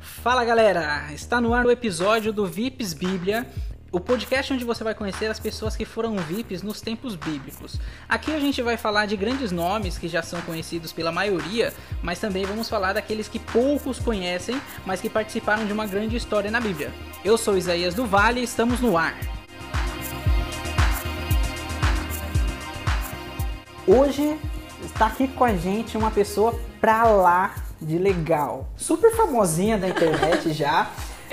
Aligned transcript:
Fala 0.00 0.42
galera, 0.44 1.12
está 1.12 1.42
no 1.42 1.52
ar 1.52 1.66
o 1.66 1.70
episódio 1.70 2.32
do 2.32 2.46
VIPs 2.46 2.94
Bíblia, 2.94 3.46
o 3.92 4.00
podcast 4.00 4.50
onde 4.50 4.64
você 4.64 4.82
vai 4.82 4.94
conhecer 4.94 5.26
as 5.26 5.38
pessoas 5.38 5.76
que 5.76 5.84
foram 5.84 6.16
VIPs 6.16 6.62
nos 6.62 6.80
tempos 6.80 7.14
bíblicos. 7.14 7.78
Aqui 8.08 8.32
a 8.32 8.40
gente 8.40 8.62
vai 8.62 8.78
falar 8.78 9.04
de 9.04 9.14
grandes 9.14 9.52
nomes 9.52 9.98
que 9.98 10.08
já 10.08 10.22
são 10.22 10.40
conhecidos 10.40 10.90
pela 10.90 11.12
maioria, 11.12 11.74
mas 12.02 12.18
também 12.18 12.46
vamos 12.46 12.66
falar 12.66 12.94
daqueles 12.94 13.28
que 13.28 13.38
poucos 13.38 13.98
conhecem, 13.98 14.58
mas 14.86 15.02
que 15.02 15.10
participaram 15.10 15.66
de 15.66 15.72
uma 15.72 15.86
grande 15.86 16.16
história 16.16 16.50
na 16.50 16.60
Bíblia. 16.62 16.90
Eu 17.22 17.36
sou 17.36 17.58
Isaías 17.58 17.94
do 17.94 18.06
Vale 18.06 18.40
e 18.40 18.44
estamos 18.44 18.80
no 18.80 18.96
ar. 18.96 19.14
Hoje 23.86 24.38
está 24.82 25.08
aqui 25.08 25.28
com 25.28 25.44
a 25.44 25.54
gente 25.54 25.98
uma 25.98 26.10
pessoa 26.10 26.58
pra 26.80 27.04
lá 27.04 27.69
de 27.80 27.98
legal, 27.98 28.68
super 28.76 29.14
famosinha 29.14 29.78
da 29.78 29.88
internet 29.88 30.52
já, 30.54 30.90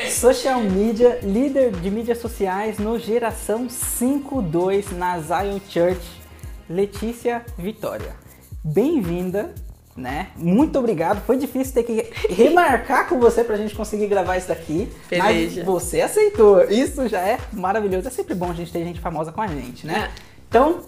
social 0.10 0.62
media, 0.62 1.20
líder 1.22 1.72
de 1.72 1.90
mídias 1.92 2.20
sociais 2.20 2.78
no 2.78 2.98
Geração 2.98 3.70
52 3.70 4.92
na 4.92 5.20
Zion 5.20 5.60
Church, 5.70 6.22
Letícia 6.70 7.46
Vitória. 7.58 8.16
Bem-vinda, 8.64 9.54
né? 9.96 10.28
Muito 10.36 10.78
obrigado. 10.78 11.26
Foi 11.26 11.38
difícil 11.38 11.73
ter 11.73 11.84
que 11.84 12.34
remarcar 12.34 13.08
com 13.08 13.20
você 13.20 13.44
pra 13.44 13.58
gente 13.58 13.76
conseguir 13.76 14.08
gravar 14.08 14.38
isso 14.38 14.48
daqui, 14.48 14.92
Peleja. 15.09 15.58
mas 15.58 15.66
você 15.66 16.02
aceitou. 16.02 16.64
Isso 16.70 17.08
já 17.08 17.22
é 17.22 17.40
maravilhoso. 17.52 18.08
É 18.08 18.12
sempre 18.12 18.36
bom 18.36 18.52
a 18.52 18.54
gente 18.54 18.72
ter 18.72 18.84
gente 18.84 19.00
famosa 19.00 19.32
com 19.32 19.42
a 19.42 19.48
gente, 19.48 19.88
né? 19.88 20.12
Então, 20.48 20.82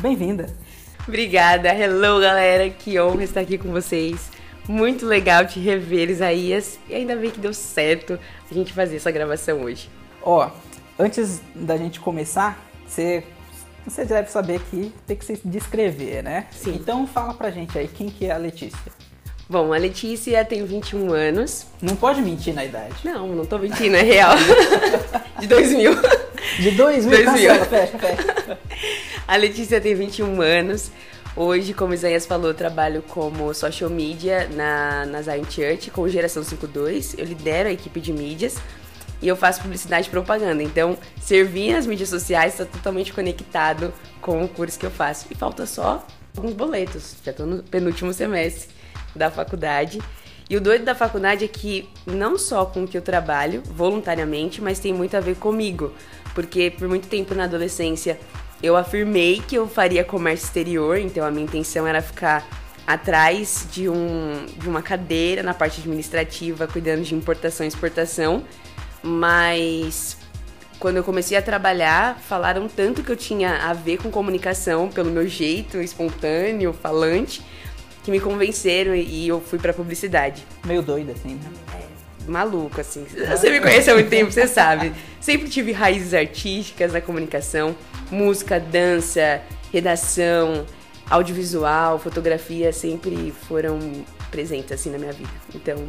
bem-vinda. 0.00 0.46
Obrigada. 1.08 1.68
Hello, 1.72 2.20
galera. 2.20 2.68
Que 2.68 3.00
honra 3.00 3.24
estar 3.24 3.40
aqui 3.40 3.56
com 3.56 3.70
vocês. 3.70 4.35
Muito 4.68 5.06
legal 5.06 5.46
te 5.46 5.60
rever, 5.60 6.10
Isaías. 6.10 6.78
E 6.88 6.94
ainda 6.94 7.14
bem 7.14 7.30
que 7.30 7.38
deu 7.38 7.54
certo 7.54 8.18
a 8.50 8.54
gente 8.54 8.72
fazer 8.72 8.96
essa 8.96 9.10
gravação 9.10 9.62
hoje. 9.62 9.88
Ó, 10.22 10.50
antes 10.98 11.40
da 11.54 11.76
gente 11.76 12.00
começar, 12.00 12.58
você, 12.86 13.22
você 13.86 14.04
deve 14.04 14.30
saber 14.30 14.60
que 14.70 14.92
tem 15.06 15.16
que 15.16 15.24
se 15.24 15.40
descrever, 15.44 16.22
né? 16.22 16.46
Sim. 16.50 16.74
Então 16.74 17.06
fala 17.06 17.34
pra 17.34 17.50
gente 17.50 17.78
aí 17.78 17.88
quem 17.88 18.08
que 18.08 18.26
é 18.26 18.32
a 18.32 18.36
Letícia. 18.36 18.78
Bom, 19.48 19.72
a 19.72 19.76
Letícia 19.76 20.44
tem 20.44 20.64
21 20.64 21.12
anos. 21.12 21.66
Não 21.80 21.94
pode 21.94 22.20
mentir 22.20 22.52
na 22.52 22.64
idade. 22.64 22.94
Não, 23.04 23.28
não 23.28 23.46
tô 23.46 23.58
mentindo, 23.58 23.94
é 23.94 24.02
real. 24.02 24.34
De 25.38 25.46
2000. 25.46 25.92
De 26.58 26.70
2000, 26.72 27.24
2000. 27.24 27.24
cancela, 27.24 27.64
fecha, 27.66 27.98
fecha. 27.98 28.58
A 29.28 29.36
Letícia 29.36 29.80
tem 29.80 29.94
21 29.94 30.40
anos. 30.40 30.90
Hoje, 31.36 31.74
como 31.74 31.90
o 31.90 31.94
Isaías 31.94 32.24
falou, 32.24 32.48
eu 32.48 32.54
trabalho 32.54 33.02
como 33.02 33.52
social 33.52 33.90
media 33.90 34.48
na, 34.48 35.04
na 35.04 35.20
Zion 35.20 35.44
Church 35.44 35.90
com 35.90 36.08
Geração 36.08 36.42
52. 36.42 37.18
Eu 37.18 37.26
lidero 37.26 37.68
a 37.68 37.72
equipe 37.72 38.00
de 38.00 38.10
mídias 38.10 38.56
e 39.20 39.28
eu 39.28 39.36
faço 39.36 39.60
publicidade 39.60 40.08
e 40.08 40.10
propaganda. 40.10 40.62
Então, 40.62 40.96
servir 41.20 41.74
nas 41.74 41.86
mídias 41.86 42.08
sociais 42.08 42.54
está 42.54 42.64
totalmente 42.64 43.12
conectado 43.12 43.92
com 44.22 44.42
o 44.42 44.48
curso 44.48 44.78
que 44.78 44.86
eu 44.86 44.90
faço. 44.90 45.26
E 45.30 45.34
falta 45.34 45.66
só 45.66 46.06
alguns 46.34 46.54
boletos. 46.54 47.16
Já 47.22 47.32
estou 47.32 47.44
no 47.44 47.62
penúltimo 47.62 48.14
semestre 48.14 48.70
da 49.14 49.30
faculdade. 49.30 50.00
E 50.48 50.56
o 50.56 50.60
doido 50.60 50.86
da 50.86 50.94
faculdade 50.94 51.44
é 51.44 51.48
que 51.48 51.86
não 52.06 52.38
só 52.38 52.64
com 52.64 52.84
o 52.84 52.88
que 52.88 52.96
eu 52.96 53.02
trabalho 53.02 53.62
voluntariamente, 53.62 54.62
mas 54.62 54.78
tem 54.78 54.94
muito 54.94 55.14
a 55.14 55.20
ver 55.20 55.36
comigo. 55.36 55.92
Porque 56.34 56.70
por 56.70 56.88
muito 56.88 57.08
tempo 57.08 57.34
na 57.34 57.44
adolescência 57.44 58.18
eu 58.62 58.76
afirmei 58.76 59.42
que 59.46 59.56
eu 59.56 59.68
faria 59.68 60.04
comércio 60.04 60.46
exterior, 60.46 60.98
então 60.98 61.24
a 61.24 61.30
minha 61.30 61.44
intenção 61.44 61.86
era 61.86 62.00
ficar 62.00 62.46
atrás 62.86 63.66
de, 63.70 63.88
um, 63.88 64.46
de 64.56 64.68
uma 64.68 64.80
cadeira 64.80 65.42
na 65.42 65.52
parte 65.52 65.80
administrativa, 65.80 66.66
cuidando 66.66 67.02
de 67.02 67.14
importação 67.14 67.64
e 67.64 67.68
exportação. 67.68 68.44
Mas 69.02 70.16
quando 70.78 70.96
eu 70.96 71.04
comecei 71.04 71.36
a 71.36 71.42
trabalhar, 71.42 72.18
falaram 72.18 72.68
tanto 72.68 73.02
que 73.02 73.10
eu 73.10 73.16
tinha 73.16 73.68
a 73.68 73.72
ver 73.72 73.98
com 73.98 74.10
comunicação 74.10 74.88
pelo 74.88 75.10
meu 75.10 75.26
jeito 75.26 75.80
espontâneo, 75.80 76.72
falante, 76.72 77.42
que 78.04 78.10
me 78.10 78.20
convenceram 78.20 78.94
e 78.94 79.26
eu 79.26 79.40
fui 79.40 79.58
pra 79.58 79.72
publicidade 79.72 80.44
Meio 80.64 80.80
doida 80.80 81.12
assim, 81.12 81.34
né? 81.34 81.50
maluco, 82.28 82.80
assim. 82.80 83.06
Você 83.30 83.50
me 83.50 83.60
conhece 83.60 83.90
há 83.90 83.94
muito 83.94 84.10
tempo, 84.10 84.30
você 84.30 84.46
sabe. 84.46 84.92
Sempre 85.20 85.48
tive 85.48 85.72
raízes 85.72 86.12
artísticas 86.12 86.92
na 86.92 87.00
comunicação, 87.00 87.74
música, 88.10 88.58
dança, 88.60 89.42
redação, 89.72 90.66
audiovisual, 91.08 91.98
fotografia, 91.98 92.72
sempre 92.72 93.32
foram 93.48 93.78
presentes 94.30 94.72
assim 94.72 94.90
na 94.90 94.98
minha 94.98 95.12
vida. 95.12 95.30
Então, 95.54 95.86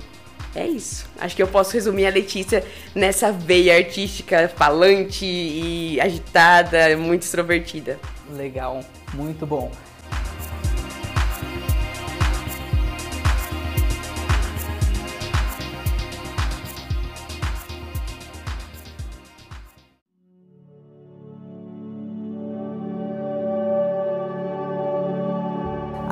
é 0.56 0.66
isso. 0.66 1.06
Acho 1.20 1.36
que 1.36 1.44
eu 1.44 1.48
posso 1.48 1.74
resumir 1.74 2.08
a 2.08 2.10
Letícia 2.10 2.64
nessa 2.96 3.32
veia 3.32 3.78
artística, 3.78 4.48
falante 4.56 5.26
e 5.26 6.00
agitada, 6.02 6.96
muito 6.98 7.24
extrovertida. 7.24 8.00
Legal, 8.32 8.82
muito 9.14 9.46
bom. 9.46 9.72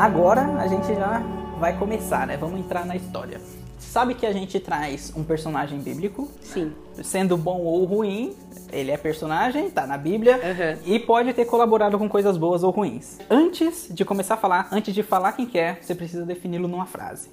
Agora 0.06 0.44
a 0.60 0.68
gente 0.68 0.86
já 0.94 1.20
vai 1.60 1.76
começar, 1.80 2.28
né? 2.28 2.38
Vamos 2.38 2.60
entrar 2.60 2.86
na 2.86 2.96
história. 2.96 3.42
Sabe 3.80 4.14
que 4.14 4.24
a 4.28 4.32
gente 4.32 4.60
traz 4.60 5.12
um 5.18 5.24
personagem 5.24 5.80
bíblico, 5.80 6.30
Sim. 6.44 6.74
sendo 7.04 7.36
bom 7.36 7.62
ou 7.62 7.84
ruim, 7.86 8.36
ele 8.72 8.92
é 8.92 8.98
personagem, 8.98 9.72
tá 9.72 9.88
na 9.88 9.98
Bíblia 9.98 10.36
Aham. 10.36 10.78
e 10.86 11.00
pode 11.00 11.34
ter 11.34 11.46
colaborado 11.46 11.98
com 11.98 12.08
coisas 12.08 12.38
boas 12.38 12.62
ou 12.62 12.70
ruins. 12.70 13.18
Antes 13.32 13.88
de 13.90 14.06
começar 14.06 14.36
a 14.36 14.38
falar, 14.38 14.68
antes 14.72 14.94
de 14.94 15.02
falar 15.02 15.32
quem 15.32 15.48
que 15.48 15.58
é, 15.58 15.80
você 15.82 15.96
precisa 15.96 16.24
defini-lo 16.24 16.68
numa 16.68 16.86
frase. 16.86 17.32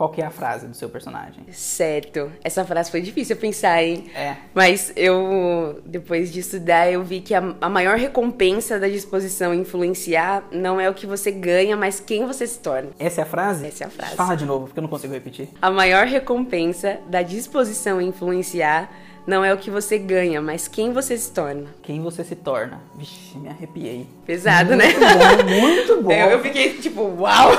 Qual 0.00 0.08
que 0.08 0.22
é 0.22 0.24
a 0.24 0.30
frase 0.30 0.66
do 0.66 0.74
seu 0.74 0.88
personagem? 0.88 1.44
Certo. 1.52 2.32
Essa 2.42 2.64
frase 2.64 2.90
foi 2.90 3.02
difícil 3.02 3.36
eu 3.36 3.38
pensar, 3.38 3.84
hein? 3.84 4.06
É. 4.14 4.34
Mas 4.54 4.90
eu, 4.96 5.78
depois 5.84 6.32
de 6.32 6.40
estudar, 6.40 6.90
eu 6.90 7.04
vi 7.04 7.20
que 7.20 7.34
a, 7.34 7.54
a 7.60 7.68
maior 7.68 7.98
recompensa 7.98 8.80
da 8.80 8.88
disposição 8.88 9.52
influenciar 9.52 10.44
não 10.50 10.80
é 10.80 10.88
o 10.88 10.94
que 10.94 11.06
você 11.06 11.30
ganha, 11.30 11.76
mas 11.76 12.00
quem 12.00 12.26
você 12.26 12.46
se 12.46 12.60
torna. 12.60 12.88
Essa 12.98 13.20
é 13.20 13.24
a 13.24 13.26
frase? 13.26 13.66
Essa 13.66 13.84
é 13.84 13.86
a 13.88 13.90
frase. 13.90 14.16
Fala 14.16 14.34
de 14.36 14.46
novo, 14.46 14.68
porque 14.68 14.78
eu 14.78 14.82
não 14.82 14.88
consigo 14.88 15.12
repetir. 15.12 15.50
A 15.60 15.70
maior 15.70 16.06
recompensa 16.06 16.98
da 17.06 17.20
disposição 17.20 18.00
influenciar 18.00 18.90
não 19.26 19.44
é 19.44 19.52
o 19.52 19.58
que 19.58 19.70
você 19.70 19.98
ganha, 19.98 20.40
mas 20.40 20.66
quem 20.68 20.92
você 20.92 21.16
se 21.16 21.30
torna. 21.32 21.66
Quem 21.82 22.00
você 22.00 22.24
se 22.24 22.34
torna? 22.36 22.80
Vixe, 22.96 23.36
me 23.38 23.48
arrepiei. 23.48 24.06
Pesado, 24.26 24.74
né? 24.76 24.86
Muito 24.86 25.44
bom, 25.44 25.60
muito 25.60 26.02
bom. 26.02 26.12
Eu, 26.12 26.30
eu 26.30 26.40
fiquei 26.40 26.74
tipo, 26.74 27.02
uau! 27.18 27.50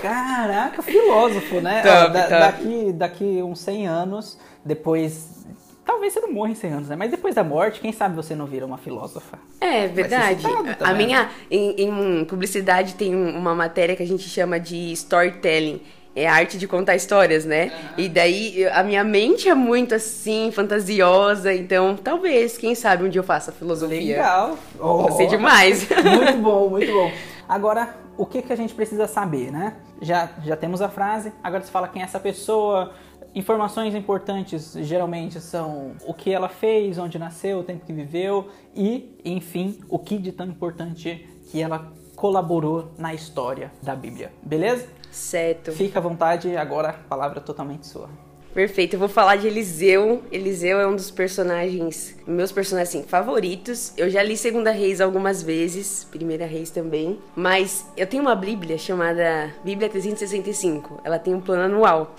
Caraca, 0.00 0.82
filósofo, 0.82 1.60
né? 1.60 1.82
Top, 1.82 1.92
Ó, 1.92 2.08
da- 2.08 2.22
top. 2.22 2.30
Daqui, 2.30 2.92
daqui 2.92 3.42
uns 3.42 3.60
100 3.60 3.86
anos, 3.86 4.38
depois... 4.64 5.36
Talvez 5.84 6.12
você 6.12 6.20
não 6.20 6.30
morra 6.32 6.50
em 6.50 6.54
100 6.54 6.70
anos, 6.72 6.88
né? 6.90 6.96
Mas 6.96 7.10
depois 7.10 7.34
da 7.34 7.42
morte, 7.42 7.80
quem 7.80 7.92
sabe 7.92 8.14
você 8.14 8.34
não 8.34 8.44
vira 8.44 8.66
uma 8.66 8.76
filósofa. 8.76 9.38
É 9.58 9.86
verdade. 9.88 10.44
A 10.80 10.92
minha 10.92 11.30
em, 11.50 11.74
em 11.82 12.24
publicidade 12.26 12.94
tem 12.94 13.16
um- 13.16 13.34
uma 13.38 13.54
matéria 13.54 13.96
que 13.96 14.02
a 14.02 14.06
gente 14.06 14.28
chama 14.28 14.60
de 14.60 14.92
storytelling. 14.92 15.80
É 16.18 16.26
a 16.26 16.34
arte 16.34 16.58
de 16.58 16.66
contar 16.66 16.96
histórias, 16.96 17.44
né? 17.44 17.70
E 17.96 18.08
daí 18.08 18.66
a 18.68 18.82
minha 18.82 19.04
mente 19.04 19.48
é 19.48 19.54
muito 19.54 19.94
assim, 19.94 20.50
fantasiosa, 20.50 21.54
então 21.54 21.96
talvez, 21.96 22.58
quem 22.58 22.74
sabe 22.74 23.04
um 23.04 23.08
dia 23.08 23.20
eu 23.20 23.24
faça 23.24 23.52
filosofia. 23.52 24.16
Legal. 24.16 24.58
Gostei 24.76 25.26
Oh. 25.26 25.30
demais. 25.30 25.88
Muito 26.02 26.38
bom, 26.38 26.68
muito 26.68 26.92
bom. 26.92 27.10
Agora, 27.48 27.94
o 28.16 28.26
que, 28.26 28.42
que 28.42 28.52
a 28.52 28.56
gente 28.56 28.74
precisa 28.74 29.06
saber, 29.06 29.50
né? 29.52 29.76
Já, 30.02 30.28
já 30.44 30.56
temos 30.56 30.82
a 30.82 30.88
frase, 30.88 31.32
agora 31.42 31.62
você 31.62 31.70
fala 31.70 31.86
quem 31.88 32.02
é 32.02 32.04
essa 32.04 32.18
pessoa. 32.20 32.92
Informações 33.34 33.94
importantes 33.94 34.72
geralmente 34.80 35.40
são 35.40 35.92
o 36.06 36.12
que 36.12 36.32
ela 36.32 36.48
fez, 36.48 36.98
onde 36.98 37.18
nasceu, 37.18 37.58
o 37.60 37.62
tempo 37.62 37.84
que 37.86 37.92
viveu 37.92 38.48
e, 38.74 39.16
enfim, 39.24 39.78
o 39.88 39.98
que 39.98 40.18
de 40.18 40.32
tão 40.32 40.46
importante 40.46 41.28
que 41.50 41.60
ela 41.62 41.92
colaborou 42.16 42.92
na 42.98 43.14
história 43.14 43.70
da 43.82 43.94
Bíblia. 43.94 44.32
Beleza? 44.42 44.88
Certo. 45.10 45.72
Fica 45.72 45.98
à 45.98 46.02
vontade, 46.02 46.56
agora 46.56 46.90
a 46.90 46.92
palavra 46.92 47.38
é 47.38 47.42
totalmente 47.42 47.86
sua. 47.86 48.08
Perfeito, 48.54 48.94
eu 48.94 48.98
vou 48.98 49.08
falar 49.08 49.36
de 49.36 49.46
Eliseu. 49.46 50.22
Eliseu 50.32 50.80
é 50.80 50.86
um 50.86 50.96
dos 50.96 51.10
personagens, 51.10 52.16
meus 52.26 52.50
personagens 52.50 52.96
assim, 52.96 53.06
favoritos. 53.06 53.92
Eu 53.96 54.10
já 54.10 54.22
li 54.22 54.36
Segunda 54.36 54.70
Reis 54.70 55.00
algumas 55.00 55.42
vezes, 55.42 56.04
Primeira 56.10 56.46
Reis 56.46 56.70
também. 56.70 57.18
Mas 57.36 57.86
eu 57.96 58.06
tenho 58.06 58.22
uma 58.22 58.34
Bíblia 58.34 58.76
chamada 58.78 59.54
Bíblia 59.62 59.88
365. 59.88 61.00
Ela 61.04 61.18
tem 61.18 61.34
um 61.34 61.40
plano 61.40 61.62
anual. 61.62 62.16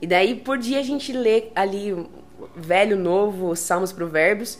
E 0.00 0.06
daí 0.06 0.34
por 0.34 0.58
dia 0.58 0.78
a 0.78 0.82
gente 0.82 1.12
lê 1.12 1.44
ali 1.54 1.96
Velho, 2.54 2.96
Novo, 2.96 3.56
Salmos, 3.56 3.92
Provérbios. 3.92 4.58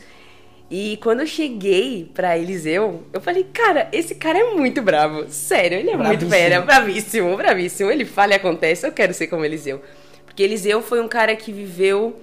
E 0.69 0.97
quando 0.97 1.19
eu 1.19 1.27
cheguei 1.27 2.09
pra 2.13 2.37
Eliseu, 2.37 3.03
eu 3.13 3.21
falei, 3.21 3.45
cara, 3.53 3.89
esse 3.91 4.15
cara 4.15 4.39
é 4.39 4.53
muito 4.55 4.81
bravo. 4.81 5.25
Sério, 5.29 5.77
ele 5.77 5.89
é 5.89 5.97
muito 5.97 6.25
Bravíssimo. 6.25 6.31
fera, 6.31 6.61
bravíssimo, 6.61 7.37
bravíssimo. 7.37 7.91
Ele 7.91 8.05
fala 8.05 8.33
e 8.33 8.35
acontece, 8.35 8.87
eu 8.87 8.91
quero 8.91 9.13
ser 9.13 9.27
como 9.27 9.45
Eliseu. 9.45 9.81
Porque 10.25 10.41
Eliseu 10.41 10.81
foi 10.81 10.99
um 10.99 11.07
cara 11.07 11.35
que 11.35 11.51
viveu 11.51 12.19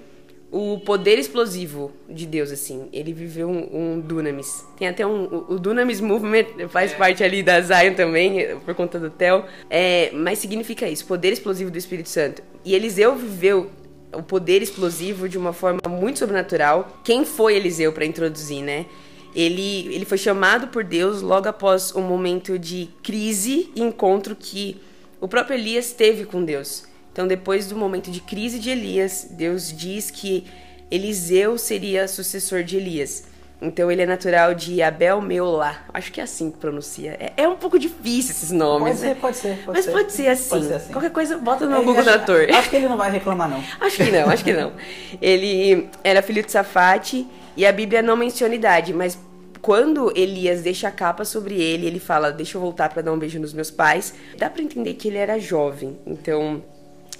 o 0.51 0.79
poder 0.79 1.17
explosivo 1.17 1.93
de 2.09 2.25
Deus, 2.25 2.51
assim. 2.51 2.89
Ele 2.91 3.13
viveu 3.13 3.49
um, 3.49 3.93
um 3.93 3.99
Dunamis. 4.01 4.65
Tem 4.77 4.89
até 4.89 5.07
um. 5.07 5.45
O 5.47 5.57
Dunamis 5.57 6.01
Movement 6.01 6.67
faz 6.67 6.91
é. 6.91 6.95
parte 6.95 7.23
ali 7.23 7.41
da 7.41 7.61
Zion 7.61 7.93
também, 7.93 8.57
por 8.65 8.75
conta 8.75 8.99
do 8.99 9.09
Theo. 9.09 9.45
É, 9.69 10.11
mas 10.13 10.39
significa 10.39 10.89
isso, 10.89 11.05
poder 11.05 11.31
explosivo 11.31 11.71
do 11.71 11.77
Espírito 11.77 12.09
Santo. 12.09 12.43
E 12.65 12.75
Eliseu 12.75 13.15
viveu 13.15 13.71
o 14.13 14.21
poder 14.21 14.61
explosivo 14.61 15.27
de 15.27 15.37
uma 15.37 15.53
forma 15.53 15.79
muito 15.87 16.19
sobrenatural. 16.19 16.99
Quem 17.03 17.25
foi 17.25 17.55
Eliseu 17.55 17.91
para 17.93 18.05
introduzir, 18.05 18.61
né? 18.63 18.85
Ele, 19.33 19.87
ele 19.93 20.05
foi 20.05 20.17
chamado 20.17 20.67
por 20.67 20.83
Deus 20.83 21.21
logo 21.21 21.47
após 21.47 21.95
um 21.95 22.01
momento 22.01 22.59
de 22.59 22.89
crise 23.01 23.71
e 23.75 23.81
encontro 23.81 24.35
que 24.35 24.81
o 25.21 25.27
próprio 25.27 25.55
Elias 25.55 25.93
teve 25.93 26.25
com 26.25 26.43
Deus. 26.43 26.83
Então, 27.11 27.27
depois 27.27 27.67
do 27.67 27.75
momento 27.75 28.09
de 28.09 28.19
crise 28.21 28.59
de 28.59 28.69
Elias, 28.69 29.27
Deus 29.31 29.75
diz 29.75 30.09
que 30.11 30.45
Eliseu 30.89 31.57
seria 31.57 32.07
sucessor 32.07 32.63
de 32.63 32.77
Elias. 32.77 33.25
Então 33.61 33.91
ele 33.91 34.01
é 34.01 34.05
natural 34.07 34.55
de 34.55 34.81
Abel 34.81 35.21
Meolá. 35.21 35.85
Acho 35.93 36.11
que 36.11 36.19
é 36.19 36.23
assim 36.23 36.49
que 36.49 36.57
pronuncia. 36.57 37.15
É, 37.19 37.43
é 37.43 37.47
um 37.47 37.55
pouco 37.55 37.77
difícil 37.77 38.31
esses 38.31 38.49
nomes. 38.49 38.99
Pode 38.99 39.01
né? 39.01 39.07
ser, 39.13 39.15
pode 39.19 39.37
ser. 39.37 39.57
Pode 39.57 39.77
Mas 39.77 39.85
ser. 39.85 39.91
Pode, 39.91 40.11
ser 40.11 40.27
assim. 40.29 40.49
pode 40.49 40.65
ser 40.65 40.73
assim. 40.73 40.91
Qualquer 40.91 41.11
coisa, 41.11 41.37
bota 41.37 41.67
no 41.67 41.83
Google 41.83 42.03
Trator. 42.03 42.47
Acho 42.49 42.69
que 42.69 42.75
ele 42.77 42.87
não 42.87 42.97
vai 42.97 43.11
reclamar, 43.11 43.47
não. 43.47 43.63
acho 43.79 43.97
que 43.97 44.11
não, 44.11 44.29
acho 44.29 44.43
que 44.43 44.53
não. 44.53 44.73
Ele 45.21 45.87
era 46.03 46.23
filho 46.23 46.43
de 46.43 46.51
Safate 46.51 47.27
e 47.55 47.63
a 47.63 47.71
Bíblia 47.71 48.01
não 48.01 48.17
menciona 48.17 48.55
idade, 48.55 48.93
mas 48.93 49.17
quando 49.61 50.11
Elias 50.17 50.61
deixa 50.63 50.87
a 50.87 50.91
capa 50.91 51.23
sobre 51.23 51.61
ele, 51.61 51.85
ele 51.85 51.99
fala: 51.99 52.31
Deixa 52.31 52.57
eu 52.57 52.61
voltar 52.61 52.89
para 52.89 53.03
dar 53.03 53.13
um 53.13 53.19
beijo 53.19 53.39
nos 53.39 53.53
meus 53.53 53.69
pais. 53.69 54.15
Dá 54.37 54.49
para 54.49 54.63
entender 54.63 54.95
que 54.95 55.07
ele 55.07 55.17
era 55.17 55.39
jovem. 55.39 55.99
Então, 56.07 56.63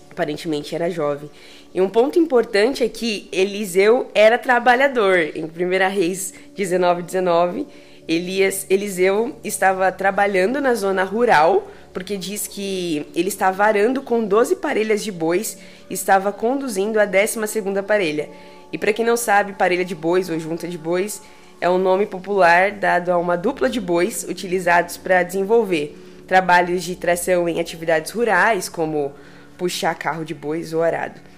aparentemente 0.09 0.73
era 0.73 0.89
jovem. 0.89 1.29
E 1.73 1.79
um 1.79 1.87
ponto 1.87 2.19
importante 2.19 2.83
é 2.83 2.89
que 2.89 3.29
Eliseu 3.31 4.09
era 4.13 4.37
trabalhador. 4.37 5.17
Em 5.33 5.45
1 5.45 5.89
Reis 5.89 6.33
19, 6.53 7.03
19, 7.03 7.65
Elias, 8.07 8.65
Eliseu 8.69 9.35
estava 9.41 9.89
trabalhando 9.89 10.59
na 10.59 10.73
zona 10.73 11.05
rural, 11.05 11.71
porque 11.93 12.17
diz 12.17 12.45
que 12.45 13.07
ele 13.15 13.29
estava 13.29 13.63
arando 13.63 14.01
com 14.01 14.25
12 14.25 14.57
parelhas 14.57 15.01
de 15.01 15.13
bois 15.13 15.57
e 15.89 15.93
estava 15.93 16.33
conduzindo 16.33 16.99
a 16.99 17.05
12 17.05 17.39
parelha. 17.87 18.27
E 18.73 18.77
para 18.77 18.91
quem 18.91 19.05
não 19.05 19.15
sabe, 19.15 19.53
parelha 19.53 19.85
de 19.85 19.95
bois 19.95 20.29
ou 20.29 20.37
junta 20.37 20.67
de 20.67 20.77
bois 20.77 21.21
é 21.61 21.69
um 21.69 21.77
nome 21.77 22.05
popular 22.05 22.71
dado 22.71 23.11
a 23.11 23.17
uma 23.17 23.37
dupla 23.37 23.69
de 23.69 23.79
bois 23.79 24.25
utilizados 24.27 24.97
para 24.97 25.23
desenvolver 25.23 25.95
trabalhos 26.27 26.83
de 26.83 26.95
tração 26.95 27.47
em 27.47 27.61
atividades 27.61 28.11
rurais, 28.11 28.67
como 28.67 29.13
puxar 29.57 29.95
carro 29.95 30.25
de 30.25 30.33
bois 30.33 30.73
ou 30.73 30.81
arado. 30.81 31.30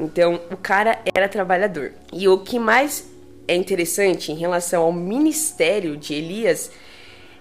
Então, 0.00 0.40
o 0.50 0.56
cara 0.56 0.98
era 1.14 1.28
trabalhador. 1.28 1.92
E 2.12 2.26
o 2.26 2.38
que 2.38 2.58
mais 2.58 3.06
é 3.46 3.54
interessante 3.54 4.32
em 4.32 4.36
relação 4.36 4.82
ao 4.82 4.92
ministério 4.92 5.96
de 5.96 6.14
Elias 6.14 6.70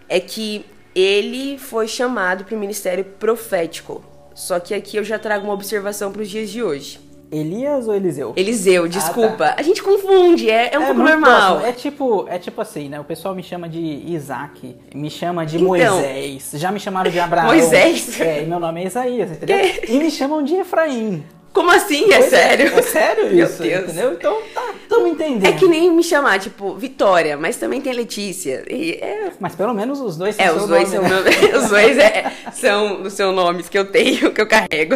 é 0.08 0.20
que 0.20 0.66
ele 0.94 1.58
foi 1.58 1.88
chamado 1.88 2.44
para 2.44 2.56
o 2.56 2.60
ministério 2.60 3.06
profético. 3.06 4.04
Só 4.36 4.60
que 4.60 4.74
aqui 4.74 4.98
eu 4.98 5.04
já 5.04 5.18
trago 5.20 5.46
uma 5.46 5.54
observação 5.54 6.12
para 6.12 6.22
os 6.22 6.30
dias 6.30 6.50
de 6.50 6.62
hoje. 6.62 7.00
Elias 7.32 7.88
ou 7.88 7.94
Eliseu? 7.94 8.34
Eliseu, 8.36 8.88
desculpa. 8.88 9.46
Ah, 9.46 9.54
tá. 9.54 9.56
A 9.60 9.62
gente 9.62 9.84
confunde, 9.84 10.50
é, 10.50 10.74
é 10.74 10.80
um 10.80 10.84
é 10.84 10.86
pouco 10.88 11.02
normal. 11.02 11.60
Próximo. 11.60 11.68
É 11.68 11.72
tipo, 11.72 12.26
é 12.28 12.40
tipo 12.40 12.60
assim, 12.60 12.90
né? 12.90 13.00
O 13.00 13.04
pessoal 13.04 13.36
me 13.36 13.44
chama 13.44 13.70
de 13.70 13.80
Isaac, 13.80 14.76
me 14.96 15.12
chama 15.12 15.46
de 15.46 15.58
então, 15.58 15.68
Moisés, 15.68 16.52
já 16.56 16.72
me 16.72 16.80
chamaram 16.80 17.12
de 17.12 17.20
Abraão. 17.20 17.48
Moisés? 17.48 18.20
É, 18.20 18.42
e 18.42 18.46
meu 18.48 18.60
nome 18.60 18.84
é 18.84 18.88
Isaías, 18.88 19.32
entendeu? 19.32 19.60
Que? 19.60 19.92
E 19.94 20.00
me 20.00 20.10
chamam 20.10 20.42
de 20.42 20.56
Efraim. 20.56 21.24
Como 21.54 21.72
assim? 21.72 22.12
É 22.12 22.20
pois 22.20 22.26
é, 22.26 22.30
sério? 22.30 22.68
É, 22.68 22.80
é 22.80 22.82
sério 22.82 23.34
isso, 23.44 23.64
entendeu? 23.64 24.14
Então, 24.14 24.38
tá, 24.54 24.74
estamos 24.82 25.10
entendendo. 25.12 25.46
É 25.46 25.54
que 25.54 25.68
nem 25.68 25.92
me 25.92 26.04
chamar, 26.04 26.40
tipo, 26.40 26.76
Vitória, 26.76 27.38
mas 27.38 27.58
também 27.58 27.82
tem 27.82 27.94
Letícia. 27.94 28.64
É... 28.70 29.32
Mas 29.40 29.56
pelo 29.56 29.74
menos 29.74 30.00
os 30.00 30.16
dois 30.16 30.36
são 30.36 30.46
é, 30.46 30.52
os 30.52 30.68
dois 30.68 30.92
nome, 30.94 31.10
são 31.10 31.24
né? 31.24 31.32
meu... 31.32 31.60
Os 31.60 31.70
dois 31.70 31.98
é, 31.98 32.32
são 32.54 33.02
os 33.04 33.14
seus 33.14 33.36
nomes 33.36 33.68
que 33.68 33.78
eu 33.78 33.86
tenho, 33.86 34.32
que 34.32 34.42
eu 34.42 34.48
carrego. 34.48 34.96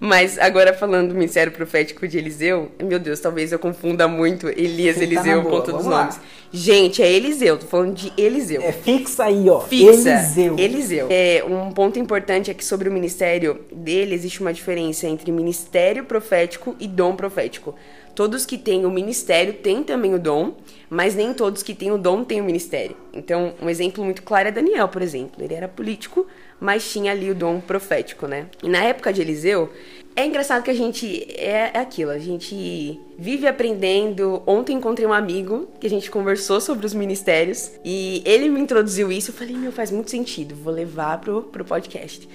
Mas 0.00 0.38
agora 0.38 0.72
falando 0.72 1.08
do 1.08 1.14
ministério 1.14 1.52
profético 1.52 2.06
de 2.06 2.18
Eliseu, 2.18 2.70
meu 2.82 2.98
Deus, 2.98 3.18
talvez 3.18 3.50
eu 3.50 3.58
confunda 3.58 4.06
muito 4.06 4.48
Elias, 4.48 4.96
Fica 4.96 5.12
Eliseu, 5.12 5.42
por 5.42 5.50
conta 5.50 5.72
dos 5.72 5.86
lá. 5.86 6.02
nomes. 6.02 6.20
Gente, 6.52 7.02
é 7.02 7.12
Eliseu, 7.12 7.58
tô 7.58 7.66
falando 7.66 7.94
de 7.94 8.12
Eliseu. 8.16 8.62
É 8.62 8.72
fixa 8.72 9.24
aí, 9.24 9.50
ó. 9.50 9.60
Fixa. 9.60 10.10
Eliseu. 10.10 10.56
Eliseu. 10.58 11.06
É, 11.10 11.44
um 11.44 11.72
ponto 11.72 11.98
importante 11.98 12.50
é 12.50 12.54
que 12.54 12.64
sobre 12.64 12.88
o 12.88 12.92
ministério 12.92 13.60
dele 13.72 14.14
existe 14.14 14.40
uma 14.40 14.52
diferença 14.52 15.06
entre 15.06 15.32
ministério 15.32 16.04
profético 16.04 16.76
e 16.78 16.86
dom 16.86 17.16
profético. 17.16 17.74
Todos 18.14 18.46
que 18.46 18.58
têm 18.58 18.84
o 18.84 18.90
ministério 18.90 19.52
têm 19.52 19.82
também 19.82 20.14
o 20.14 20.18
dom, 20.18 20.54
mas 20.90 21.14
nem 21.14 21.32
todos 21.32 21.62
que 21.62 21.74
têm 21.74 21.92
o 21.92 21.98
dom 21.98 22.24
têm 22.24 22.40
o 22.40 22.44
ministério. 22.44 22.96
Então, 23.12 23.54
um 23.62 23.68
exemplo 23.68 24.02
muito 24.02 24.22
claro 24.22 24.48
é 24.48 24.50
Daniel, 24.50 24.88
por 24.88 25.02
exemplo. 25.02 25.42
Ele 25.42 25.54
era 25.54 25.68
político, 25.68 26.26
mas 26.60 26.90
tinha 26.90 27.12
ali 27.12 27.30
o 27.30 27.34
dom 27.34 27.60
profético, 27.60 28.26
né? 28.26 28.46
E 28.62 28.68
na 28.68 28.82
época 28.82 29.12
de 29.12 29.20
Eliseu, 29.20 29.70
é 30.18 30.26
engraçado 30.26 30.64
que 30.64 30.70
a 30.70 30.74
gente 30.74 31.26
é, 31.38 31.70
é 31.72 31.78
aquilo, 31.78 32.10
a 32.10 32.18
gente 32.18 33.00
vive 33.16 33.46
aprendendo. 33.46 34.42
Ontem 34.46 34.76
encontrei 34.76 35.06
um 35.06 35.12
amigo 35.12 35.68
que 35.78 35.86
a 35.86 35.90
gente 35.90 36.10
conversou 36.10 36.60
sobre 36.60 36.84
os 36.84 36.92
ministérios 36.92 37.70
e 37.84 38.20
ele 38.24 38.48
me 38.48 38.58
introduziu 38.60 39.12
isso. 39.12 39.30
Eu 39.30 39.34
falei, 39.34 39.56
meu, 39.56 39.70
faz 39.70 39.92
muito 39.92 40.10
sentido, 40.10 40.56
vou 40.56 40.72
levar 40.72 41.20
pro, 41.20 41.44
pro 41.44 41.64
podcast. 41.64 42.28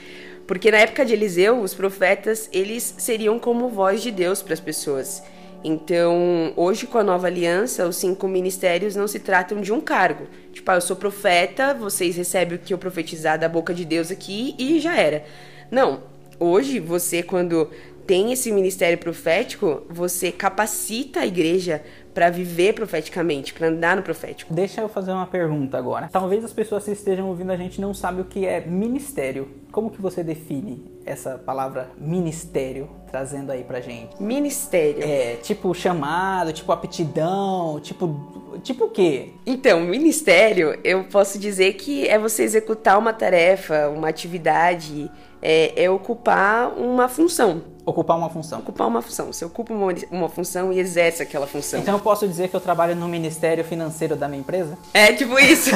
Porque 0.47 0.71
na 0.71 0.77
época 0.77 1.05
de 1.05 1.11
Eliseu, 1.11 1.59
os 1.59 1.73
profetas, 1.73 2.49
eles 2.53 2.95
seriam 2.97 3.37
como 3.37 3.67
voz 3.67 4.01
de 4.01 4.11
Deus 4.11 4.41
para 4.41 4.53
as 4.53 4.61
pessoas. 4.61 5.21
Então, 5.63 6.51
hoje 6.57 6.86
com 6.86 6.98
a 6.98 7.04
nova 7.04 7.27
aliança, 7.27 7.88
os 7.88 7.95
cinco 7.95 8.27
ministérios 8.27 8.95
não 8.95 9.07
se 9.07 9.19
tratam 9.19 9.62
de 9.62 9.71
um 9.71 9.80
cargo. 9.80 10.25
Tipo, 10.51 10.71
ah, 10.71 10.75
eu 10.75 10.81
sou 10.81 10.95
profeta, 10.95 11.74
vocês 11.74 12.15
recebem 12.15 12.57
o 12.57 12.60
que 12.60 12.74
eu 12.74 12.77
profetizar 12.77 13.39
da 13.39 13.48
boca 13.48 13.74
de 13.74 13.86
Deus 13.86 14.12
aqui 14.12 14.56
e 14.60 14.80
já 14.80 14.95
era. 14.95 15.24
Não. 15.71 16.12
Hoje, 16.39 16.80
você, 16.80 17.24
quando 17.24 17.69
tem 18.06 18.33
esse 18.33 18.51
ministério 18.51 18.98
profético, 18.98 19.83
você 19.89 20.31
capacita 20.31 21.21
a 21.21 21.25
igreja 21.25 21.81
para 22.13 22.30
viver 22.30 22.74
profeticamente, 22.74 23.54
para 23.54 23.68
andar 23.68 23.95
no 23.95 24.04
profético. 24.04 24.54
Deixa 24.54 24.81
eu 24.81 24.89
fazer 24.89 25.12
uma 25.12 25.25
pergunta 25.25 25.77
agora. 25.77 26.09
Talvez 26.12 26.44
as 26.44 26.54
pessoas 26.54 26.83
que 26.83 26.92
estejam 26.92 27.27
ouvindo 27.27 27.51
a 27.51 27.57
gente 27.57 27.80
não 27.80 27.94
sabem 27.94 28.21
o 28.21 28.25
que 28.25 28.45
é 28.45 28.62
ministério. 28.62 29.50
Como 29.71 29.89
que 29.89 30.01
você 30.01 30.24
define 30.24 30.83
essa 31.06 31.37
palavra 31.37 31.90
ministério, 31.97 32.90
trazendo 33.13 33.51
aí 33.51 33.63
pra 33.63 33.79
gente? 33.79 34.19
Ministério. 34.19 35.03
É, 35.03 35.35
tipo 35.35 35.71
chamado, 35.75 36.51
tipo 36.51 36.71
aptidão, 36.71 37.79
tipo 37.79 38.59
tipo 38.63 38.85
o 38.85 38.89
quê? 38.89 39.29
Então, 39.45 39.81
ministério, 39.81 40.79
eu 40.83 41.03
posso 41.03 41.37
dizer 41.37 41.73
que 41.73 42.07
é 42.07 42.17
você 42.17 42.41
executar 42.41 42.97
uma 42.97 43.13
tarefa, 43.13 43.87
uma 43.89 44.09
atividade, 44.09 45.11
é, 45.39 45.83
é 45.83 45.89
ocupar 45.91 46.73
uma 46.75 47.07
função. 47.07 47.61
Ocupar 47.85 48.18
uma 48.18 48.30
função. 48.30 48.59
Ocupar 48.59 48.87
uma 48.87 49.02
função. 49.02 49.31
Você 49.31 49.44
ocupa 49.44 49.73
uma, 49.73 49.94
uma 50.09 50.30
função 50.30 50.71
e 50.71 50.80
exerce 50.80 51.21
aquela 51.21 51.45
função. 51.45 51.80
Então 51.80 51.95
eu 51.95 51.99
posso 51.99 52.25
dizer 52.28 52.47
que 52.47 52.56
eu 52.56 52.61
trabalho 52.61 52.95
no 52.95 53.07
Ministério 53.09 53.63
Financeiro 53.63 54.16
da 54.16 54.28
minha 54.28 54.40
empresa? 54.40 54.78
É, 54.94 55.11
tipo 55.11 55.37
isso. 55.37 55.69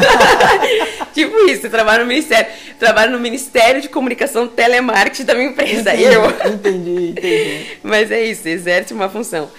tipo 1.14 1.36
isso, 1.50 1.66
eu 1.66 1.70
trabalho 1.70 2.04
no 2.04 2.08
Ministério. 2.08 2.50
Trabalho 2.80 3.12
no 3.12 3.20
Ministério 3.20 3.82
de 3.82 3.90
Comunicação 3.90 4.48
Telemarketing 4.48 5.26
da 5.26 5.36
minha 5.36 5.50
empresa. 5.50 5.94
Entendi, 5.94 6.04
eu. 6.04 6.30
entendi, 6.54 7.10
entendi. 7.10 7.78
Mas 7.84 8.10
é 8.10 8.24
isso, 8.24 8.48
exerce 8.48 8.94
uma 8.94 9.10
função. 9.10 9.50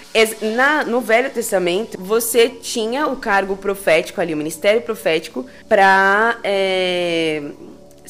Na, 0.55 0.83
no 0.83 1.01
Velho 1.01 1.29
Testamento, 1.29 2.01
você 2.01 2.49
tinha 2.49 3.07
o 3.07 3.15
cargo 3.15 3.55
profético 3.57 4.19
ali, 4.21 4.33
o 4.33 4.37
Ministério 4.37 4.81
Profético, 4.81 5.45
para 5.67 6.37
é, 6.43 7.43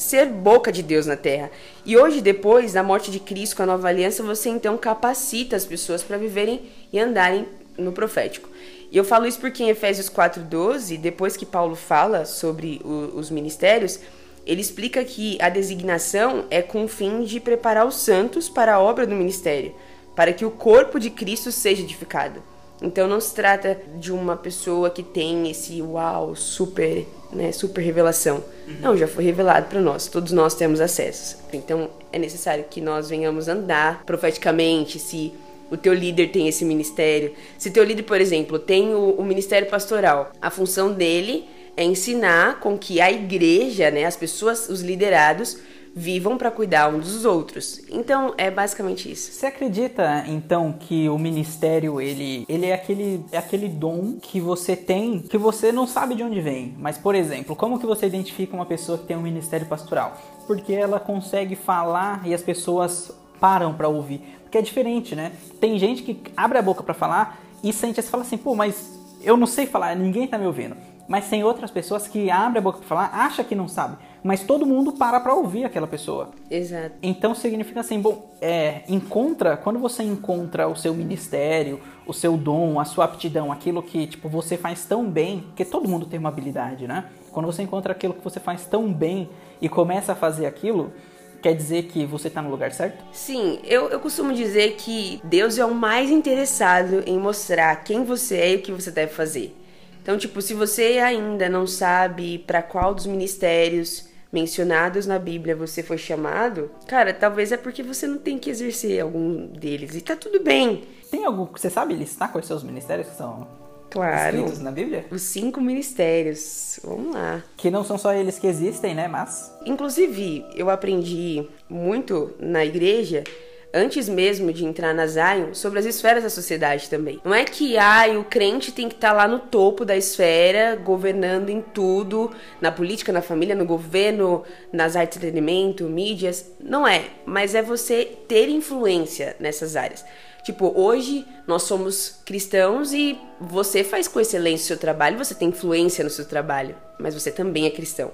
ser 0.00 0.26
boca 0.26 0.72
de 0.72 0.82
Deus 0.82 1.06
na 1.06 1.16
terra. 1.16 1.50
E 1.84 1.96
hoje, 1.96 2.20
depois 2.20 2.72
da 2.72 2.82
morte 2.82 3.10
de 3.10 3.20
Cristo 3.20 3.56
com 3.56 3.62
a 3.62 3.66
nova 3.66 3.88
aliança, 3.88 4.22
você 4.22 4.48
então 4.48 4.76
capacita 4.78 5.56
as 5.56 5.64
pessoas 5.64 6.02
para 6.02 6.16
viverem 6.16 6.62
e 6.92 6.98
andarem 6.98 7.46
no 7.76 7.92
profético. 7.92 8.48
E 8.90 8.96
eu 8.96 9.04
falo 9.04 9.26
isso 9.26 9.38
porque 9.38 9.62
em 9.62 9.68
Efésios 9.68 10.08
4:12, 10.08 10.96
depois 10.96 11.36
que 11.36 11.44
Paulo 11.44 11.76
fala 11.76 12.24
sobre 12.24 12.80
o, 12.82 13.18
os 13.18 13.30
ministérios, 13.30 14.00
ele 14.46 14.62
explica 14.62 15.04
que 15.04 15.36
a 15.40 15.50
designação 15.50 16.46
é 16.50 16.62
com 16.62 16.84
o 16.84 16.88
fim 16.88 17.22
de 17.22 17.38
preparar 17.38 17.86
os 17.86 17.96
santos 17.96 18.48
para 18.48 18.74
a 18.74 18.80
obra 18.80 19.06
do 19.06 19.14
ministério, 19.14 19.74
para 20.16 20.32
que 20.32 20.46
o 20.46 20.50
corpo 20.50 20.98
de 20.98 21.10
Cristo 21.10 21.52
seja 21.52 21.82
edificado. 21.82 22.42
Então 22.80 23.06
não 23.06 23.20
se 23.20 23.34
trata 23.34 23.78
de 23.96 24.10
uma 24.10 24.34
pessoa 24.34 24.88
que 24.88 25.02
tem 25.02 25.50
esse 25.50 25.82
uau, 25.82 26.34
super, 26.34 27.06
né, 27.32 27.52
super 27.52 27.80
revelação. 27.80 28.42
Não, 28.80 28.96
já 28.96 29.06
foi 29.06 29.24
revelado 29.24 29.66
para 29.68 29.80
nós, 29.80 30.06
todos 30.06 30.32
nós 30.32 30.54
temos 30.54 30.80
acesso. 30.80 31.38
Então 31.52 31.90
é 32.12 32.18
necessário 32.18 32.64
que 32.68 32.80
nós 32.80 33.08
venhamos 33.08 33.48
andar 33.48 34.04
profeticamente, 34.04 34.98
se 34.98 35.32
o 35.70 35.76
teu 35.76 35.94
líder 35.94 36.28
tem 36.28 36.48
esse 36.48 36.64
ministério. 36.64 37.32
Se 37.56 37.70
teu 37.70 37.84
líder, 37.84 38.02
por 38.02 38.20
exemplo, 38.20 38.58
tem 38.58 38.94
o, 38.94 39.10
o 39.12 39.24
ministério 39.24 39.68
pastoral, 39.68 40.32
a 40.40 40.50
função 40.50 40.92
dele 40.92 41.44
é 41.76 41.84
ensinar 41.84 42.60
com 42.60 42.76
que 42.76 43.00
a 43.00 43.10
igreja, 43.10 43.90
né, 43.90 44.04
as 44.04 44.16
pessoas, 44.16 44.68
os 44.68 44.82
liderados, 44.82 45.58
vivam 45.94 46.38
para 46.38 46.50
cuidar 46.50 46.88
uns 46.88 47.12
dos 47.12 47.24
outros. 47.24 47.82
Então 47.90 48.34
é 48.38 48.50
basicamente 48.50 49.10
isso. 49.10 49.32
Você 49.32 49.46
acredita 49.46 50.24
então 50.26 50.72
que 50.72 51.08
o 51.08 51.18
ministério 51.18 52.00
ele, 52.00 52.44
ele 52.48 52.66
é 52.66 52.74
aquele 52.74 53.24
é 53.32 53.38
aquele 53.38 53.68
dom 53.68 54.16
que 54.20 54.40
você 54.40 54.76
tem 54.76 55.20
que 55.20 55.36
você 55.36 55.72
não 55.72 55.86
sabe 55.86 56.14
de 56.14 56.22
onde 56.22 56.40
vem? 56.40 56.74
Mas 56.78 56.96
por 56.96 57.14
exemplo, 57.14 57.56
como 57.56 57.78
que 57.78 57.86
você 57.86 58.06
identifica 58.06 58.54
uma 58.54 58.66
pessoa 58.66 58.98
que 58.98 59.06
tem 59.06 59.16
um 59.16 59.22
ministério 59.22 59.66
pastoral? 59.66 60.16
Porque 60.46 60.72
ela 60.72 61.00
consegue 61.00 61.56
falar 61.56 62.22
e 62.24 62.34
as 62.34 62.42
pessoas 62.42 63.12
param 63.40 63.74
para 63.74 63.88
ouvir. 63.88 64.20
Porque 64.42 64.58
é 64.58 64.62
diferente, 64.62 65.14
né? 65.14 65.32
Tem 65.60 65.78
gente 65.78 66.02
que 66.02 66.20
abre 66.36 66.58
a 66.58 66.62
boca 66.62 66.82
para 66.82 66.94
falar 66.94 67.40
e 67.62 67.72
sente, 67.72 68.00
você 68.00 68.08
fala 68.08 68.22
assim, 68.22 68.36
pô, 68.36 68.54
mas 68.54 68.98
eu 69.22 69.36
não 69.36 69.46
sei 69.46 69.66
falar, 69.66 69.94
ninguém 69.96 70.26
tá 70.26 70.38
me 70.38 70.46
ouvindo. 70.46 70.76
Mas 71.08 71.28
tem 71.28 71.42
outras 71.42 71.70
pessoas 71.70 72.06
que 72.06 72.30
abrem 72.30 72.58
a 72.58 72.62
boca 72.62 72.78
para 72.78 72.86
falar, 72.86 73.10
acha 73.12 73.42
que 73.42 73.54
não 73.54 73.66
sabe, 73.66 73.96
mas 74.22 74.42
todo 74.42 74.66
mundo 74.66 74.92
para 74.92 75.20
para 75.20 75.34
ouvir 75.34 75.64
aquela 75.64 75.86
pessoa. 75.86 76.30
Exato. 76.50 76.94
Então 77.02 77.34
significa 77.34 77.80
assim, 77.80 78.00
bom, 78.00 78.30
é, 78.40 78.82
encontra, 78.88 79.56
quando 79.56 79.78
você 79.78 80.02
encontra 80.02 80.68
o 80.68 80.76
seu 80.76 80.94
ministério, 80.94 81.80
o 82.06 82.12
seu 82.12 82.36
dom, 82.36 82.78
a 82.78 82.84
sua 82.84 83.04
aptidão, 83.04 83.50
aquilo 83.52 83.82
que 83.82 84.06
tipo 84.06 84.28
você 84.28 84.56
faz 84.56 84.84
tão 84.84 85.08
bem, 85.08 85.40
porque 85.48 85.64
todo 85.64 85.88
mundo 85.88 86.06
tem 86.06 86.18
uma 86.18 86.28
habilidade, 86.28 86.86
né? 86.86 87.06
Quando 87.32 87.46
você 87.46 87.62
encontra 87.62 87.92
aquilo 87.92 88.14
que 88.14 88.24
você 88.24 88.40
faz 88.40 88.64
tão 88.64 88.92
bem 88.92 89.28
e 89.60 89.68
começa 89.68 90.12
a 90.12 90.14
fazer 90.14 90.46
aquilo, 90.46 90.92
quer 91.40 91.54
dizer 91.54 91.84
que 91.84 92.04
você 92.04 92.28
está 92.28 92.42
no 92.42 92.50
lugar 92.50 92.72
certo? 92.72 93.04
Sim, 93.12 93.60
eu, 93.64 93.88
eu 93.88 94.00
costumo 94.00 94.32
dizer 94.32 94.74
que 94.76 95.20
Deus 95.24 95.58
é 95.58 95.64
o 95.64 95.74
mais 95.74 96.10
interessado 96.10 97.02
em 97.06 97.18
mostrar 97.18 97.76
quem 97.84 98.04
você 98.04 98.36
é 98.36 98.52
e 98.52 98.56
o 98.56 98.62
que 98.62 98.72
você 98.72 98.90
deve 98.90 99.12
fazer. 99.12 99.56
Então, 100.02 100.16
tipo, 100.16 100.40
se 100.40 100.54
você 100.54 100.98
ainda 100.98 101.48
não 101.48 101.66
sabe 101.66 102.38
para 102.38 102.62
qual 102.62 102.94
dos 102.94 103.06
ministérios 103.06 104.09
mencionados 104.32 105.06
na 105.06 105.18
Bíblia 105.18 105.56
você 105.56 105.82
foi 105.82 105.98
chamado, 105.98 106.70
cara, 106.86 107.12
talvez 107.12 107.52
é 107.52 107.56
porque 107.56 107.82
você 107.82 108.06
não 108.06 108.18
tem 108.18 108.38
que 108.38 108.50
exercer 108.50 109.00
algum 109.00 109.46
deles 109.46 109.94
e 109.94 110.00
tá 110.00 110.14
tudo 110.16 110.42
bem. 110.42 110.84
Tem 111.10 111.24
algum 111.24 111.46
que 111.46 111.60
você 111.60 111.68
sabe 111.70 111.94
listar 111.94 112.30
quais 112.30 112.46
são 112.46 112.56
os 112.56 112.62
ministérios 112.62 113.08
que 113.08 113.16
são 113.16 113.46
Claro. 113.90 114.36
escritos 114.36 114.60
na 114.62 114.70
Bíblia? 114.70 115.04
Os 115.10 115.22
cinco 115.22 115.60
ministérios. 115.60 116.78
Vamos 116.84 117.12
lá. 117.12 117.42
Que 117.56 117.72
não 117.72 117.82
são 117.82 117.98
só 117.98 118.12
eles 118.12 118.38
que 118.38 118.46
existem, 118.46 118.94
né? 118.94 119.08
Mas 119.08 119.52
Inclusive, 119.66 120.46
eu 120.54 120.70
aprendi 120.70 121.44
muito 121.68 122.32
na 122.38 122.64
igreja, 122.64 123.24
antes 123.72 124.08
mesmo 124.08 124.52
de 124.52 124.64
entrar 124.64 124.94
na 124.94 125.06
Zion, 125.06 125.54
sobre 125.54 125.78
as 125.78 125.84
esferas 125.84 126.22
da 126.22 126.30
sociedade 126.30 126.90
também. 126.90 127.20
Não 127.24 127.34
é 127.34 127.44
que 127.44 127.76
ai, 127.78 128.16
o 128.16 128.24
crente 128.24 128.72
tem 128.72 128.88
que 128.88 128.94
estar 128.94 129.12
lá 129.12 129.26
no 129.26 129.38
topo 129.38 129.84
da 129.84 129.96
esfera, 129.96 130.76
governando 130.76 131.50
em 131.50 131.60
tudo, 131.60 132.30
na 132.60 132.72
política, 132.72 133.12
na 133.12 133.22
família, 133.22 133.54
no 133.54 133.64
governo, 133.64 134.44
nas 134.72 134.96
artes 134.96 135.18
de 135.18 135.26
entretenimento, 135.26 135.84
mídias. 135.84 136.52
Não 136.60 136.86
é, 136.86 137.04
mas 137.24 137.54
é 137.54 137.62
você 137.62 138.04
ter 138.26 138.48
influência 138.48 139.36
nessas 139.38 139.76
áreas. 139.76 140.04
Tipo, 140.42 140.72
hoje 140.74 141.26
nós 141.46 141.64
somos 141.64 142.20
cristãos 142.24 142.92
e 142.92 143.18
você 143.40 143.84
faz 143.84 144.08
com 144.08 144.18
excelência 144.18 144.64
o 144.64 144.66
seu 144.68 144.78
trabalho, 144.78 145.18
você 145.18 145.34
tem 145.34 145.48
influência 145.48 146.02
no 146.02 146.10
seu 146.10 146.24
trabalho, 146.24 146.74
mas 146.98 147.14
você 147.14 147.30
também 147.30 147.66
é 147.66 147.70
cristão. 147.70 148.10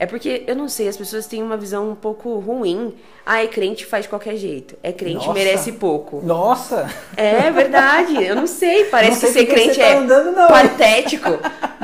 É 0.00 0.06
porque, 0.06 0.44
eu 0.46 0.56
não 0.56 0.66
sei, 0.66 0.88
as 0.88 0.96
pessoas 0.96 1.26
têm 1.26 1.42
uma 1.42 1.58
visão 1.58 1.90
um 1.90 1.94
pouco 1.94 2.38
ruim. 2.38 2.94
Ah, 3.26 3.44
é 3.44 3.46
crente 3.46 3.84
faz 3.84 4.04
de 4.04 4.08
qualquer 4.08 4.34
jeito. 4.34 4.74
É 4.82 4.92
crente, 4.92 5.26
Nossa. 5.26 5.34
merece 5.34 5.72
pouco. 5.72 6.22
Nossa! 6.24 6.88
É 7.18 7.50
verdade, 7.50 8.24
eu 8.24 8.34
não 8.34 8.46
sei, 8.46 8.86
parece 8.86 9.26
Não 9.26 9.32
sei 9.32 9.44
que 9.44 9.52
ser 9.52 9.58
que 9.58 9.62
crente 9.66 9.78
tá 9.78 9.84
é 9.84 9.96
andando, 9.98 10.32
não. 10.32 10.48
patético. 10.48 11.28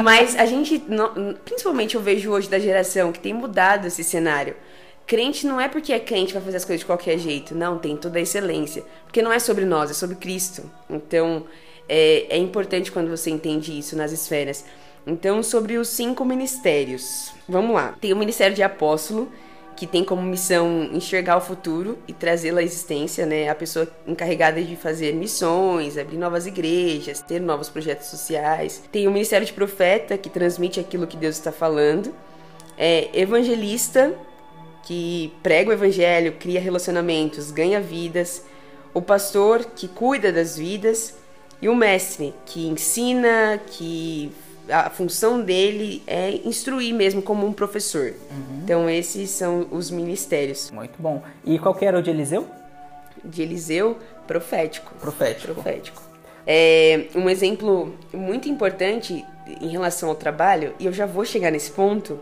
Mas 0.02 0.35
a 0.35 0.46
gente, 0.46 0.82
principalmente 1.44 1.94
eu 1.94 2.00
vejo 2.00 2.30
hoje 2.30 2.49
da 2.49 2.58
geração 2.58 3.12
que 3.12 3.20
tem 3.20 3.35
mudado 3.35 3.87
esse 3.87 4.02
cenário. 4.02 4.56
Crente 5.06 5.46
não 5.46 5.61
é 5.61 5.68
porque 5.68 5.92
é 5.92 6.00
crente 6.00 6.32
vai 6.32 6.40
fazer 6.42 6.56
as 6.56 6.64
coisas 6.64 6.80
de 6.80 6.87
qualquer 6.87 7.18
jeito. 7.18 7.54
Não, 7.54 7.76
tem 7.76 7.99
toda 7.99 8.18
a 8.18 8.23
excelência. 8.23 8.82
Porque 9.04 9.20
não 9.20 9.30
é 9.30 9.38
sobre 9.38 9.66
nós, 9.66 9.90
é 9.90 9.94
sobre 9.94 10.16
Cristo. 10.16 10.62
Então, 10.88 11.44
é, 11.87 12.28
é 12.30 12.38
importante 12.38 12.90
quando 12.90 13.11
você 13.11 13.28
entende 13.28 13.78
isso 13.78 13.94
nas 13.94 14.11
esferas. 14.11 14.64
Então, 15.07 15.43
sobre 15.43 15.79
os 15.79 15.89
cinco 15.89 16.25
ministérios. 16.25 17.33
Vamos 17.49 17.75
lá. 17.77 17.95
Tem 18.01 18.13
o 18.13 18.17
ministério 18.17 18.57
de 18.57 18.63
apóstolo, 18.63 19.31
que 19.77 19.87
tem 19.87 20.03
como 20.03 20.23
missão 20.23 20.89
enxergar 20.93 21.37
o 21.37 21.41
futuro 21.41 21.99
e 22.09 22.13
trazê-lo 22.13 22.59
à 22.59 22.63
existência, 22.63 23.25
né? 23.25 23.49
A 23.49 23.55
pessoa 23.55 23.87
encarregada 24.07 24.61
de 24.61 24.75
fazer 24.75 25.15
missões, 25.15 25.97
abrir 25.97 26.17
novas 26.17 26.47
igrejas, 26.47 27.21
ter 27.21 27.41
novos 27.41 27.69
projetos 27.69 28.09
sociais. 28.09 28.83
Tem 28.91 29.07
o 29.07 29.13
ministério 29.13 29.47
de 29.47 29.53
profeta, 29.53 30.19
que 30.19 30.29
transmite 30.29 30.81
aquilo 30.81 31.07
que 31.07 31.17
Deus 31.17 31.37
está 31.37 31.53
falando. 31.53 32.13
É 32.77 33.09
evangelista, 33.13 34.13
que 34.83 35.33
prega 35.43 35.71
o 35.71 35.73
evangelho, 35.73 36.33
cria 36.33 36.61
relacionamentos, 36.61 37.51
ganha 37.53 37.81
vidas. 37.81 38.43
O 38.93 39.03
pastor, 39.03 39.65
que 39.65 39.87
cuida 39.87 40.33
das 40.33 40.57
vidas. 40.57 41.15
E 41.61 41.69
o 41.69 41.77
mestre, 41.77 42.35
que 42.45 42.67
ensina, 42.67 43.61
que 43.67 44.33
a 44.70 44.90
função 44.90 45.40
dele 45.40 46.02
é 46.06 46.40
instruir 46.44 46.94
mesmo 46.94 47.23
como 47.23 47.46
um 47.46 47.52
professor. 47.52 48.14
Então, 48.62 48.88
esses 48.88 49.30
são 49.30 49.66
os 49.70 49.90
ministérios. 49.90 50.70
Muito 50.70 50.94
bom. 50.99 51.23
E 51.44 51.58
qual 51.58 51.75
que 51.75 51.85
era 51.85 51.99
o 51.99 52.02
de 52.02 52.11
Eliseu? 52.11 52.49
De 53.25 53.42
Eliseu, 53.42 53.96
profético. 54.26 54.94
Profético. 55.00 55.54
Profético. 55.54 56.02
É, 56.46 57.06
um 57.14 57.28
exemplo 57.28 57.94
muito 58.12 58.49
importante 58.49 59.25
em 59.61 59.68
relação 59.68 60.08
ao 60.08 60.14
trabalho, 60.14 60.75
e 60.78 60.87
eu 60.87 60.92
já 60.92 61.06
vou 61.06 61.25
chegar 61.25 61.50
nesse 61.50 61.70
ponto, 61.70 62.20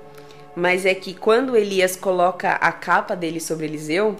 mas 0.55 0.87
é 0.87 0.95
que 0.95 1.15
quando 1.15 1.57
Elias 1.57 1.97
coloca 1.97 2.53
a 2.53 2.73
capa 2.73 3.15
dele 3.15 3.41
sobre 3.41 3.67
Eliseu, 3.67 4.17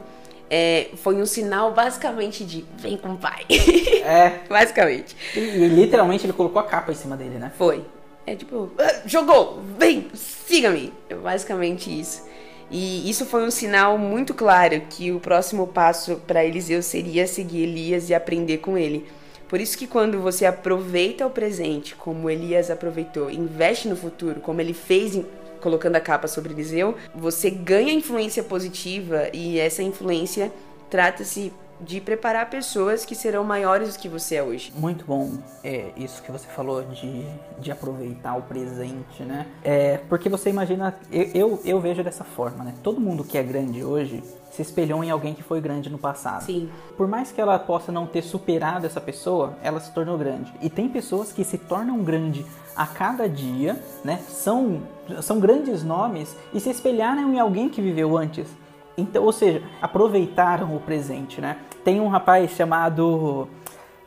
é, 0.51 0.89
foi 0.97 1.17
um 1.17 1.27
sinal 1.27 1.73
basicamente 1.73 2.45
de 2.45 2.65
vem 2.77 2.97
com 2.97 3.13
o 3.13 3.17
pai. 3.17 3.45
É. 3.49 4.41
basicamente. 4.49 5.17
E, 5.35 5.39
e 5.39 5.69
literalmente 5.69 6.27
ele 6.27 6.33
colocou 6.33 6.61
a 6.61 6.65
capa 6.65 6.93
em 6.93 6.95
cima 6.95 7.17
dele, 7.17 7.39
né? 7.39 7.53
Foi. 7.57 7.85
É 8.27 8.35
tipo, 8.35 8.71
"Ah, 8.79 9.03
jogou, 9.07 9.61
vem, 9.79 10.09
siga-me. 10.15 10.93
É 11.09 11.15
basicamente 11.15 11.91
isso. 11.91 12.23
E 12.71 13.09
isso 13.09 13.27
foi 13.27 13.45
um 13.45 13.51
sinal 13.51 13.99
muito 13.99 14.33
claro 14.33 14.81
que 14.89 15.13
o 15.13 15.21
próximo 15.21 15.67
passo 15.67 16.17
para 16.27 16.45
Eliseu 16.45 16.83
seria 16.83 17.27
seguir 17.27 17.65
Elias 17.65 18.09
e 18.09 18.15
aprender 18.15 18.59
com 18.59 18.77
ele. 18.79 19.07
Por 19.49 19.61
isso 19.61 19.77
que 19.77 19.87
quando 19.87 20.21
você 20.21 20.47
aproveita 20.47 21.27
o 21.27 21.31
presente, 21.31 21.95
como 21.95 22.31
Elias 22.31 22.71
aproveitou, 22.71 23.31
investe 23.31 23.87
no 23.87 23.95
futuro, 23.97 24.41
como 24.41 24.61
ele 24.61 24.73
fez 24.73 25.15
em- 25.15 25.27
colocando 25.61 25.97
a 25.97 26.01
capa 26.01 26.27
sobre 26.27 26.53
Eliseu, 26.55 26.95
você 27.15 27.51
ganha 27.51 27.93
influência 27.93 28.43
positiva 28.43 29.29
e 29.33 29.59
essa 29.59 29.83
influência 29.83 30.51
trata-se 30.91 31.53
de 31.85 32.01
preparar 32.01 32.49
pessoas 32.49 33.05
que 33.05 33.15
serão 33.15 33.45
maiores 33.45 33.95
do 33.95 34.01
que 34.01 34.09
você 34.09 34.37
é 34.37 34.43
hoje. 34.43 34.73
Muito 34.77 35.05
bom 35.05 35.33
é, 35.63 35.93
isso 35.97 36.23
que 36.23 36.33
você 36.33 36.47
falou 36.49 36.83
de, 36.83 37.25
de 37.59 37.71
aproveitar 37.71 38.37
o 38.37 38.43
presente, 38.43 39.23
né? 39.23 39.47
É, 39.63 39.99
porque 40.09 40.29
você 40.29 40.51
imagina, 40.51 40.95
eu, 41.13 41.31
eu, 41.35 41.61
eu 41.65 41.81
vejo 41.81 42.03
dessa 42.03 42.25
forma, 42.25 42.65
né? 42.65 42.75
Todo 42.83 43.01
mundo 43.01 43.23
que 43.23 43.37
é 43.37 43.43
grande 43.43 43.85
hoje 43.85 44.23
se 44.51 44.63
espelhou 44.63 45.03
em 45.03 45.11
alguém 45.11 45.35
que 45.35 45.43
foi 45.43 45.61
grande 45.61 45.91
no 45.91 45.99
passado. 45.99 46.45
Sim. 46.45 46.71
Por 46.97 47.09
mais 47.09 47.33
que 47.33 47.41
ela 47.41 47.59
possa 47.59 47.91
não 47.91 48.07
ter 48.07 48.23
superado 48.23 48.87
essa 48.87 49.01
pessoa, 49.01 49.59
ela 49.63 49.81
se 49.81 49.93
tornou 49.93 50.17
grande. 50.17 50.53
E 50.63 50.71
tem 50.71 50.89
pessoas 50.89 51.33
que 51.33 51.45
se 51.45 51.59
tornam 51.59 51.99
grande 52.03 52.47
a 52.77 52.87
cada 52.87 53.29
dia, 53.29 53.81
né? 54.05 54.21
São, 54.29 54.83
são 55.21 55.41
grandes 55.41 55.83
nomes 55.83 56.37
e 56.53 56.61
se 56.61 56.71
espelharam 56.71 57.35
em 57.35 57.41
alguém 57.41 57.69
que 57.69 57.83
viveu 57.83 58.17
antes. 58.17 58.49
Então, 58.97 59.25
ou 59.25 59.33
seja, 59.33 59.63
aproveitaram 59.83 60.75
o 60.75 60.81
presente, 60.81 61.41
né? 61.41 61.59
Tem 61.85 62.01
um 62.01 62.09
rapaz 62.09 62.51
chamado 62.53 63.49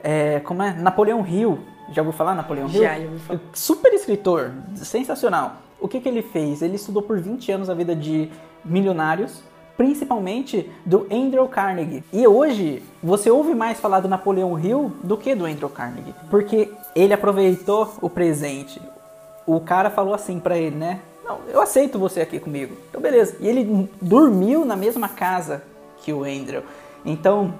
é, 0.03 0.39
como 0.41 0.63
é? 0.63 0.73
Napoleão 0.73 1.25
Hill. 1.25 1.59
Já 1.91 2.01
ouviu 2.01 2.13
falar 2.13 2.35
Napoleão 2.35 2.67
Hill? 2.67 2.81
Já, 2.81 2.99
já 2.99 3.05
ouvi 3.05 3.19
falar. 3.19 3.39
Super 3.53 3.93
escritor, 3.93 4.51
sensacional. 4.75 5.57
O 5.79 5.87
que, 5.87 5.99
que 5.99 6.09
ele 6.09 6.21
fez? 6.21 6.61
Ele 6.61 6.75
estudou 6.75 7.01
por 7.01 7.19
20 7.19 7.51
anos 7.51 7.69
a 7.69 7.73
vida 7.73 7.95
de 7.95 8.29
milionários, 8.65 9.43
principalmente 9.77 10.69
do 10.85 11.07
Andrew 11.11 11.47
Carnegie. 11.47 12.03
E 12.11 12.27
hoje 12.27 12.83
você 13.01 13.29
ouve 13.29 13.53
mais 13.53 13.79
falar 13.79 13.99
do 13.99 14.07
Napoleão 14.07 14.59
Hill 14.59 14.91
do 15.03 15.17
que 15.17 15.35
do 15.35 15.45
Andrew 15.45 15.69
Carnegie, 15.69 16.15
porque 16.29 16.71
ele 16.95 17.13
aproveitou 17.13 17.93
o 18.01 18.09
presente. 18.09 18.81
O 19.45 19.61
cara 19.61 19.89
falou 19.89 20.13
assim 20.13 20.39
pra 20.39 20.57
ele, 20.57 20.75
né? 20.75 20.99
Não, 21.23 21.39
eu 21.47 21.61
aceito 21.61 21.99
você 21.99 22.21
aqui 22.21 22.39
comigo. 22.39 22.75
Então 22.89 22.99
beleza. 22.99 23.37
E 23.39 23.47
ele 23.47 23.89
dormiu 24.01 24.65
na 24.65 24.75
mesma 24.75 25.07
casa 25.07 25.63
que 26.01 26.11
o 26.11 26.23
Andrew. 26.23 26.63
Então 27.05 27.53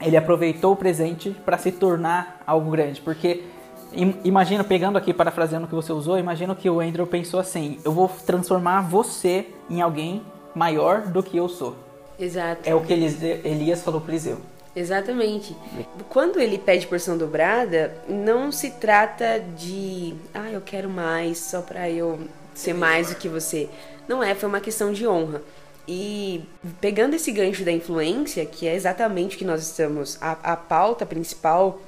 ele 0.00 0.16
aproveitou 0.16 0.72
o 0.72 0.76
presente 0.76 1.30
para 1.44 1.56
se 1.58 1.72
tornar 1.72 2.42
algo 2.46 2.70
grande, 2.70 3.00
porque 3.00 3.44
im- 3.92 4.16
imagina 4.24 4.62
pegando 4.64 4.98
aqui 4.98 5.12
parafraseando 5.14 5.66
o 5.66 5.68
que 5.68 5.74
você 5.74 5.92
usou, 5.92 6.18
imagina 6.18 6.54
que 6.54 6.68
o 6.68 6.80
Andrew 6.80 7.06
pensou 7.06 7.40
assim: 7.40 7.78
eu 7.84 7.92
vou 7.92 8.08
transformar 8.26 8.82
você 8.82 9.46
em 9.70 9.80
alguém 9.80 10.22
maior 10.54 11.02
do 11.02 11.22
que 11.22 11.36
eu 11.36 11.48
sou. 11.48 11.76
Exato. 12.18 12.60
É 12.64 12.74
o 12.74 12.80
que 12.80 12.92
Elias 12.92 13.82
falou 13.82 14.00
para 14.00 14.12
Eliseu. 14.12 14.38
Exatamente. 14.76 15.56
Quando 16.08 16.40
ele 16.40 16.58
pede 16.58 16.86
porção 16.86 17.16
dobrada, 17.16 17.94
não 18.08 18.50
se 18.50 18.70
trata 18.70 19.40
de, 19.56 20.14
ah, 20.34 20.50
eu 20.50 20.60
quero 20.60 20.90
mais 20.90 21.38
só 21.38 21.60
pra 21.62 21.88
eu 21.88 22.18
ser 22.54 22.74
mais 22.74 23.08
do 23.10 23.14
que 23.16 23.28
você. 23.28 23.68
Não 24.08 24.22
é, 24.22 24.34
foi 24.34 24.48
uma 24.48 24.60
questão 24.60 24.92
de 24.92 25.06
honra. 25.06 25.42
E 25.86 26.42
pegando 26.80 27.14
esse 27.14 27.30
gancho 27.30 27.64
da 27.64 27.72
influência, 27.72 28.44
que 28.46 28.66
é 28.66 28.74
exatamente 28.74 29.36
o 29.36 29.38
que 29.38 29.44
nós 29.44 29.62
estamos, 29.62 30.16
a, 30.20 30.32
a 30.52 30.56
pauta 30.56 31.04
principal 31.04 31.80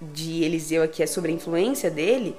de 0.00 0.42
Eliseu 0.42 0.82
aqui 0.82 1.02
é 1.02 1.06
sobre 1.06 1.30
a 1.30 1.34
influência 1.34 1.90
dele, 1.90 2.36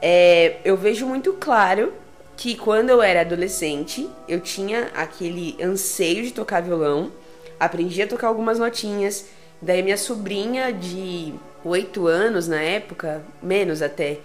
é, 0.00 0.56
eu 0.64 0.76
vejo 0.76 1.06
muito 1.06 1.32
claro 1.34 1.92
que 2.36 2.56
quando 2.56 2.90
eu 2.90 3.02
era 3.02 3.20
adolescente, 3.20 4.08
eu 4.28 4.40
tinha 4.40 4.90
aquele 4.94 5.56
anseio 5.62 6.22
de 6.24 6.32
tocar 6.32 6.62
violão, 6.62 7.12
aprendi 7.58 8.02
a 8.02 8.06
tocar 8.06 8.28
algumas 8.28 8.58
notinhas, 8.58 9.26
daí 9.60 9.82
minha 9.82 9.96
sobrinha 9.96 10.72
de 10.72 11.34
8 11.64 12.06
anos 12.06 12.48
na 12.48 12.60
época, 12.60 13.22
menos 13.40 13.82
até, 13.82 14.18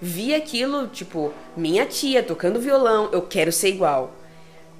via 0.00 0.36
aquilo, 0.36 0.88
tipo, 0.88 1.32
minha 1.56 1.86
tia 1.86 2.22
tocando 2.22 2.60
violão, 2.60 3.08
eu 3.12 3.22
quero 3.22 3.52
ser 3.52 3.68
igual. 3.68 4.12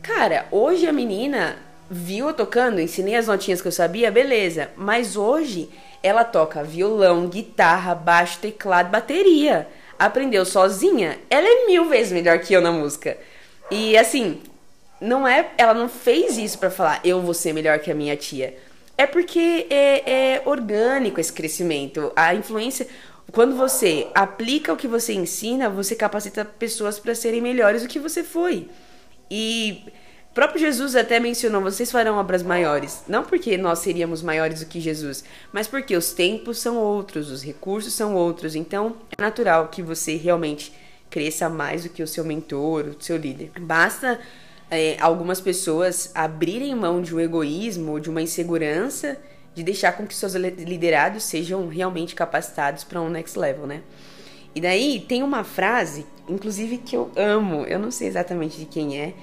Cara, 0.02 0.46
hoje 0.50 0.84
a 0.88 0.92
menina 0.92 1.56
viu 1.88 2.26
eu 2.26 2.34
tocando, 2.34 2.80
ensinei 2.80 3.14
as 3.14 3.28
notinhas 3.28 3.62
que 3.62 3.68
eu 3.68 3.72
sabia, 3.72 4.10
beleza. 4.10 4.70
Mas 4.76 5.16
hoje 5.16 5.70
ela 6.02 6.24
toca 6.24 6.64
violão, 6.64 7.28
guitarra, 7.28 7.94
baixo, 7.94 8.40
teclado, 8.40 8.90
bateria. 8.90 9.68
Aprendeu 9.96 10.44
sozinha. 10.44 11.20
Ela 11.30 11.46
é 11.46 11.66
mil 11.66 11.88
vezes 11.88 12.12
melhor 12.12 12.40
que 12.40 12.52
eu 12.52 12.60
na 12.60 12.72
música. 12.72 13.16
E 13.70 13.96
assim, 13.96 14.40
não 15.00 15.26
é, 15.26 15.50
ela 15.56 15.72
não 15.72 15.88
fez 15.88 16.36
isso 16.36 16.58
para 16.58 16.70
falar 16.70 17.00
eu 17.04 17.20
vou 17.20 17.32
ser 17.32 17.52
melhor 17.52 17.78
que 17.78 17.90
a 17.90 17.94
minha 17.94 18.16
tia. 18.16 18.58
É 18.98 19.06
porque 19.06 19.68
é, 19.70 20.34
é 20.34 20.42
orgânico 20.44 21.20
esse 21.20 21.32
crescimento. 21.32 22.12
A 22.16 22.34
influência, 22.34 22.88
quando 23.30 23.54
você 23.54 24.08
aplica 24.16 24.72
o 24.72 24.76
que 24.76 24.88
você 24.88 25.12
ensina, 25.12 25.70
você 25.70 25.94
capacita 25.94 26.44
pessoas 26.44 26.98
para 26.98 27.14
serem 27.14 27.40
melhores 27.40 27.82
do 27.82 27.88
que 27.88 28.00
você 28.00 28.24
foi. 28.24 28.68
E 29.34 29.86
próprio 30.34 30.60
Jesus 30.60 30.94
até 30.94 31.18
mencionou: 31.18 31.62
vocês 31.62 31.90
farão 31.90 32.18
obras 32.18 32.42
maiores. 32.42 33.04
Não 33.08 33.24
porque 33.24 33.56
nós 33.56 33.78
seríamos 33.78 34.20
maiores 34.20 34.60
do 34.60 34.66
que 34.66 34.78
Jesus, 34.78 35.24
mas 35.50 35.66
porque 35.66 35.96
os 35.96 36.12
tempos 36.12 36.58
são 36.58 36.76
outros, 36.76 37.30
os 37.30 37.42
recursos 37.42 37.94
são 37.94 38.14
outros. 38.14 38.54
Então 38.54 38.94
é 39.16 39.22
natural 39.22 39.68
que 39.68 39.82
você 39.82 40.16
realmente 40.16 40.70
cresça 41.08 41.48
mais 41.48 41.84
do 41.84 41.88
que 41.88 42.02
o 42.02 42.06
seu 42.06 42.24
mentor, 42.24 42.88
o 42.88 43.02
seu 43.02 43.16
líder. 43.16 43.52
Basta 43.58 44.20
é, 44.70 44.98
algumas 45.00 45.40
pessoas 45.40 46.10
abrirem 46.14 46.74
mão 46.74 47.00
de 47.00 47.14
um 47.14 47.20
egoísmo 47.20 47.98
de 47.98 48.10
uma 48.10 48.20
insegurança 48.20 49.16
de 49.54 49.62
deixar 49.62 49.92
com 49.92 50.06
que 50.06 50.14
seus 50.14 50.34
liderados 50.34 51.24
sejam 51.24 51.68
realmente 51.68 52.14
capacitados 52.14 52.84
para 52.84 53.00
um 53.00 53.08
next 53.08 53.38
level, 53.38 53.66
né? 53.66 53.82
E 54.54 54.60
daí 54.60 55.00
tem 55.00 55.22
uma 55.22 55.44
frase, 55.44 56.06
inclusive 56.28 56.78
que 56.78 56.96
eu 56.96 57.10
amo, 57.16 57.64
eu 57.64 57.78
não 57.78 57.90
sei 57.90 58.08
exatamente 58.08 58.58
de 58.58 58.66
quem 58.66 59.00
é, 59.00 59.14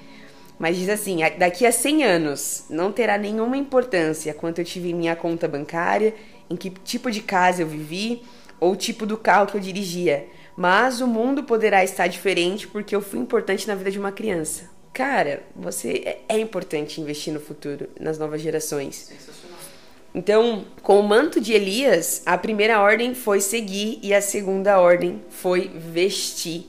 mas 0.58 0.76
diz 0.76 0.90
assim: 0.90 1.20
daqui 1.38 1.66
a 1.66 1.72
100 1.72 2.04
anos 2.04 2.66
não 2.70 2.92
terá 2.92 3.18
nenhuma 3.18 3.56
importância 3.56 4.34
quanto 4.34 4.60
eu 4.60 4.66
tive 4.66 4.90
em 4.90 4.94
minha 4.94 5.16
conta 5.16 5.48
bancária, 5.48 6.14
em 6.50 6.56
que 6.56 6.70
tipo 6.70 7.10
de 7.10 7.22
casa 7.22 7.62
eu 7.62 7.68
vivi 7.68 8.24
ou 8.60 8.74
o 8.74 8.76
tipo 8.76 9.06
do 9.06 9.18
carro 9.18 9.48
que 9.48 9.56
eu 9.56 9.62
dirigia, 9.62 10.28
mas 10.56 11.00
o 11.00 11.08
mundo 11.08 11.44
poderá 11.44 11.84
estar 11.84 12.08
diferente 12.08 12.68
porque 12.68 12.96
eu 12.96 13.02
fui 13.02 13.20
importante 13.20 13.68
na 13.68 13.76
vida 13.76 13.90
de 13.90 13.98
uma 13.98 14.12
criança. 14.12 14.70
Cara, 14.92 15.44
você 15.56 16.02
é, 16.06 16.36
é 16.36 16.40
importante 16.40 17.00
investir 17.00 17.34
no 17.34 17.40
futuro, 17.40 17.88
nas 17.98 18.18
novas 18.18 18.42
gerações. 18.42 19.10
Então, 20.14 20.66
com 20.82 21.00
o 21.00 21.04
manto 21.04 21.40
de 21.40 21.54
Elias, 21.54 22.24
a 22.26 22.38
primeira 22.38 22.82
ordem 22.82 23.14
foi 23.14 23.42
seguir 23.42 24.00
e 24.02 24.14
a 24.14 24.22
segunda 24.22 24.80
ordem 24.80 25.22
foi 25.30 25.70
vestir. 25.74 26.66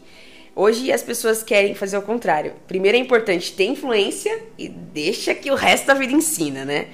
Hoje 0.54 0.92
as 0.92 1.02
pessoas 1.02 1.42
querem 1.42 1.74
fazer 1.74 1.96
o 1.96 2.02
contrário. 2.02 2.52
Primeiro 2.68 2.98
é 2.98 3.00
importante 3.00 3.52
ter 3.52 3.64
influência 3.64 4.42
e 4.58 4.68
deixa 4.68 5.34
que 5.34 5.50
o 5.50 5.54
resto 5.54 5.86
da 5.86 5.94
vida 5.94 6.12
ensina, 6.12 6.64
né? 6.64 6.88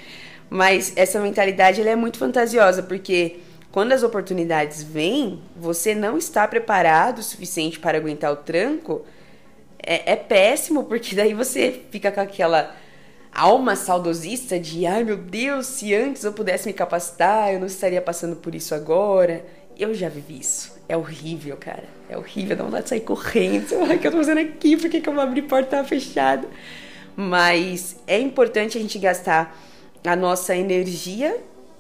Mas 0.49 0.93
essa 0.95 1.21
mentalidade 1.21 1.81
é 1.81 1.97
muito 1.97 2.19
fantasiosa, 2.19 2.83
porque 2.83 3.39
quando 3.73 3.93
as 3.93 4.05
oportunidades 4.05 4.83
vêm, 4.83 5.43
você 5.57 5.95
não 5.95 6.17
está 6.17 6.47
preparado 6.47 7.19
o 7.19 7.23
suficiente 7.23 7.81
para 7.81 7.99
aguentar 7.99 8.33
o 8.33 8.37
tranco, 8.37 9.05
é, 9.85 10.13
é 10.13 10.17
péssimo, 10.17 10.85
porque 10.89 11.17
daí 11.17 11.35
você 11.35 11.83
fica 11.91 12.13
com 12.13 12.21
aquela 12.21 12.75
alma 13.37 13.77
saudosista 13.77 14.59
de 14.59 14.87
ai 14.87 15.05
meu 15.05 15.17
Deus, 15.17 15.67
se 15.67 15.95
antes 15.95 16.25
eu 16.25 16.33
pudesse 16.33 16.67
me 16.67 16.73
capacitar, 16.73 17.53
eu 17.53 17.61
não 17.61 17.67
estaria 17.67 18.01
passando 18.01 18.37
por 18.37 18.55
isso 18.55 18.75
agora. 18.75 19.45
Eu 19.79 19.93
já 19.93 20.09
vivi 20.09 20.41
isso. 20.41 20.75
É 20.89 20.97
horrível, 20.97 21.57
cara. 21.57 21.85
É 22.09 22.17
horrível, 22.17 22.57
dá 22.57 22.65
vontade 22.65 22.85
de 22.85 22.89
sair 22.89 23.01
correndo. 23.01 23.75
O 23.77 23.99
que 23.99 24.07
eu 24.07 24.11
tô 24.11 24.17
fazendo 24.17 24.41
aqui? 24.41 24.77
Por 24.77 24.89
que, 24.89 25.01
que 25.01 25.09
eu 25.09 25.13
vou 25.13 25.23
abrir 25.23 25.43
porta 25.43 25.85
fechada? 25.85 26.49
Mas 27.15 27.97
é 28.07 28.19
importante 28.19 28.79
a 28.79 28.81
gente 28.81 28.99
gastar 28.99 29.57
a 30.05 30.17
nossa 30.17 30.57
energia 30.57 31.37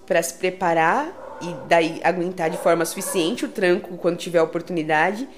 para 0.07 0.23
se 0.23 0.35
preparar 0.35 1.39
e 1.41 1.55
daí 1.69 2.01
aguentar 2.03 2.51
de 2.51 2.57
forma 2.59 2.85
suficiente 2.85 3.45
o 3.45 3.49
tranco 3.49 3.97
quando 3.97 4.17
tiver 4.17 4.41
oportunidade 4.41 5.29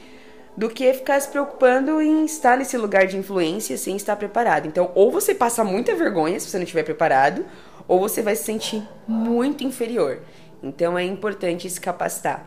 do 0.59 0.69
que 0.69 0.93
ficar 0.93 1.21
se 1.21 1.29
preocupando 1.29 2.03
em 2.03 2.25
estar 2.25 2.59
nesse 2.59 2.77
lugar 2.77 3.07
de 3.07 3.17
influência 3.17 3.79
sem 3.79 3.95
estar 3.95 4.17
preparado. 4.17 4.67
Então, 4.67 4.91
ou 4.93 5.09
você 5.09 5.33
passa 5.33 5.63
muita 5.63 5.95
vergonha 5.95 6.41
se 6.41 6.51
você 6.51 6.57
não 6.57 6.65
estiver 6.65 6.83
preparado, 6.83 7.47
ou 7.87 8.01
você 8.01 8.23
vai 8.23 8.35
se 8.35 8.43
sentir 8.43 8.83
muito 9.07 9.63
inferior. 9.63 10.19
Então, 10.61 10.99
é 10.99 11.05
importante 11.05 11.71
se 11.71 11.81
capacitar. 11.81 12.45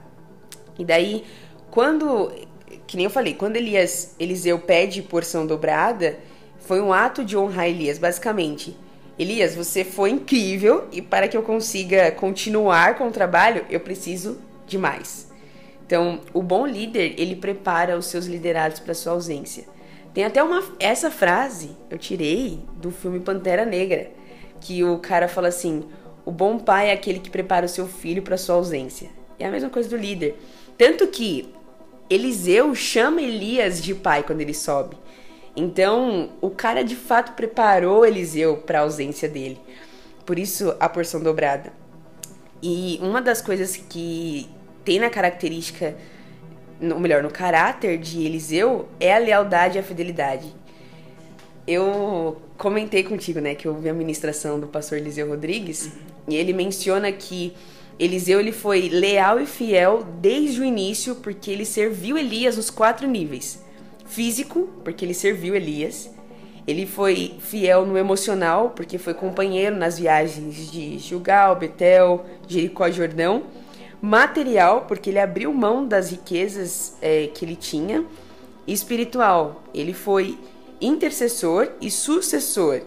E 0.77 0.83
daí, 0.83 1.23
quando, 1.69 2.33
que 2.85 2.97
nem 2.97 3.05
eu 3.05 3.09
falei, 3.09 3.33
quando 3.33 3.55
Elias, 3.55 4.13
Eliseu 4.19 4.59
pede 4.59 5.01
porção 5.01 5.47
dobrada, 5.47 6.19
foi 6.59 6.81
um 6.81 6.91
ato 6.91 7.23
de 7.23 7.37
honrar 7.37 7.69
Elias, 7.69 7.97
basicamente. 7.97 8.77
Elias, 9.17 9.55
você 9.55 9.85
foi 9.85 10.09
incrível 10.09 10.85
e 10.91 11.01
para 11.01 11.29
que 11.29 11.37
eu 11.37 11.43
consiga 11.43 12.11
continuar 12.11 12.97
com 12.97 13.07
o 13.07 13.11
trabalho, 13.11 13.65
eu 13.69 13.79
preciso 13.79 14.37
de 14.67 14.77
mais. 14.77 15.30
Então, 15.91 16.21
o 16.33 16.41
bom 16.41 16.65
líder, 16.65 17.15
ele 17.17 17.35
prepara 17.35 17.97
os 17.97 18.05
seus 18.05 18.25
liderados 18.25 18.79
para 18.79 18.93
sua 18.93 19.11
ausência. 19.11 19.65
Tem 20.13 20.23
até 20.23 20.41
uma 20.41 20.63
essa 20.79 21.11
frase 21.11 21.71
eu 21.89 21.97
tirei 21.97 22.61
do 22.77 22.91
filme 22.91 23.19
Pantera 23.19 23.65
Negra, 23.65 24.09
que 24.61 24.85
o 24.85 24.99
cara 24.99 25.27
fala 25.27 25.49
assim: 25.49 25.83
"O 26.23 26.31
bom 26.31 26.57
pai 26.57 26.91
é 26.91 26.93
aquele 26.93 27.19
que 27.19 27.29
prepara 27.29 27.65
o 27.65 27.69
seu 27.69 27.89
filho 27.89 28.21
para 28.21 28.37
sua 28.37 28.55
ausência". 28.55 29.09
É 29.37 29.45
a 29.45 29.51
mesma 29.51 29.69
coisa 29.69 29.89
do 29.89 29.97
líder. 29.97 30.37
Tanto 30.77 31.05
que 31.07 31.53
Eliseu 32.09 32.73
chama 32.73 33.21
Elias 33.21 33.83
de 33.83 33.93
pai 33.93 34.23
quando 34.23 34.39
ele 34.39 34.53
sobe. 34.53 34.95
Então, 35.57 36.29
o 36.39 36.49
cara 36.49 36.85
de 36.85 36.95
fato 36.95 37.33
preparou 37.33 38.05
Eliseu 38.05 38.59
para 38.59 38.79
a 38.79 38.83
ausência 38.83 39.27
dele. 39.27 39.59
Por 40.25 40.39
isso 40.39 40.73
a 40.79 40.87
porção 40.87 41.21
dobrada. 41.21 41.73
E 42.63 42.97
uma 43.01 43.21
das 43.21 43.41
coisas 43.41 43.75
que 43.75 44.49
tem 44.83 44.99
na 44.99 45.09
característica, 45.09 45.95
ou 46.81 46.99
melhor, 46.99 47.21
no 47.21 47.29
caráter 47.29 47.97
de 47.97 48.23
Eliseu, 48.23 48.87
é 48.99 49.13
a 49.13 49.17
lealdade 49.17 49.77
e 49.77 49.79
a 49.79 49.83
fidelidade. 49.83 50.53
Eu 51.67 52.41
comentei 52.57 53.03
contigo, 53.03 53.39
né, 53.39 53.55
que 53.55 53.67
eu 53.67 53.75
vi 53.75 53.89
a 53.89 53.93
ministração 53.93 54.59
do 54.59 54.67
pastor 54.67 54.97
Eliseu 54.97 55.27
Rodrigues, 55.27 55.91
e 56.27 56.35
ele 56.35 56.53
menciona 56.53 57.11
que 57.11 57.53
Eliseu 57.99 58.39
ele 58.39 58.51
foi 58.51 58.89
leal 58.89 59.39
e 59.39 59.45
fiel 59.45 60.03
desde 60.19 60.61
o 60.61 60.63
início, 60.63 61.15
porque 61.15 61.51
ele 61.51 61.65
serviu 61.65 62.17
Elias 62.17 62.57
nos 62.57 62.69
quatro 62.69 63.07
níveis. 63.07 63.63
Físico, 64.05 64.67
porque 64.83 65.05
ele 65.05 65.13
serviu 65.13 65.55
Elias. 65.55 66.09
Ele 66.67 66.85
foi 66.85 67.35
fiel 67.39 67.85
no 67.85 67.97
emocional, 67.97 68.71
porque 68.71 68.97
foi 68.97 69.13
companheiro 69.13 69.75
nas 69.75 69.99
viagens 69.99 70.71
de 70.71 70.97
Gilgal, 70.97 71.55
Betel, 71.55 72.25
Jericó 72.47 72.87
e 72.87 72.91
Jordão 72.91 73.43
material, 74.01 74.85
porque 74.87 75.11
ele 75.11 75.19
abriu 75.19 75.53
mão 75.53 75.87
das 75.87 76.09
riquezas 76.09 76.97
é, 77.01 77.27
que 77.27 77.45
ele 77.45 77.55
tinha, 77.55 78.03
e 78.65 78.73
espiritual, 78.73 79.63
ele 79.73 79.93
foi 79.93 80.37
intercessor 80.79 81.69
e 81.79 81.91
sucessor 81.91 82.81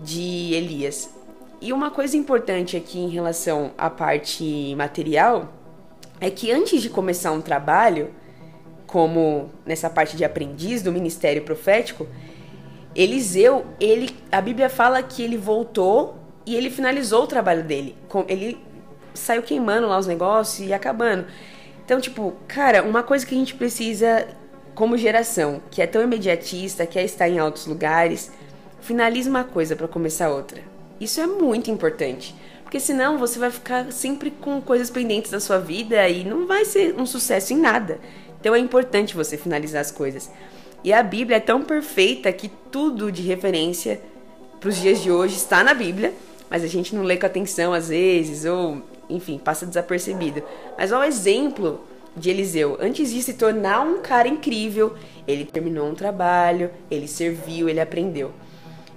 de 0.00 0.54
Elias. 0.54 1.10
E 1.60 1.72
uma 1.72 1.90
coisa 1.90 2.16
importante 2.16 2.76
aqui 2.76 2.98
em 2.98 3.08
relação 3.08 3.72
à 3.76 3.88
parte 3.88 4.74
material 4.76 5.52
é 6.20 6.30
que 6.30 6.50
antes 6.50 6.80
de 6.80 6.88
começar 6.88 7.32
um 7.32 7.40
trabalho, 7.40 8.10
como 8.86 9.50
nessa 9.64 9.90
parte 9.90 10.16
de 10.16 10.24
aprendiz 10.24 10.82
do 10.82 10.92
ministério 10.92 11.42
profético, 11.42 12.06
Eliseu, 12.94 13.66
ele, 13.80 14.14
a 14.30 14.40
Bíblia 14.40 14.70
fala 14.70 15.02
que 15.02 15.22
ele 15.22 15.36
voltou 15.36 16.16
e 16.46 16.54
ele 16.54 16.70
finalizou 16.70 17.24
o 17.24 17.26
trabalho 17.26 17.64
dele. 17.64 17.96
Ele 18.28 18.58
saiu 19.14 19.42
queimando 19.42 19.86
lá 19.86 19.98
os 19.98 20.06
negócios 20.06 20.68
e 20.68 20.72
acabando. 20.72 21.26
Então, 21.84 22.00
tipo, 22.00 22.34
cara, 22.48 22.82
uma 22.82 23.02
coisa 23.02 23.24
que 23.24 23.34
a 23.34 23.38
gente 23.38 23.54
precisa 23.54 24.26
como 24.74 24.98
geração, 24.98 25.62
que 25.70 25.80
é 25.80 25.86
tão 25.86 26.02
imediatista, 26.02 26.86
quer 26.86 27.04
estar 27.04 27.28
em 27.28 27.38
altos 27.38 27.66
lugares, 27.66 28.32
finaliza 28.80 29.30
uma 29.30 29.44
coisa 29.44 29.76
para 29.76 29.86
começar 29.86 30.30
outra. 30.30 30.60
Isso 31.00 31.20
é 31.20 31.26
muito 31.26 31.70
importante. 31.70 32.34
Porque 32.62 32.80
senão 32.80 33.18
você 33.18 33.38
vai 33.38 33.50
ficar 33.50 33.92
sempre 33.92 34.30
com 34.30 34.60
coisas 34.60 34.90
pendentes 34.90 35.30
da 35.30 35.38
sua 35.38 35.58
vida 35.58 36.08
e 36.08 36.24
não 36.24 36.46
vai 36.46 36.64
ser 36.64 36.94
um 36.98 37.06
sucesso 37.06 37.52
em 37.52 37.56
nada. 37.56 38.00
Então 38.40 38.54
é 38.54 38.58
importante 38.58 39.14
você 39.14 39.36
finalizar 39.36 39.80
as 39.80 39.90
coisas. 39.90 40.30
E 40.82 40.92
a 40.92 41.02
Bíblia 41.02 41.36
é 41.36 41.40
tão 41.40 41.62
perfeita 41.62 42.32
que 42.32 42.50
tudo 42.70 43.12
de 43.12 43.22
referência 43.22 44.00
para 44.60 44.68
os 44.68 44.76
dias 44.76 45.00
de 45.02 45.10
hoje 45.10 45.36
está 45.36 45.62
na 45.62 45.72
Bíblia, 45.72 46.12
mas 46.50 46.64
a 46.64 46.66
gente 46.66 46.94
não 46.94 47.02
lê 47.04 47.16
com 47.16 47.26
atenção 47.26 47.72
às 47.72 47.88
vezes, 47.88 48.44
ou 48.44 48.82
enfim, 49.08 49.38
passa 49.38 49.66
desapercebido. 49.66 50.42
Mas 50.78 50.92
olha 50.92 51.02
o 51.02 51.04
exemplo 51.04 51.80
de 52.16 52.30
Eliseu. 52.30 52.76
Antes 52.80 53.12
de 53.12 53.22
se 53.22 53.34
tornar 53.34 53.80
um 53.80 54.00
cara 54.00 54.28
incrível, 54.28 54.94
ele 55.26 55.44
terminou 55.44 55.88
um 55.88 55.94
trabalho, 55.94 56.70
ele 56.90 57.08
serviu, 57.08 57.68
ele 57.68 57.80
aprendeu. 57.80 58.32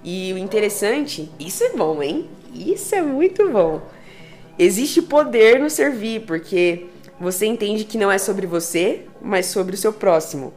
E 0.04 0.32
o 0.32 0.38
interessante, 0.38 1.30
isso 1.38 1.64
é 1.64 1.70
bom, 1.70 2.02
hein? 2.02 2.28
Isso 2.54 2.94
é 2.94 3.02
muito 3.02 3.50
bom. 3.50 3.82
Existe 4.58 5.02
poder 5.02 5.60
no 5.60 5.68
servir, 5.68 6.22
porque 6.22 6.86
você 7.20 7.46
entende 7.46 7.84
que 7.84 7.98
não 7.98 8.10
é 8.10 8.18
sobre 8.18 8.46
você, 8.46 9.02
mas 9.20 9.46
sobre 9.46 9.74
o 9.74 9.78
seu 9.78 9.92
próximo. 9.92 10.52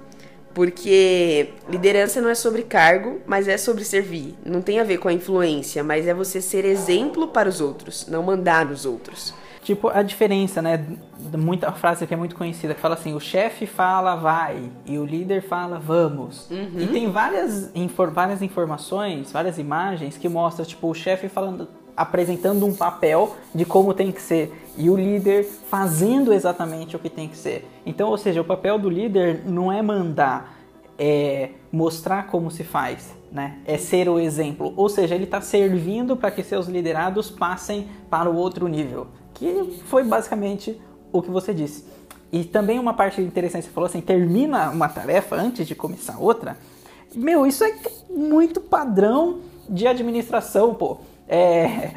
Porque 0.54 1.54
liderança 1.70 2.22
não 2.22 2.30
é 2.30 2.36
sobre 2.36 2.64
cargo, 2.64 3.22
mas 3.26 3.48
é 3.48 3.58
sobre 3.58 3.84
servir. 3.86 4.36
Não 4.46 4.62
tem 4.62 4.80
a 4.80 4.84
ver 4.84 4.98
com 4.98 5.08
a 5.08 5.14
influência, 5.14 5.84
mas 5.84 6.08
é 6.08 6.14
você 6.14 6.42
ser 6.42 6.66
exemplo 6.66 7.28
para 7.28 7.48
os 7.48 7.62
outros, 7.62 8.08
não 8.08 8.24
mandar 8.24 8.66
nos 8.66 8.86
outros. 8.86 9.34
Tipo, 9.64 9.90
a 9.90 10.02
diferença, 10.02 10.62
né? 10.62 10.84
Muita 11.38 11.72
frase 11.72 12.08
que 12.08 12.14
é 12.14 12.18
muito 12.18 12.36
conhecida, 12.36 12.74
que 12.74 12.82
fala 12.82 12.96
assim, 12.96 13.14
o 13.14 13.20
chefe 13.20 13.68
fala 13.68 14.16
vai 14.16 14.72
e 14.88 14.98
o 14.98 15.06
líder 15.06 15.44
fala 15.44 15.78
vamos. 15.78 16.50
Uhum. 16.50 16.80
E 16.80 16.88
tem 16.88 17.12
várias, 17.12 17.70
infor 17.76 18.10
várias 18.10 18.42
informações, 18.42 19.32
várias 19.32 19.60
imagens 19.60 20.18
que 20.18 20.28
mostram, 20.28 20.66
tipo, 20.66 20.90
o 20.90 20.96
chefe 20.96 21.30
falando, 21.30 21.68
apresentando 21.96 22.66
um 22.66 22.74
papel 22.74 23.36
de 23.54 23.66
como 23.66 23.94
tem 23.94 24.12
que 24.12 24.22
ser 24.22 24.54
e 24.78 24.90
o 24.90 24.96
líder 24.96 25.44
fazendo 25.44 26.34
exatamente 26.34 26.96
o 26.96 27.00
que 27.00 27.10
tem 27.10 27.28
que 27.28 27.38
ser. 27.38 27.68
Então, 27.86 28.10
ou 28.10 28.18
seja, 28.18 28.42
o 28.42 28.46
papel 28.46 28.80
do 28.80 28.90
líder 28.90 29.44
não 29.46 29.72
é 29.72 29.82
mandar, 29.82 30.58
é 30.98 31.50
mostrar 31.72 32.28
como 32.28 32.50
se 32.50 32.64
faz, 32.64 33.14
né? 33.32 33.60
É 33.66 33.78
ser 33.78 34.08
o 34.08 34.20
exemplo. 34.20 34.74
Ou 34.76 34.88
seja, 34.88 35.16
ele 35.16 35.26
está 35.26 35.42
servindo 35.42 36.16
para 36.16 36.32
que 36.32 36.44
seus 36.44 36.68
liderados 36.68 37.30
passem 37.30 37.88
para 38.10 38.30
o 38.30 38.36
outro 38.36 38.68
nível 38.68 39.08
que 39.42 39.82
foi 39.88 40.04
basicamente 40.04 40.80
o 41.12 41.20
que 41.20 41.32
você 41.32 41.52
disse. 41.52 41.84
E 42.32 42.44
também 42.44 42.78
uma 42.78 42.94
parte 42.94 43.20
interessante, 43.22 43.66
você 43.66 43.72
falou 43.72 43.88
assim, 43.88 44.00
termina 44.00 44.70
uma 44.70 44.88
tarefa 44.88 45.36
antes 45.36 45.68
de 45.68 45.74
começar 45.74 46.20
outra. 46.20 46.58
Meu, 47.16 47.46
isso 47.48 47.64
é 47.64 47.76
muito 48.10 48.62
padrão 48.62 49.40
de 49.68 49.88
administração, 49.88 50.76
pô. 50.76 51.00
É, 51.28 51.92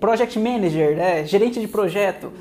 project 0.00 0.38
manager, 0.38 0.96
né? 0.96 1.24
gerente 1.24 1.60
de 1.60 1.68
projeto. 1.68 2.32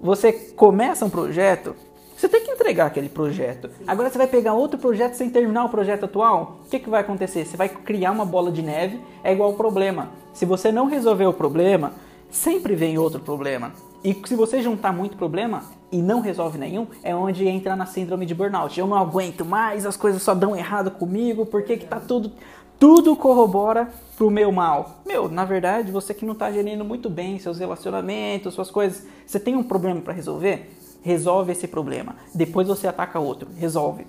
Você 0.00 0.32
começa 0.32 1.04
um 1.04 1.10
projeto, 1.10 1.74
você 2.16 2.28
tem 2.30 2.42
que 2.42 2.50
entregar 2.50 2.86
aquele 2.86 3.10
projeto. 3.10 3.68
Agora 3.86 4.08
você 4.08 4.16
vai 4.16 4.26
pegar 4.26 4.54
outro 4.54 4.78
projeto 4.78 5.14
sem 5.14 5.28
terminar 5.28 5.64
o 5.64 5.68
projeto 5.68 6.04
atual. 6.04 6.60
O 6.64 6.68
que, 6.70 6.78
que 6.78 6.88
vai 6.88 7.02
acontecer? 7.02 7.44
Você 7.44 7.56
vai 7.56 7.68
criar 7.68 8.12
uma 8.12 8.24
bola 8.24 8.50
de 8.50 8.62
neve, 8.62 8.98
é 9.22 9.32
igual 9.32 9.50
o 9.50 9.54
problema. 9.54 10.10
Se 10.32 10.46
você 10.46 10.72
não 10.72 10.86
resolver 10.86 11.26
o 11.26 11.32
problema, 11.32 11.92
sempre 12.30 12.74
vem 12.74 12.96
outro 12.96 13.20
problema. 13.20 13.72
E 14.02 14.14
se 14.26 14.34
você 14.34 14.62
juntar 14.62 14.92
muito 14.92 15.16
problema 15.16 15.64
e 15.92 16.00
não 16.00 16.20
resolve 16.20 16.56
nenhum, 16.58 16.86
é 17.02 17.14
onde 17.14 17.46
entra 17.46 17.76
na 17.76 17.84
síndrome 17.84 18.24
de 18.24 18.34
burnout. 18.34 18.78
Eu 18.78 18.86
não 18.86 18.96
aguento 18.96 19.44
mais, 19.44 19.84
as 19.84 19.96
coisas 19.96 20.22
só 20.22 20.34
dão 20.34 20.56
errado 20.56 20.90
comigo, 20.92 21.44
porque 21.44 21.76
que 21.76 21.86
tá 21.86 22.00
tudo 22.00 22.32
tudo 22.78 23.16
corrobora 23.16 23.88
pro 24.16 24.30
meu 24.30 24.50
mal. 24.50 25.02
Meu, 25.06 25.28
na 25.28 25.44
verdade, 25.44 25.92
você 25.92 26.14
que 26.14 26.24
não 26.24 26.34
tá 26.34 26.50
gerindo 26.50 26.84
muito 26.84 27.10
bem 27.10 27.38
seus 27.38 27.58
relacionamentos, 27.58 28.54
suas 28.54 28.70
coisas, 28.70 29.06
você 29.26 29.38
tem 29.38 29.56
um 29.56 29.62
problema 29.62 30.00
para 30.00 30.12
resolver? 30.12 30.70
Resolve 31.02 31.52
esse 31.52 31.68
problema. 31.68 32.16
Depois 32.34 32.66
você 32.66 32.88
ataca 32.88 33.18
outro. 33.18 33.48
Resolve. 33.56 34.06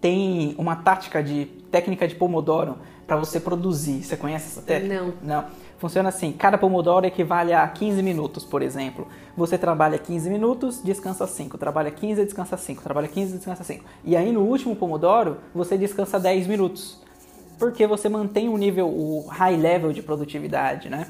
Tem 0.00 0.54
uma 0.56 0.76
tática 0.76 1.22
de 1.22 1.44
técnica 1.70 2.08
de 2.08 2.14
Pomodoro 2.14 2.78
para 3.06 3.16
você 3.16 3.38
produzir. 3.38 4.02
Você 4.02 4.16
conhece 4.16 4.46
essa 4.46 4.62
técnica? 4.62 5.02
Não. 5.02 5.14
Não. 5.22 5.44
Funciona 5.80 6.10
assim: 6.10 6.30
cada 6.30 6.58
Pomodoro 6.58 7.06
equivale 7.06 7.54
a 7.54 7.66
15 7.66 8.02
minutos, 8.02 8.44
por 8.44 8.60
exemplo. 8.60 9.08
Você 9.34 9.56
trabalha 9.56 9.98
15 9.98 10.28
minutos, 10.28 10.82
descansa 10.82 11.26
5. 11.26 11.56
Trabalha 11.56 11.90
15, 11.90 12.22
descansa 12.22 12.56
5. 12.58 12.82
Trabalha 12.82 13.08
15, 13.08 13.36
descansa 13.38 13.64
5. 13.64 13.84
E 14.04 14.14
aí 14.14 14.30
no 14.30 14.42
último 14.42 14.76
Pomodoro, 14.76 15.38
você 15.54 15.78
descansa 15.78 16.20
10 16.20 16.46
minutos. 16.46 17.00
Porque 17.58 17.86
você 17.86 18.10
mantém 18.10 18.48
o 18.50 18.58
nível, 18.58 18.88
o 18.88 19.26
high 19.28 19.56
level 19.56 19.90
de 19.92 20.02
produtividade, 20.02 20.90
né? 20.90 21.06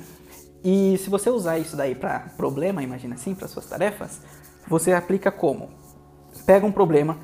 E 0.63 0.97
se 0.99 1.11
você 1.11 1.31
usar 1.31 1.59
isso 1.59 1.77
daí 1.77 1.97
para 1.97 2.21
problema, 2.37 2.81
imagina 2.81 3.17
assim, 3.17 3.35
para 3.35 3.49
suas 3.49 3.67
tarefas, 3.67 4.21
você 4.69 4.93
aplica 4.93 5.33
como? 5.33 5.71
Pega 6.47 6.65
um 6.65 6.73
problema, 6.73 7.19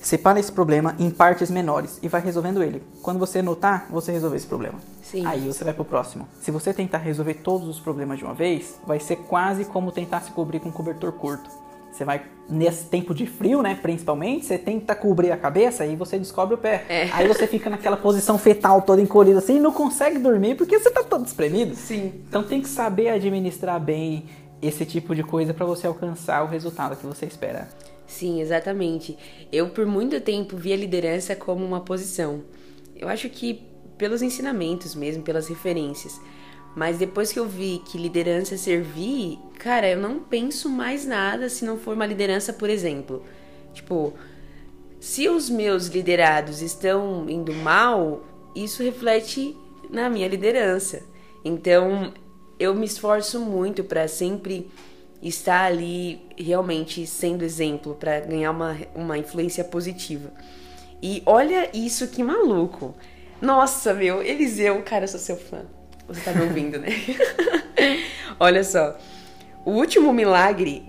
separa 0.00 0.38
esse 0.38 0.52
problema 0.52 0.94
em 0.98 1.10
partes 1.10 1.50
menores 1.50 1.98
e 2.02 2.08
vai 2.08 2.20
resolvendo 2.20 2.62
ele. 2.62 2.82
Quando 3.02 3.18
você 3.18 3.42
notar, 3.42 3.86
você 3.90 4.12
resolveu 4.12 4.36
esse 4.36 4.46
problema. 4.46 4.78
Sim. 5.02 5.24
Aí 5.26 5.46
você 5.46 5.64
vai 5.64 5.72
pro 5.72 5.84
próximo. 5.84 6.28
Se 6.40 6.50
você 6.50 6.72
tentar 6.72 6.98
resolver 6.98 7.34
todos 7.34 7.66
os 7.68 7.80
problemas 7.80 8.18
de 8.18 8.24
uma 8.24 8.34
vez, 8.34 8.78
vai 8.86 9.00
ser 9.00 9.16
quase 9.16 9.64
como 9.64 9.90
tentar 9.90 10.20
se 10.20 10.30
cobrir 10.32 10.60
com 10.60 10.68
um 10.68 10.72
cobertor 10.72 11.12
curto. 11.12 11.50
Você 11.90 12.04
vai, 12.04 12.22
nesse 12.48 12.84
tempo 12.84 13.14
de 13.14 13.26
frio, 13.26 13.60
né, 13.62 13.74
principalmente, 13.80 14.44
você 14.44 14.58
tenta 14.58 14.94
cobrir 14.94 15.32
a 15.32 15.36
cabeça 15.36 15.84
e 15.84 15.96
você 15.96 16.18
descobre 16.18 16.54
o 16.54 16.58
pé. 16.58 16.84
É. 16.88 17.08
Aí 17.12 17.26
você 17.26 17.46
fica 17.46 17.68
naquela 17.68 17.96
posição 17.96 18.38
fetal, 18.38 18.82
toda 18.82 19.00
encolhida 19.00 19.38
assim, 19.38 19.56
e 19.56 19.60
não 19.60 19.72
consegue 19.72 20.18
dormir 20.18 20.54
porque 20.54 20.78
você 20.78 20.90
tá 20.90 21.02
todo 21.02 21.26
espremido. 21.26 21.74
Sim. 21.74 22.12
Então 22.28 22.42
tem 22.44 22.60
que 22.60 22.68
saber 22.68 23.08
administrar 23.08 23.80
bem 23.80 24.26
esse 24.60 24.84
tipo 24.84 25.14
de 25.14 25.22
coisa 25.22 25.54
para 25.54 25.64
você 25.64 25.86
alcançar 25.86 26.44
o 26.44 26.46
resultado 26.46 26.94
que 26.96 27.06
você 27.06 27.26
espera. 27.26 27.68
Sim, 28.08 28.40
exatamente. 28.40 29.16
Eu, 29.52 29.68
por 29.68 29.86
muito 29.86 30.18
tempo, 30.20 30.56
vi 30.56 30.72
a 30.72 30.76
liderança 30.76 31.36
como 31.36 31.64
uma 31.64 31.82
posição. 31.82 32.42
Eu 32.96 33.06
acho 33.06 33.28
que 33.28 33.62
pelos 33.98 34.22
ensinamentos 34.22 34.94
mesmo, 34.94 35.22
pelas 35.22 35.46
referências. 35.46 36.18
Mas 36.74 36.96
depois 36.98 37.32
que 37.32 37.38
eu 37.38 37.46
vi 37.46 37.82
que 37.84 37.98
liderança 37.98 38.54
é 38.54 38.58
servir, 38.58 39.38
cara, 39.58 39.88
eu 39.90 40.00
não 40.00 40.20
penso 40.20 40.68
mais 40.70 41.04
nada 41.04 41.48
se 41.48 41.64
não 41.64 41.76
for 41.76 41.94
uma 41.94 42.06
liderança, 42.06 42.52
por 42.52 42.70
exemplo. 42.70 43.22
Tipo, 43.74 44.14
se 44.98 45.28
os 45.28 45.50
meus 45.50 45.86
liderados 45.86 46.62
estão 46.62 47.28
indo 47.28 47.52
mal, 47.52 48.24
isso 48.54 48.82
reflete 48.82 49.56
na 49.90 50.08
minha 50.08 50.28
liderança. 50.28 51.02
Então, 51.44 52.12
eu 52.58 52.74
me 52.74 52.86
esforço 52.86 53.40
muito 53.40 53.84
para 53.84 54.08
sempre 54.08 54.70
estar 55.22 55.64
ali 55.64 56.20
realmente 56.36 57.06
sendo 57.06 57.44
exemplo 57.44 57.94
para 57.94 58.20
ganhar 58.20 58.50
uma, 58.50 58.76
uma 58.94 59.18
influência 59.18 59.64
positiva. 59.64 60.30
E 61.02 61.22
olha 61.26 61.68
isso 61.74 62.08
que 62.08 62.22
maluco. 62.22 62.94
Nossa, 63.40 63.94
meu, 63.94 64.22
Eliseu, 64.22 64.82
cara, 64.82 65.04
eu 65.04 65.08
sou 65.08 65.20
seu 65.20 65.36
fã. 65.36 65.62
Você 66.06 66.20
tá 66.22 66.32
me 66.32 66.42
ouvindo, 66.42 66.78
né? 66.78 66.88
olha 68.38 68.64
só. 68.64 68.98
O 69.64 69.72
último 69.72 70.12
milagre, 70.12 70.82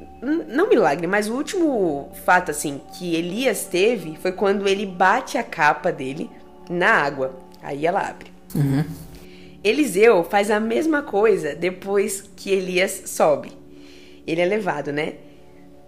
não 0.48 0.70
milagre, 0.70 1.06
mas 1.06 1.28
o 1.28 1.34
último 1.34 2.12
fato 2.24 2.52
assim 2.52 2.82
que 2.98 3.15
Elias 3.15 3.65
teve 3.65 4.15
foi 4.18 4.32
quando 4.32 4.68
ele 4.68 4.86
bate 4.86 5.38
a 5.38 5.44
capa 5.44 5.92
dele 5.92 6.30
na 6.70 6.89
água. 6.89 7.36
Aí 7.62 7.86
ela 7.86 8.08
abre. 8.08 8.32
Uhum. 8.56 8.86
Eliseu 9.63 10.24
faz 10.24 10.50
a 10.50 10.60
mesma 10.60 11.02
coisa 11.02 11.54
depois 11.54 12.30
que 12.36 12.52
Elias 12.52 13.04
sobe 13.08 13.60
ele 14.32 14.42
é 14.42 14.46
levado, 14.46 14.92
né? 14.92 15.15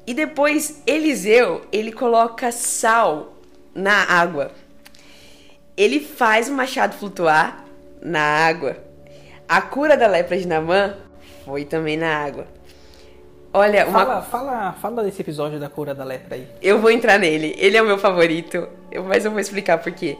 E 0.05 0.13
depois 0.13 0.81
Eliseu, 0.85 1.61
ele 1.71 1.91
coloca 1.91 2.51
sal 2.51 3.33
na 3.73 4.03
água. 4.03 4.51
Ele 5.77 5.99
faz 5.99 6.49
o 6.49 6.53
machado 6.53 6.95
flutuar 6.95 7.65
na 8.01 8.21
água. 8.21 8.77
A 9.47 9.61
cura 9.61 9.95
da 9.95 10.07
lepra 10.07 10.37
de 10.37 10.47
Namã 10.47 10.95
foi 11.45 11.65
também 11.65 11.97
na 11.97 12.15
água. 12.15 12.47
Olha, 13.53 13.85
uma... 13.85 13.99
fala, 13.99 14.21
fala, 14.21 14.73
fala 14.73 15.03
desse 15.03 15.21
episódio 15.21 15.59
da 15.59 15.69
cura 15.69 15.93
da 15.93 16.03
lepra 16.03 16.35
aí. 16.35 16.47
Eu 16.61 16.79
vou 16.79 16.89
entrar 16.89 17.19
nele. 17.19 17.53
Ele 17.57 17.75
é 17.75 17.81
o 17.81 17.85
meu 17.85 17.97
favorito, 17.97 18.67
mas 19.07 19.25
eu 19.25 19.31
vou 19.31 19.39
explicar 19.39 19.77
por 19.77 19.91
quê. 19.91 20.17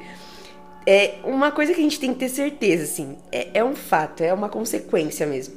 É 0.86 1.16
uma 1.24 1.52
coisa 1.52 1.74
que 1.74 1.80
a 1.80 1.84
gente 1.84 2.00
tem 2.00 2.14
que 2.14 2.20
ter 2.20 2.30
certeza, 2.30 2.84
assim. 2.84 3.18
É, 3.32 3.50
é 3.54 3.64
um 3.64 3.76
fato, 3.76 4.22
é 4.22 4.34
uma 4.34 4.50
consequência 4.50 5.26
mesmo. 5.26 5.56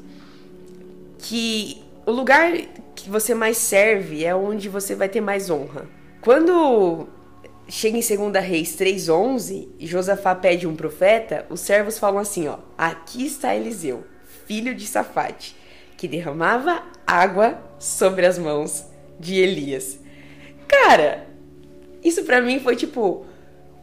Que 1.19 1.84
o 2.07 2.11
lugar 2.11 2.53
que 2.95 3.09
você 3.09 3.35
mais 3.35 3.57
serve 3.57 4.25
é 4.25 4.35
onde 4.35 4.69
você 4.69 4.95
vai 4.95 5.09
ter 5.09 5.21
mais 5.21 5.51
honra. 5.51 5.89
Quando 6.21 7.09
chega 7.69 7.97
em 7.97 8.31
2 8.31 8.45
Reis 8.45 8.77
3:11 8.77 9.69
e 9.79 9.87
Josafá 9.87 10.35
pede 10.35 10.67
um 10.67 10.77
profeta, 10.77 11.47
os 11.49 11.61
servos 11.61 11.99
falam 11.99 12.21
assim, 12.21 12.49
ó: 12.49 12.59
"Aqui 12.77 13.27
está 13.27 13.55
Eliseu, 13.55 14.05
filho 14.47 14.75
de 14.75 14.87
Safate, 14.87 15.57
que 15.97 16.09
derramava 16.09 16.83
água 17.07 17.59
sobre 17.79 18.27
as 18.27 18.39
mãos 18.39 18.87
de 19.19 19.37
Elias". 19.37 19.99
Cara, 20.69 21.27
isso 22.03 22.25
para 22.25 22.41
mim 22.41 22.61
foi 22.61 22.77
tipo, 22.77 23.25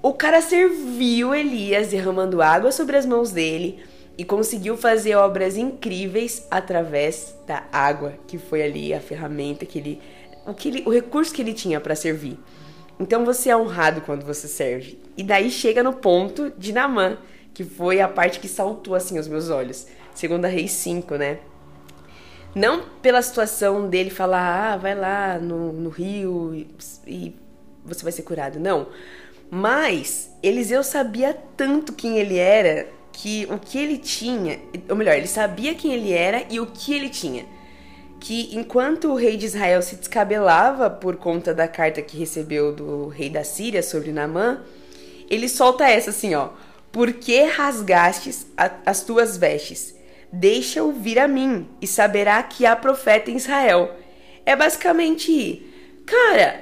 o 0.01 0.13
cara 0.13 0.41
serviu 0.41 1.33
Elias 1.33 1.89
derramando 1.89 2.41
água 2.41 2.71
sobre 2.71 2.97
as 2.97 3.05
mãos 3.05 3.31
dele 3.31 3.83
e 4.21 4.23
conseguiu 4.23 4.77
fazer 4.77 5.15
obras 5.15 5.57
incríveis 5.57 6.45
através 6.51 7.35
da 7.47 7.63
água, 7.71 8.13
que 8.27 8.37
foi 8.37 8.61
ali 8.61 8.93
a 8.93 8.99
ferramenta 8.99 9.65
que 9.65 9.79
ele, 9.79 9.99
o, 10.45 10.53
que 10.53 10.67
ele, 10.67 10.83
o 10.85 10.91
recurso 10.91 11.33
que 11.33 11.41
ele 11.41 11.55
tinha 11.55 11.81
para 11.81 11.95
servir. 11.95 12.37
Então 12.99 13.25
você 13.25 13.49
é 13.49 13.57
honrado 13.57 14.01
quando 14.01 14.23
você 14.23 14.47
serve. 14.47 14.99
E 15.17 15.23
daí 15.23 15.49
chega 15.49 15.81
no 15.81 15.93
ponto 15.93 16.53
de 16.55 16.71
Namã, 16.71 17.17
que 17.51 17.63
foi 17.63 17.99
a 17.99 18.07
parte 18.07 18.39
que 18.39 18.47
saltou 18.47 18.93
assim 18.93 19.17
aos 19.17 19.27
meus 19.27 19.49
olhos. 19.49 19.87
Segunda 20.13 20.47
Reis 20.47 20.69
5, 20.73 21.15
né? 21.15 21.39
Não 22.53 22.83
pela 23.01 23.23
situação 23.23 23.89
dele 23.89 24.11
falar, 24.11 24.73
ah, 24.73 24.77
vai 24.77 24.93
lá 24.93 25.39
no, 25.39 25.73
no 25.73 25.89
rio 25.89 26.53
e, 26.53 26.67
e 27.07 27.35
você 27.83 28.03
vai 28.03 28.11
ser 28.11 28.21
curado. 28.21 28.59
Não. 28.59 28.89
Mas 29.49 30.29
Eliseu 30.43 30.83
sabia 30.83 31.35
tanto 31.57 31.93
quem 31.93 32.19
ele 32.19 32.37
era 32.37 33.00
que 33.21 33.47
o 33.51 33.59
que 33.59 33.77
ele 33.77 33.99
tinha, 33.99 34.59
ou 34.89 34.95
melhor, 34.95 35.15
ele 35.15 35.27
sabia 35.27 35.75
quem 35.75 35.93
ele 35.93 36.11
era 36.11 36.43
e 36.49 36.59
o 36.59 36.65
que 36.65 36.91
ele 36.91 37.07
tinha. 37.07 37.45
Que 38.19 38.49
enquanto 38.55 39.09
o 39.09 39.15
rei 39.15 39.37
de 39.37 39.45
Israel 39.45 39.79
se 39.83 39.95
descabelava 39.95 40.89
por 40.89 41.17
conta 41.17 41.53
da 41.53 41.67
carta 41.67 42.01
que 42.01 42.17
recebeu 42.17 42.73
do 42.73 43.09
rei 43.09 43.29
da 43.29 43.43
Síria 43.43 43.83
sobre 43.83 44.11
Naamã, 44.11 44.61
ele 45.29 45.47
solta 45.47 45.87
essa 45.87 46.09
assim, 46.09 46.33
ó: 46.33 46.49
Por 46.91 47.13
que 47.13 47.43
rasgastes 47.43 48.47
as 48.57 49.03
tuas 49.03 49.37
vestes? 49.37 49.95
Deixa-o 50.33 50.91
vir 50.91 51.19
a 51.19 51.27
mim 51.27 51.67
e 51.79 51.85
saberá 51.85 52.41
que 52.41 52.65
há 52.65 52.75
profeta 52.75 53.29
em 53.29 53.35
Israel. 53.35 53.95
É 54.43 54.55
basicamente, 54.55 55.63
cara, 56.07 56.61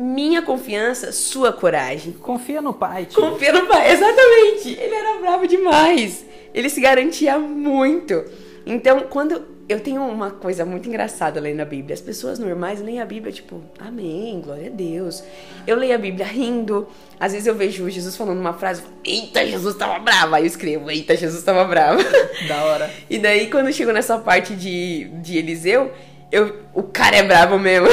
minha 0.00 0.42
confiança, 0.42 1.12
sua 1.12 1.52
coragem. 1.52 2.12
Confia 2.12 2.60
no 2.60 2.72
pai. 2.72 3.06
Tio. 3.06 3.20
Confia 3.20 3.52
no 3.52 3.66
pai, 3.66 3.92
exatamente. 3.92 4.70
Ele 4.70 4.94
era 4.94 5.20
bravo 5.20 5.46
demais. 5.46 6.24
Ele 6.52 6.68
se 6.68 6.80
garantia 6.80 7.38
muito. 7.38 8.24
Então, 8.66 9.00
quando 9.08 9.44
eu 9.72 9.78
tenho 9.78 10.02
uma 10.02 10.32
coisa 10.32 10.64
muito 10.64 10.88
engraçada 10.88 11.38
lendo 11.38 11.60
a 11.60 11.64
Bíblia. 11.64 11.94
As 11.94 12.00
pessoas 12.00 12.40
normais 12.40 12.80
leem 12.80 13.00
a 13.00 13.06
Bíblia 13.06 13.32
tipo, 13.32 13.62
amém, 13.78 14.40
glória 14.40 14.66
a 14.66 14.70
Deus. 14.70 15.22
Eu 15.64 15.76
leio 15.76 15.94
a 15.94 15.98
Bíblia 15.98 16.26
rindo. 16.26 16.88
Às 17.20 17.32
vezes 17.32 17.46
eu 17.46 17.54
vejo 17.54 17.88
Jesus 17.88 18.16
falando 18.16 18.40
uma 18.40 18.52
frase, 18.52 18.82
eita, 19.04 19.46
Jesus 19.46 19.76
tava 19.76 20.00
bravo. 20.00 20.34
Aí 20.34 20.42
eu 20.42 20.46
escrevo, 20.46 20.90
eita, 20.90 21.16
Jesus 21.16 21.44
tava 21.44 21.64
bravo. 21.64 22.02
Da 22.48 22.64
hora. 22.64 22.90
E 23.08 23.16
daí, 23.16 23.48
quando 23.48 23.72
chego 23.72 23.92
nessa 23.92 24.18
parte 24.18 24.56
de, 24.56 25.04
de 25.22 25.38
Eliseu, 25.38 25.92
eu, 26.32 26.56
o 26.74 26.82
cara 26.84 27.16
é 27.16 27.22
bravo 27.22 27.58
mesmo. 27.58 27.88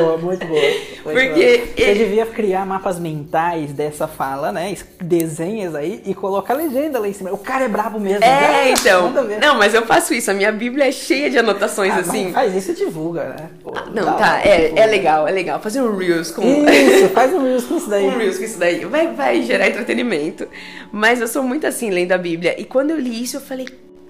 Boa, 0.00 0.16
muito 0.18 0.46
boa. 0.46 0.60
Muito 1.04 1.20
Porque 1.20 1.58
boa. 1.58 1.66
Você 1.76 1.82
ele- 1.82 1.98
devia 1.98 2.24
criar 2.24 2.64
mapas 2.64 2.98
mentais 2.98 3.72
dessa 3.74 4.08
fala, 4.08 4.50
né? 4.50 4.72
Es- 4.72 4.86
Desenhas 5.02 5.74
aí 5.74 6.00
e 6.06 6.14
coloca 6.14 6.50
a 6.54 6.56
legenda 6.56 6.98
lá 6.98 7.06
em 7.06 7.12
cima. 7.12 7.30
O 7.30 7.36
cara 7.36 7.66
é 7.66 7.68
brabo 7.68 8.00
mesmo. 8.00 8.24
É, 8.24 8.70
então. 8.70 9.12
Não, 9.38 9.56
mas 9.58 9.74
eu 9.74 9.84
faço 9.84 10.14
isso. 10.14 10.30
A 10.30 10.34
minha 10.34 10.50
Bíblia 10.50 10.86
é 10.88 10.92
cheia 10.92 11.28
de 11.28 11.36
anotações 11.36 11.92
Ah, 11.92 11.98
assim. 12.00 12.24
mas 12.24 12.32
Faz 12.32 12.54
isso 12.54 12.70
e 12.70 12.74
divulga, 12.74 13.24
né? 13.24 13.50
Pô, 13.62 13.74
Não, 13.92 14.02
da 14.06 14.12
tá, 14.14 14.32
hora, 14.38 14.48
é, 14.48 14.58
divulga. 14.62 14.80
é 14.80 14.86
legal, 14.86 15.28
é 15.28 15.30
legal. 15.30 15.60
Fazer 15.60 15.82
um 15.82 15.94
Reels 15.94 16.30
com. 16.30 16.42
Isso, 16.70 17.08
faz 17.10 17.34
um 17.34 17.42
Reels 17.44 17.64
com 17.66 17.76
isso 17.76 17.90
daí. 17.90 18.06
um 18.08 18.16
Reels 18.16 18.38
com 18.38 18.44
isso 18.44 18.58
daí. 18.58 18.84
Vai, 18.86 19.08
vai 19.12 19.42
gerar 19.42 19.68
entretenimento. 19.68 20.48
Mas 20.90 21.20
eu 21.20 21.28
sou 21.28 21.42
muito 21.42 21.66
assim, 21.66 21.90
lendo 21.90 22.12
a 22.12 22.18
Bíblia. 22.18 22.58
E 22.58 22.64
quando 22.64 22.92
eu 22.92 22.98
li 22.98 23.22
isso, 23.22 23.36
eu 23.36 23.42
falei, 23.42 23.66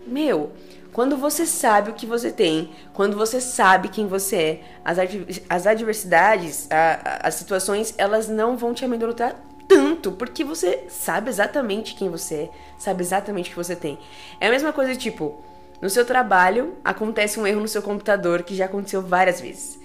meu. 0.07 0.53
Quando 0.95 1.17
você 1.17 1.45
sabe 1.45 1.91
o 1.91 1.93
que 1.93 2.07
você 2.07 2.31
tem, 2.31 2.71
quando 2.95 3.17
você 3.17 3.41
sabe 3.41 3.89
quem 3.89 4.07
você 4.07 4.37
é, 4.37 4.61
as, 4.85 4.99
adv- 4.99 5.43
as 5.51 5.67
adversidades, 5.67 6.67
a- 6.71 7.01
a- 7.25 7.29
as 7.29 7.35
situações, 7.35 7.93
elas 7.99 8.29
não 8.29 8.57
vão 8.57 8.73
te 8.73 8.85
amedrontar 8.85 9.35
tanto, 9.69 10.13
porque 10.13 10.45
você 10.45 10.85
sabe 10.89 11.29
exatamente 11.29 11.95
quem 11.97 12.09
você 12.09 12.35
é, 12.35 12.51
sabe 12.79 13.03
exatamente 13.03 13.49
o 13.49 13.51
que 13.51 13.57
você 13.57 13.75
tem. 13.75 13.99
É 14.41 14.47
a 14.47 14.51
mesma 14.51 14.73
coisa, 14.73 14.95
tipo, 14.95 15.43
no 15.83 15.91
seu 15.91 16.05
trabalho 16.07 16.75
acontece 16.85 17.41
um 17.41 17.47
erro 17.47 17.61
no 17.61 17.69
seu 17.69 17.83
computador 17.83 18.43
que 18.45 18.55
já 18.55 18.67
aconteceu 18.67 19.03
várias 19.03 19.41
vezes. 19.41 19.79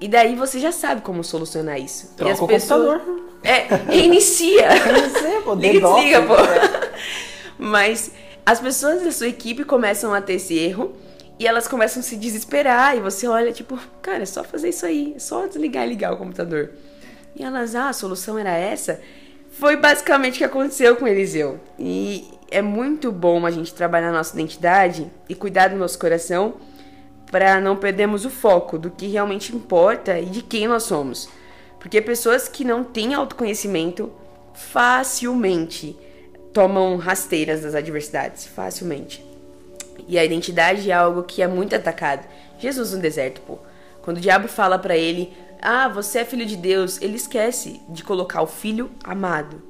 E 0.00 0.08
daí 0.08 0.36
você 0.36 0.58
já 0.60 0.70
sabe 0.72 1.00
como 1.00 1.24
solucionar 1.24 1.80
isso. 1.80 2.12
Troca 2.16 2.44
o 2.44 2.46
pessoas. 2.46 3.00
computador. 3.00 3.24
É, 3.42 3.66
reinicia. 3.90 4.68
Reinicia, 4.76 5.40
pô, 5.42 5.54
Liga 5.56 5.80
desliga, 5.88 6.22
pô. 6.22 6.34
é. 6.34 6.90
Mas 7.58 8.10
as 8.46 8.60
pessoas 8.60 9.02
da 9.02 9.10
sua 9.10 9.28
equipe 9.28 9.64
começam 9.64 10.12
a 10.12 10.20
ter 10.20 10.34
esse 10.34 10.56
erro 10.56 10.92
e 11.38 11.46
elas 11.46 11.66
começam 11.66 12.00
a 12.00 12.02
se 12.02 12.16
desesperar. 12.16 12.96
E 12.96 13.00
você 13.00 13.26
olha, 13.26 13.52
tipo, 13.52 13.78
cara, 14.02 14.22
é 14.22 14.26
só 14.26 14.44
fazer 14.44 14.68
isso 14.68 14.84
aí, 14.84 15.14
é 15.16 15.18
só 15.18 15.46
desligar 15.46 15.86
e 15.86 15.88
ligar 15.88 16.12
o 16.12 16.16
computador. 16.16 16.70
E 17.34 17.42
elas, 17.42 17.74
ah, 17.74 17.88
a 17.88 17.92
solução 17.92 18.38
era 18.38 18.50
essa. 18.50 19.00
Foi 19.50 19.76
basicamente 19.76 20.34
o 20.34 20.38
que 20.38 20.44
aconteceu 20.44 20.96
com 20.96 21.06
Eliseu. 21.06 21.60
E 21.78 22.28
é 22.50 22.60
muito 22.60 23.10
bom 23.10 23.46
a 23.46 23.50
gente 23.50 23.72
trabalhar 23.72 24.08
na 24.08 24.18
nossa 24.18 24.34
identidade 24.34 25.10
e 25.28 25.34
cuidar 25.34 25.68
do 25.68 25.76
nosso 25.76 25.98
coração 25.98 26.54
para 27.30 27.60
não 27.60 27.76
perdermos 27.76 28.24
o 28.24 28.30
foco 28.30 28.78
do 28.78 28.90
que 28.90 29.06
realmente 29.08 29.54
importa 29.54 30.18
e 30.18 30.26
de 30.26 30.42
quem 30.42 30.68
nós 30.68 30.84
somos. 30.84 31.28
Porque 31.80 32.00
pessoas 32.00 32.48
que 32.48 32.64
não 32.64 32.84
têm 32.84 33.14
autoconhecimento 33.14 34.12
facilmente 34.52 35.96
tomam 36.54 36.96
rasteiras 36.96 37.62
das 37.62 37.74
adversidades, 37.74 38.46
facilmente. 38.46 39.22
E 40.08 40.18
a 40.18 40.24
identidade 40.24 40.88
é 40.90 40.94
algo 40.94 41.24
que 41.24 41.42
é 41.42 41.48
muito 41.48 41.74
atacado. 41.74 42.26
Jesus 42.58 42.92
no 42.92 43.00
deserto, 43.00 43.40
pô. 43.42 43.58
Quando 44.00 44.18
o 44.18 44.20
diabo 44.20 44.48
fala 44.48 44.78
pra 44.78 44.96
ele: 44.96 45.32
"Ah, 45.60 45.88
você 45.88 46.20
é 46.20 46.24
filho 46.24 46.46
de 46.46 46.56
Deus", 46.56 47.02
ele 47.02 47.16
esquece 47.16 47.80
de 47.88 48.04
colocar 48.04 48.40
o 48.40 48.46
filho 48.46 48.90
amado. 49.02 49.60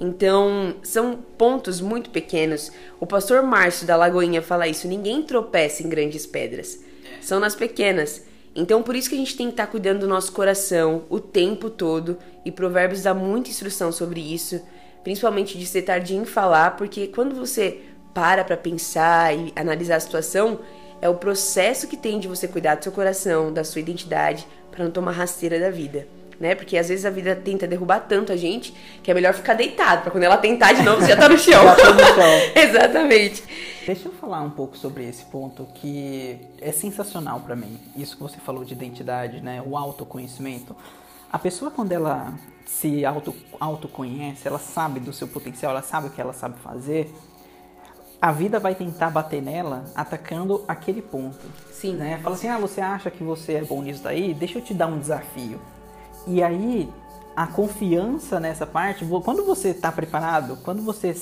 Então, 0.00 0.76
são 0.82 1.18
pontos 1.36 1.80
muito 1.80 2.10
pequenos. 2.10 2.70
O 3.00 3.06
pastor 3.06 3.42
Márcio 3.42 3.86
da 3.86 3.96
Lagoinha 3.96 4.40
fala 4.40 4.68
isso: 4.68 4.86
ninguém 4.86 5.22
tropeça 5.22 5.82
em 5.82 5.88
grandes 5.88 6.24
pedras. 6.24 6.78
São 7.20 7.40
nas 7.40 7.56
pequenas. 7.56 8.22
Então, 8.54 8.82
por 8.82 8.94
isso 8.94 9.08
que 9.08 9.14
a 9.14 9.18
gente 9.18 9.36
tem 9.36 9.46
que 9.48 9.54
estar 9.54 9.66
cuidando 9.66 10.00
do 10.00 10.08
nosso 10.08 10.32
coração 10.32 11.04
o 11.08 11.18
tempo 11.18 11.68
todo. 11.68 12.16
E 12.44 12.52
Provérbios 12.52 13.02
dá 13.02 13.12
muita 13.12 13.50
instrução 13.50 13.90
sobre 13.90 14.20
isso. 14.20 14.60
Principalmente 15.08 15.56
de 15.56 15.64
ser 15.64 15.80
tardinho 15.80 16.20
em 16.20 16.26
falar, 16.26 16.76
porque 16.76 17.06
quando 17.06 17.34
você 17.34 17.80
para 18.12 18.44
pra 18.44 18.58
pensar 18.58 19.34
e 19.34 19.50
analisar 19.56 19.96
a 19.96 20.00
situação, 20.00 20.60
é 21.00 21.08
o 21.08 21.14
processo 21.14 21.88
que 21.88 21.96
tem 21.96 22.20
de 22.20 22.28
você 22.28 22.46
cuidar 22.46 22.74
do 22.74 22.82
seu 22.82 22.92
coração, 22.92 23.50
da 23.50 23.64
sua 23.64 23.80
identidade, 23.80 24.46
para 24.70 24.84
não 24.84 24.90
tomar 24.90 25.12
rasteira 25.12 25.58
da 25.58 25.70
vida. 25.70 26.06
Né? 26.38 26.54
Porque 26.54 26.76
às 26.76 26.90
vezes 26.90 27.06
a 27.06 27.10
vida 27.10 27.34
tenta 27.34 27.66
derrubar 27.66 28.00
tanto 28.00 28.34
a 28.34 28.36
gente 28.36 28.74
que 29.02 29.10
é 29.10 29.14
melhor 29.14 29.32
ficar 29.32 29.54
deitado, 29.54 30.02
pra 30.02 30.10
quando 30.10 30.24
ela 30.24 30.36
tentar 30.36 30.74
de 30.74 30.82
novo, 30.82 31.00
você 31.00 31.08
já 31.08 31.16
tá 31.16 31.26
no 31.26 31.38
chão. 31.38 31.64
Já 31.64 31.74
tá 31.74 31.92
no 31.94 32.04
chão. 32.04 32.40
Exatamente. 32.62 33.44
Deixa 33.86 34.08
eu 34.08 34.12
falar 34.12 34.42
um 34.42 34.50
pouco 34.50 34.76
sobre 34.76 35.08
esse 35.08 35.24
ponto 35.24 35.66
que 35.76 36.38
é 36.60 36.70
sensacional 36.70 37.40
pra 37.40 37.56
mim. 37.56 37.80
Isso 37.96 38.14
que 38.14 38.22
você 38.22 38.36
falou 38.40 38.62
de 38.62 38.74
identidade, 38.74 39.40
né? 39.40 39.62
O 39.64 39.74
autoconhecimento. 39.74 40.76
A 41.32 41.38
pessoa 41.38 41.70
quando 41.70 41.92
ela 41.92 42.34
se 42.68 43.04
auto, 43.06 43.34
autoconhece, 43.58 44.46
ela 44.46 44.58
sabe 44.58 45.00
do 45.00 45.10
seu 45.10 45.26
potencial, 45.26 45.72
ela 45.72 45.80
sabe 45.80 46.08
o 46.08 46.10
que 46.10 46.20
ela 46.20 46.34
sabe 46.34 46.60
fazer, 46.60 47.10
a 48.20 48.30
vida 48.30 48.60
vai 48.60 48.74
tentar 48.74 49.08
bater 49.08 49.40
nela 49.40 49.86
atacando 49.94 50.64
aquele 50.68 51.00
ponto. 51.00 51.46
Sim. 51.72 51.94
Né? 51.94 52.20
Fala 52.22 52.36
assim, 52.36 52.46
ah, 52.46 52.58
você 52.58 52.80
acha 52.82 53.10
que 53.10 53.24
você 53.24 53.54
é 53.54 53.64
bom 53.64 53.82
nisso 53.82 54.02
daí? 54.02 54.34
Deixa 54.34 54.58
eu 54.58 54.62
te 54.62 54.74
dar 54.74 54.86
um 54.86 54.98
desafio. 54.98 55.58
E 56.26 56.42
aí, 56.42 56.92
a 57.34 57.46
confiança 57.46 58.38
nessa 58.38 58.66
parte, 58.66 59.06
quando 59.24 59.46
você 59.46 59.70
está 59.70 59.90
preparado, 59.90 60.58
quando 60.62 60.82
você 60.82 61.16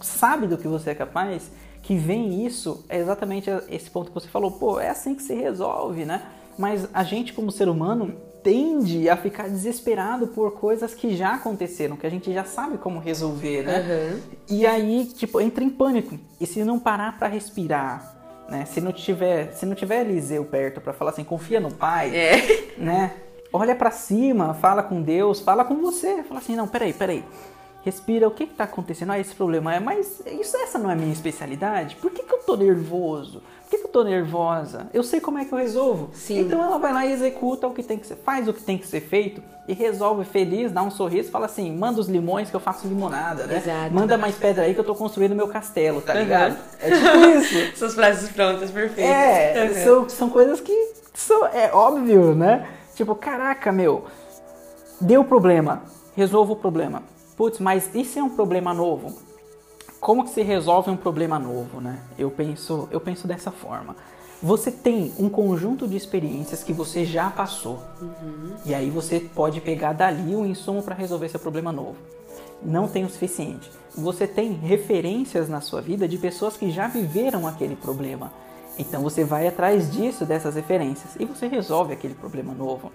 sabe 0.00 0.46
do 0.46 0.56
que 0.56 0.68
você 0.68 0.90
é 0.90 0.94
capaz, 0.94 1.50
que 1.82 1.96
vem 1.96 2.46
isso, 2.46 2.84
é 2.88 2.98
exatamente 2.98 3.50
esse 3.68 3.90
ponto 3.90 4.08
que 4.08 4.14
você 4.14 4.28
falou, 4.28 4.52
pô, 4.52 4.78
é 4.78 4.88
assim 4.88 5.16
que 5.16 5.22
se 5.22 5.34
resolve, 5.34 6.04
né? 6.04 6.22
Mas 6.56 6.88
a 6.94 7.02
gente, 7.02 7.32
como 7.32 7.50
ser 7.50 7.68
humano, 7.68 8.14
tende 8.42 9.08
a 9.08 9.16
ficar 9.16 9.48
desesperado 9.48 10.28
por 10.28 10.52
coisas 10.52 10.94
que 10.94 11.14
já 11.16 11.34
aconteceram, 11.34 11.96
que 11.96 12.06
a 12.06 12.10
gente 12.10 12.32
já 12.32 12.44
sabe 12.44 12.78
como 12.78 12.98
resolver, 12.98 13.62
né? 13.62 13.76
Aham. 13.78 14.20
E 14.50 14.66
aí, 14.66 15.04
tipo, 15.06 15.40
entra 15.40 15.62
em 15.62 15.70
pânico. 15.70 16.18
E 16.40 16.46
se 16.46 16.64
não 16.64 16.78
parar 16.78 17.18
pra 17.18 17.28
respirar, 17.28 18.44
né? 18.48 18.64
Se 18.64 18.80
não 18.80 18.92
tiver, 18.92 19.52
se 19.52 19.64
não 19.64 19.74
tiver 19.74 20.00
Eliseu 20.02 20.44
perto 20.44 20.80
pra 20.80 20.92
falar 20.92 21.10
assim, 21.12 21.24
confia 21.24 21.60
no 21.60 21.70
pai, 21.72 22.14
É. 22.14 22.72
né? 22.76 23.12
Olha 23.52 23.74
pra 23.76 23.90
cima, 23.90 24.54
fala 24.54 24.82
com 24.82 25.02
Deus, 25.02 25.40
fala 25.40 25.64
com 25.64 25.76
você, 25.76 26.22
fala 26.22 26.40
assim, 26.40 26.56
não, 26.56 26.66
peraí, 26.66 26.92
peraí. 26.92 27.22
Respira, 27.84 28.28
o 28.28 28.30
que 28.30 28.46
que 28.46 28.54
tá 28.54 28.64
acontecendo? 28.64 29.10
Ah, 29.10 29.18
esse 29.18 29.34
problema 29.34 29.74
é, 29.74 29.80
mas 29.80 30.22
isso 30.40 30.56
essa 30.56 30.78
não 30.78 30.88
é 30.88 30.92
a 30.92 30.96
minha 30.96 31.12
especialidade? 31.12 31.96
Por 31.96 32.12
que 32.12 32.22
que 32.22 32.32
eu 32.32 32.38
tô 32.38 32.56
nervoso? 32.56 33.42
Por 33.64 33.70
que 33.70 33.78
que 33.78 33.84
eu 33.86 33.90
tô 33.90 34.04
nervosa? 34.04 34.86
Eu 34.94 35.02
sei 35.02 35.20
como 35.20 35.38
é 35.38 35.44
que 35.44 35.52
eu 35.52 35.58
resolvo. 35.58 36.10
Sim. 36.14 36.40
Então 36.40 36.62
ela 36.62 36.78
vai 36.78 36.92
lá 36.92 37.04
e 37.04 37.12
executa 37.12 37.66
o 37.66 37.72
que 37.72 37.82
tem 37.82 37.98
que 37.98 38.06
ser, 38.06 38.16
faz 38.16 38.46
o 38.46 38.52
que 38.52 38.62
tem 38.62 38.78
que 38.78 38.86
ser 38.86 39.00
feito 39.00 39.42
e 39.66 39.72
resolve 39.72 40.24
feliz, 40.24 40.70
dá 40.70 40.80
um 40.82 40.90
sorriso, 40.92 41.30
fala 41.30 41.46
assim, 41.46 41.76
manda 41.76 41.98
os 42.00 42.08
limões 42.08 42.50
que 42.50 42.54
eu 42.54 42.60
faço 42.60 42.86
limonada, 42.86 43.46
né? 43.46 43.56
Exato. 43.56 43.92
Manda 43.92 44.16
mais 44.16 44.36
pedra 44.36 44.62
aí 44.64 44.74
que 44.74 44.80
eu 44.80 44.84
tô 44.84 44.94
construindo 44.94 45.34
meu 45.34 45.48
castelo, 45.48 46.00
tá 46.00 46.12
Aham. 46.12 46.22
ligado? 46.22 46.56
É 46.80 46.90
tipo 46.90 47.18
isso. 47.38 47.76
Suas 47.78 47.94
frases 47.94 48.30
prontas, 48.30 48.70
perfeitas. 48.70 49.12
É, 49.12 49.62
Aham. 49.64 49.74
são, 49.74 50.08
são 50.08 50.30
coisas 50.30 50.60
que 50.60 50.92
são, 51.14 51.46
é 51.46 51.72
óbvio, 51.72 52.32
né? 52.34 52.68
Tipo, 52.94 53.14
caraca, 53.16 53.72
meu, 53.72 54.04
deu 55.00 55.24
problema, 55.24 55.82
resolva 56.14 56.52
o 56.52 56.56
problema. 56.56 57.02
Putz, 57.42 57.58
mas 57.58 57.90
se 57.92 58.20
é 58.20 58.22
um 58.22 58.28
problema 58.28 58.72
novo? 58.72 59.18
Como 60.00 60.22
que 60.22 60.30
se 60.30 60.42
resolve 60.42 60.92
um 60.92 60.96
problema 60.96 61.40
novo, 61.40 61.80
né? 61.80 61.98
Eu 62.16 62.30
penso, 62.30 62.88
eu 62.92 63.00
penso 63.00 63.26
dessa 63.26 63.50
forma. 63.50 63.96
Você 64.40 64.70
tem 64.70 65.12
um 65.18 65.28
conjunto 65.28 65.88
de 65.88 65.96
experiências 65.96 66.62
que 66.62 66.72
você 66.72 67.04
já 67.04 67.28
passou. 67.30 67.80
E 68.64 68.72
aí 68.72 68.90
você 68.90 69.18
pode 69.18 69.60
pegar 69.60 69.92
dali 69.92 70.36
um 70.36 70.46
insumo 70.46 70.84
para 70.84 70.94
resolver 70.94 71.28
seu 71.30 71.40
problema 71.40 71.72
novo. 71.72 71.96
Não 72.62 72.86
tem 72.86 73.04
o 73.04 73.10
suficiente. 73.10 73.68
Você 73.96 74.24
tem 74.24 74.52
referências 74.52 75.48
na 75.48 75.60
sua 75.60 75.80
vida 75.80 76.06
de 76.06 76.18
pessoas 76.18 76.56
que 76.56 76.70
já 76.70 76.86
viveram 76.86 77.48
aquele 77.48 77.74
problema. 77.74 78.32
Então 78.78 79.02
você 79.02 79.24
vai 79.24 79.48
atrás 79.48 79.90
disso, 79.90 80.24
dessas 80.24 80.54
referências, 80.54 81.16
e 81.18 81.24
você 81.24 81.48
resolve 81.48 81.92
aquele 81.92 82.14
problema 82.14 82.54
novo. 82.54 82.92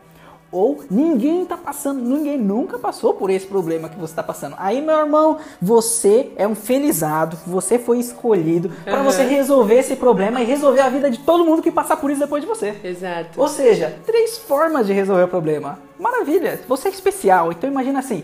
Ou 0.51 0.83
ninguém 0.89 1.43
está 1.43 1.57
passando, 1.57 1.99
ninguém 2.01 2.37
nunca 2.37 2.79
passou 2.79 3.13
por 3.13 3.29
esse 3.29 3.45
problema 3.45 3.89
que 3.89 3.97
você 3.99 4.13
está 4.13 4.23
passando. 4.23 4.55
Aí, 4.57 4.81
meu 4.81 4.95
irmão, 4.97 5.37
você 5.61 6.31
é 6.37 6.47
um 6.47 6.55
felizado, 6.55 7.37
você 7.45 7.77
foi 7.77 7.99
escolhido 7.99 8.69
para 8.85 8.99
Uhum. 8.99 9.03
você 9.03 9.23
resolver 9.23 9.75
esse 9.75 9.95
problema 9.97 10.41
e 10.41 10.45
resolver 10.45 10.81
a 10.81 10.89
vida 10.89 11.09
de 11.09 11.19
todo 11.19 11.43
mundo 11.43 11.61
que 11.61 11.71
passar 11.71 11.97
por 11.97 12.09
isso 12.09 12.21
depois 12.21 12.41
de 12.41 12.47
você. 12.47 12.75
Exato. 12.83 13.39
Ou 13.41 13.47
seja, 13.47 13.97
três 14.05 14.37
formas 14.37 14.87
de 14.87 14.93
resolver 14.93 15.23
o 15.23 15.27
problema. 15.27 15.79
Maravilha, 15.99 16.61
você 16.67 16.87
é 16.87 16.91
especial. 16.91 17.51
Então 17.51 17.69
imagina 17.69 17.99
assim, 17.99 18.23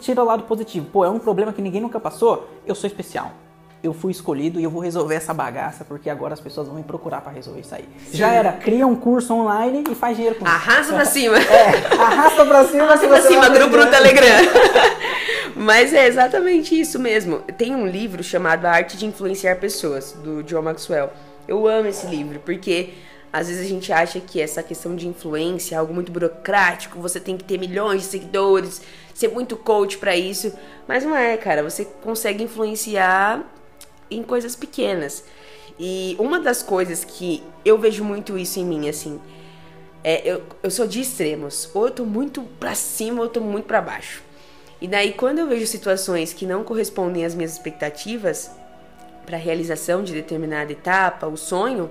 tira 0.00 0.22
o 0.22 0.26
lado 0.26 0.44
positivo. 0.44 0.86
Pô, 0.92 1.04
é 1.04 1.10
um 1.10 1.18
problema 1.18 1.52
que 1.52 1.60
ninguém 1.62 1.80
nunca 1.80 1.98
passou. 1.98 2.46
Eu 2.64 2.74
sou 2.74 2.86
especial. 2.86 3.32
Eu 3.82 3.92
fui 3.92 4.10
escolhido 4.10 4.58
e 4.58 4.64
eu 4.64 4.70
vou 4.70 4.80
resolver 4.80 5.14
essa 5.14 5.32
bagaça 5.32 5.84
porque 5.84 6.10
agora 6.10 6.34
as 6.34 6.40
pessoas 6.40 6.66
vão 6.66 6.76
me 6.76 6.82
procurar 6.82 7.20
para 7.20 7.32
resolver 7.32 7.60
isso 7.60 7.74
aí. 7.74 7.84
Já 8.12 8.30
era, 8.30 8.52
cria 8.52 8.86
um 8.86 8.96
curso 8.96 9.32
online 9.32 9.84
e 9.90 9.94
faz 9.94 10.16
dinheiro 10.16 10.38
com 10.38 10.44
isso. 10.44 10.54
Arrasta 10.54 10.94
pra 10.94 11.04
cima. 11.04 11.38
É, 11.38 11.94
arrasta 11.94 12.44
pra 12.44 12.64
cima. 12.64 12.84
Arrasta 12.84 13.08
pra 13.08 13.20
cima, 13.22 13.48
grupo 13.48 13.76
no. 13.76 13.86
Telegram. 13.86 14.26
Mas 15.54 15.92
é 15.94 16.06
exatamente 16.06 16.78
isso 16.78 16.98
mesmo. 16.98 17.38
Tem 17.56 17.74
um 17.74 17.86
livro 17.86 18.22
chamado 18.22 18.66
A 18.66 18.72
Arte 18.72 18.96
de 18.96 19.06
Influenciar 19.06 19.56
Pessoas, 19.56 20.12
do 20.12 20.42
John 20.42 20.62
Maxwell. 20.62 21.10
Eu 21.48 21.66
amo 21.66 21.88
esse 21.88 22.06
livro, 22.06 22.40
porque 22.44 22.90
às 23.32 23.48
vezes 23.48 23.64
a 23.64 23.68
gente 23.68 23.92
acha 23.92 24.20
que 24.20 24.40
essa 24.40 24.62
questão 24.62 24.96
de 24.96 25.06
influência 25.06 25.74
é 25.74 25.78
algo 25.78 25.94
muito 25.94 26.10
burocrático, 26.10 27.00
você 27.00 27.20
tem 27.20 27.36
que 27.36 27.44
ter 27.44 27.58
milhões 27.58 28.02
de 28.02 28.06
seguidores, 28.08 28.82
ser 29.14 29.28
muito 29.28 29.56
coach 29.56 29.98
pra 29.98 30.16
isso. 30.16 30.52
Mas 30.86 31.04
não 31.04 31.16
é, 31.16 31.36
cara. 31.36 31.62
Você 31.62 31.84
consegue 32.02 32.44
influenciar 32.44 33.42
em 34.10 34.22
coisas 34.22 34.56
pequenas. 34.56 35.24
E 35.78 36.16
uma 36.18 36.40
das 36.40 36.62
coisas 36.62 37.04
que 37.04 37.42
eu 37.64 37.78
vejo 37.78 38.02
muito 38.02 38.38
isso 38.38 38.58
em 38.58 38.64
mim, 38.64 38.88
assim, 38.88 39.20
é, 40.02 40.22
eu, 40.24 40.42
eu 40.62 40.70
sou 40.70 40.86
de 40.86 41.00
extremos. 41.00 41.68
Ou 41.74 41.86
eu 41.86 41.90
tô 41.90 42.04
muito 42.04 42.42
pra 42.60 42.74
cima 42.74 43.18
ou 43.18 43.24
eu 43.24 43.30
tô 43.30 43.40
muito 43.40 43.66
pra 43.66 43.80
baixo. 43.80 44.22
E 44.80 44.86
daí, 44.86 45.12
quando 45.12 45.38
eu 45.38 45.48
vejo 45.48 45.66
situações 45.66 46.32
que 46.32 46.46
não 46.46 46.62
correspondem 46.62 47.24
às 47.24 47.34
minhas 47.34 47.52
expectativas 47.52 48.50
pra 49.24 49.36
realização 49.36 50.04
de 50.04 50.12
determinada 50.12 50.70
etapa, 50.70 51.26
o 51.26 51.36
sonho, 51.36 51.90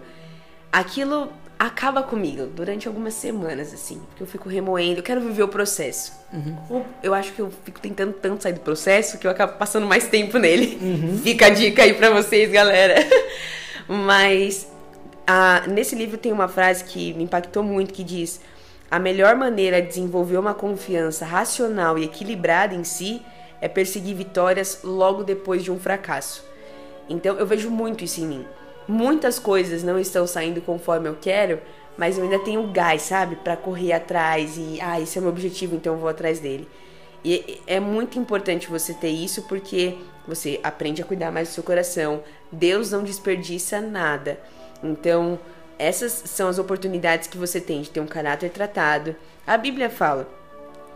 aquilo 0.71 1.29
acaba 1.57 2.03
comigo 2.03 2.45
durante 2.47 2.87
algumas 2.87 3.13
semanas, 3.13 3.73
assim. 3.73 4.01
Porque 4.09 4.23
eu 4.23 4.27
fico 4.27 4.49
remoendo, 4.49 4.99
eu 4.99 5.03
quero 5.03 5.21
viver 5.21 5.43
o 5.43 5.47
processo. 5.47 6.13
Ou 6.69 6.85
Eu 7.01 7.13
acho 7.13 7.31
que 7.33 7.41
eu 7.41 7.51
fico 7.63 7.79
tentando 7.79 8.13
tanto 8.13 8.43
sair 8.43 8.53
do 8.53 8.59
processo 8.59 9.17
que 9.17 9.25
eu 9.25 9.31
acabo 9.31 9.53
passando 9.53 9.87
mais 9.87 10.07
tempo 10.07 10.37
nele. 10.37 10.77
Fica 11.23 11.47
a 11.47 11.49
dica 11.49 11.83
aí 11.83 11.93
pra 11.93 12.09
vocês, 12.09 12.51
galera. 12.51 12.95
Mas 13.87 14.67
ah, 15.27 15.63
nesse 15.67 15.95
livro 15.95 16.17
tem 16.17 16.31
uma 16.31 16.47
frase 16.47 16.83
que 16.83 17.13
me 17.13 17.23
impactou 17.23 17.63
muito 17.63 17.93
que 17.93 18.03
diz: 18.03 18.41
a 18.89 18.99
melhor 18.99 19.35
maneira 19.35 19.81
de 19.81 19.87
desenvolver 19.87 20.37
uma 20.37 20.53
confiança 20.53 21.25
racional 21.25 21.97
e 21.97 22.03
equilibrada 22.03 22.75
em 22.75 22.83
si 22.83 23.21
é 23.61 23.67
perseguir 23.67 24.15
vitórias 24.15 24.79
logo 24.83 25.23
depois 25.23 25.63
de 25.63 25.71
um 25.71 25.79
fracasso. 25.79 26.43
Então 27.09 27.35
eu 27.37 27.45
vejo 27.45 27.69
muito 27.69 28.03
isso 28.03 28.21
em 28.21 28.27
mim. 28.27 28.45
Muitas 28.87 29.39
coisas 29.39 29.83
não 29.83 29.99
estão 29.99 30.27
saindo 30.27 30.61
conforme 30.61 31.09
eu 31.09 31.17
quero, 31.19 31.59
mas 31.97 32.17
eu 32.17 32.23
ainda 32.23 32.39
tenho 32.39 32.67
gás, 32.71 33.03
sabe, 33.03 33.35
Pra 33.37 33.55
correr 33.55 33.93
atrás 33.93 34.57
e 34.57 34.79
ah, 34.81 34.99
esse 34.99 35.17
é 35.17 35.19
o 35.19 35.23
meu 35.23 35.31
objetivo, 35.31 35.75
então 35.75 35.93
eu 35.93 35.99
vou 35.99 36.09
atrás 36.09 36.39
dele. 36.39 36.67
E 37.23 37.59
é 37.65 37.79
muito 37.79 38.19
importante 38.19 38.69
você 38.69 38.93
ter 38.93 39.09
isso 39.09 39.43
porque 39.43 39.97
você 40.27 40.59
aprende 40.63 41.01
a 41.01 41.05
cuidar 41.05 41.31
mais 41.31 41.47
do 41.47 41.53
seu 41.53 41.63
coração. 41.63 42.21
Deus 42.51 42.91
não 42.91 43.03
desperdiça 43.03 43.81
nada. 43.81 44.39
Então, 44.83 45.39
essas 45.79 46.11
são 46.11 46.47
as 46.47 46.59
oportunidades 46.59 47.27
que 47.27 47.37
você 47.37 47.59
tem 47.59 47.81
de 47.81 47.89
ter 47.89 47.99
um 47.99 48.05
caráter 48.05 48.51
tratado. 48.51 49.15
A 49.47 49.57
Bíblia 49.57 49.89
fala 49.89 50.27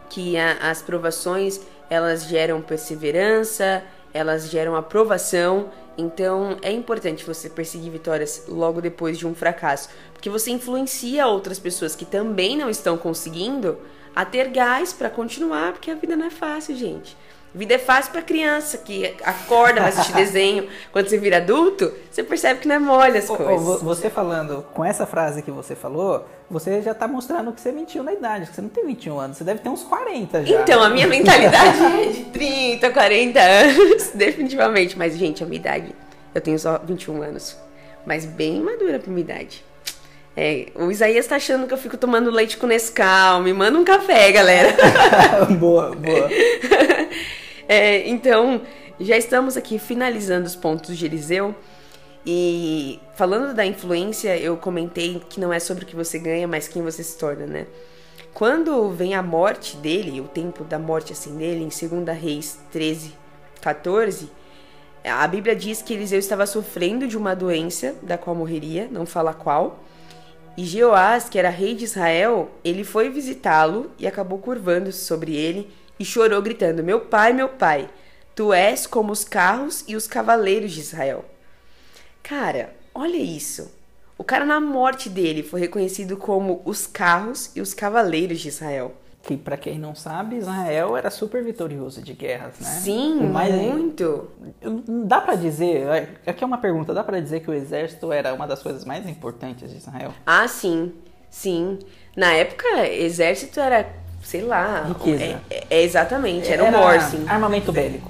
que 0.09 0.37
a- 0.37 0.57
as 0.69 0.81
provações 0.83 1.61
elas 1.89 2.25
geram 2.25 2.61
perseverança, 2.61 3.83
elas 4.13 4.49
geram 4.49 4.75
aprovação. 4.75 5.69
Então 5.99 6.57
é 6.61 6.71
importante 6.71 7.25
você 7.25 7.49
perseguir 7.49 7.91
vitórias 7.91 8.45
logo 8.47 8.79
depois 8.79 9.17
de 9.17 9.27
um 9.27 9.35
fracasso, 9.35 9.89
porque 10.13 10.29
você 10.29 10.49
influencia 10.49 11.27
outras 11.27 11.59
pessoas 11.59 11.93
que 11.93 12.05
também 12.05 12.55
não 12.57 12.69
estão 12.69 12.97
conseguindo 12.97 13.77
a 14.15 14.23
ter 14.23 14.47
gás 14.49 14.93
pra 14.93 15.09
continuar, 15.09 15.73
porque 15.73 15.91
a 15.91 15.95
vida 15.95 16.15
não 16.15 16.25
é 16.25 16.29
fácil, 16.29 16.75
gente. 16.75 17.17
Vida 17.53 17.73
é 17.73 17.77
fácil 17.79 18.11
pra 18.11 18.21
criança 18.21 18.77
que 18.77 19.15
acorda, 19.23 19.81
vai 19.81 19.89
assistir 19.89 20.13
desenho. 20.15 20.67
Quando 20.91 21.07
você 21.09 21.17
vira 21.17 21.37
adulto, 21.37 21.91
você 22.11 22.21
percebe 22.23 22.59
que 22.59 22.67
não 22.67 22.75
é 22.75 22.79
mole 22.79 23.17
as 23.17 23.29
Ô, 23.29 23.33
ô, 23.33 23.37
coisas. 23.37 23.65
vo- 23.65 23.77
Você 23.79 24.09
falando 24.09 24.63
com 24.73 24.85
essa 24.85 25.05
frase 25.07 25.41
que 25.41 25.49
você 25.49 25.75
falou, 25.75 26.27
você 26.49 26.81
já 26.81 26.93
tá 26.93 27.07
mostrando 27.07 27.51
que 27.51 27.59
você 27.59 27.71
mentiu 27.71 28.03
na 28.03 28.13
idade, 28.13 28.45
que 28.47 28.55
você 28.55 28.61
não 28.61 28.69
tem 28.69 28.85
21 28.85 29.19
anos, 29.19 29.37
você 29.37 29.43
deve 29.43 29.59
ter 29.61 29.69
uns 29.69 29.83
40 29.83 30.45
já. 30.45 30.61
Então, 30.61 30.83
a 30.83 30.89
minha 30.89 31.07
mentalidade 31.09 31.81
é 31.83 32.05
de 32.11 32.25
30, 32.25 32.89
40 32.91 33.39
anos, 33.39 34.09
definitivamente. 34.13 34.97
Mas, 34.97 35.17
gente, 35.17 35.43
a 35.43 35.47
minha 35.47 35.59
idade, 35.59 35.95
eu 36.35 36.41
tenho 36.41 36.59
só 36.59 36.77
21 36.77 37.21
anos. 37.23 37.57
Mas 38.05 38.25
bem 38.25 38.61
madura 38.61 38.99
pra 38.99 39.09
minha 39.11 39.21
idade. 39.23 39.65
É, 40.35 40.67
o 40.75 40.91
Isaías 40.91 41.27
tá 41.27 41.35
achando 41.35 41.67
que 41.67 41.73
eu 41.73 41.77
fico 41.77 41.97
tomando 41.97 42.31
leite 42.31 42.57
com 42.57 42.67
Nescau. 42.67 43.41
Me 43.41 43.51
manda 43.53 43.77
um 43.77 43.83
café, 43.83 44.31
galera. 44.31 44.75
boa, 45.59 45.95
boa. 45.95 46.29
É, 47.71 48.09
então, 48.09 48.63
já 48.99 49.15
estamos 49.15 49.55
aqui 49.55 49.77
finalizando 49.77 50.47
os 50.47 50.55
pontos 50.55 50.97
de 50.97 51.05
Eliseu. 51.05 51.53
E 52.25 52.99
falando 53.15 53.53
da 53.53 53.63
influência, 53.63 54.35
eu 54.37 54.57
comentei 54.57 55.21
que 55.29 55.39
não 55.39 55.53
é 55.53 55.59
sobre 55.59 55.83
o 55.83 55.87
que 55.87 55.95
você 55.95 56.17
ganha, 56.17 56.47
mas 56.47 56.67
quem 56.67 56.81
você 56.81 57.03
se 57.03 57.15
torna, 57.15 57.45
né? 57.45 57.67
Quando 58.33 58.89
vem 58.89 59.13
a 59.15 59.21
morte 59.21 59.77
dele, 59.77 60.19
o 60.19 60.27
tempo 60.27 60.63
da 60.63 60.79
morte 60.79 61.13
assim 61.13 61.37
dele, 61.37 61.63
em 61.63 61.69
2 62.03 62.17
Reis 62.17 62.59
13, 62.71 63.13
14, 63.61 64.29
a 65.03 65.27
Bíblia 65.27 65.55
diz 65.55 65.81
que 65.81 65.93
Eliseu 65.93 66.19
estava 66.19 66.45
sofrendo 66.45 67.07
de 67.07 67.17
uma 67.17 67.35
doença 67.35 67.95
da 68.01 68.17
qual 68.17 68.35
morreria, 68.35 68.87
não 68.91 69.05
fala 69.05 69.33
qual. 69.33 69.83
E 70.57 70.65
Jeoás, 70.65 71.29
que 71.29 71.39
era 71.39 71.49
rei 71.49 71.73
de 71.73 71.85
Israel, 71.85 72.51
ele 72.63 72.83
foi 72.83 73.09
visitá-lo 73.09 73.91
e 73.97 74.05
acabou 74.05 74.39
curvando-se 74.39 75.05
sobre 75.05 75.35
ele 75.35 75.69
e 75.99 76.05
chorou, 76.05 76.41
gritando: 76.41 76.83
Meu 76.83 77.01
pai, 77.01 77.33
meu 77.33 77.49
pai, 77.49 77.89
tu 78.35 78.53
és 78.53 78.85
como 78.85 79.11
os 79.11 79.23
carros 79.23 79.83
e 79.87 79.95
os 79.95 80.07
cavaleiros 80.07 80.71
de 80.71 80.79
Israel. 80.79 81.25
Cara, 82.23 82.75
olha 82.93 83.17
isso. 83.17 83.71
O 84.17 84.23
cara, 84.23 84.43
na 84.45 84.59
morte 84.59 85.09
dele, 85.09 85.43
foi 85.43 85.61
reconhecido 85.61 86.17
como 86.17 86.61
os 86.65 86.85
carros 86.85 87.51
e 87.55 87.61
os 87.61 87.73
cavaleiros 87.73 88.39
de 88.41 88.49
Israel. 88.49 88.93
Que 89.21 89.35
pra 89.35 89.57
quem 89.57 89.77
não 89.77 89.93
sabe, 89.93 90.37
Israel 90.37 90.95
era 90.95 91.09
super 91.11 91.43
vitorioso 91.43 92.01
de 92.01 92.13
guerras, 92.13 92.57
né? 92.59 92.69
Sim, 92.69 93.29
Mas 93.31 93.53
muito. 93.53 94.29
dá 95.05 95.19
pra 95.19 95.35
dizer, 95.35 95.85
aqui 96.25 96.41
é 96.43 96.47
uma 96.47 96.57
pergunta, 96.57 96.93
dá 96.93 97.03
pra 97.03 97.19
dizer 97.19 97.41
que 97.41 97.49
o 97.49 97.53
exército 97.53 98.11
era 98.13 98.33
uma 98.33 98.47
das 98.47 98.63
coisas 98.63 98.85
mais 98.85 99.07
importantes 99.07 99.69
de 99.71 99.77
Israel? 99.77 100.13
Ah, 100.25 100.47
sim, 100.47 100.93
sim. 101.29 101.79
Na 102.15 102.31
época, 102.31 102.65
exército 102.87 103.59
era, 103.59 103.89
sei 104.23 104.41
lá. 104.41 104.83
Riqueza. 104.83 105.23
É, 105.23 105.39
é- 105.49 105.63
é 105.69 105.81
exatamente, 105.83 106.49
era, 106.49 106.63
o 106.63 106.71
mor, 106.71 106.99
sim. 107.01 107.25
armamento 107.27 107.71
bélico. 107.73 108.09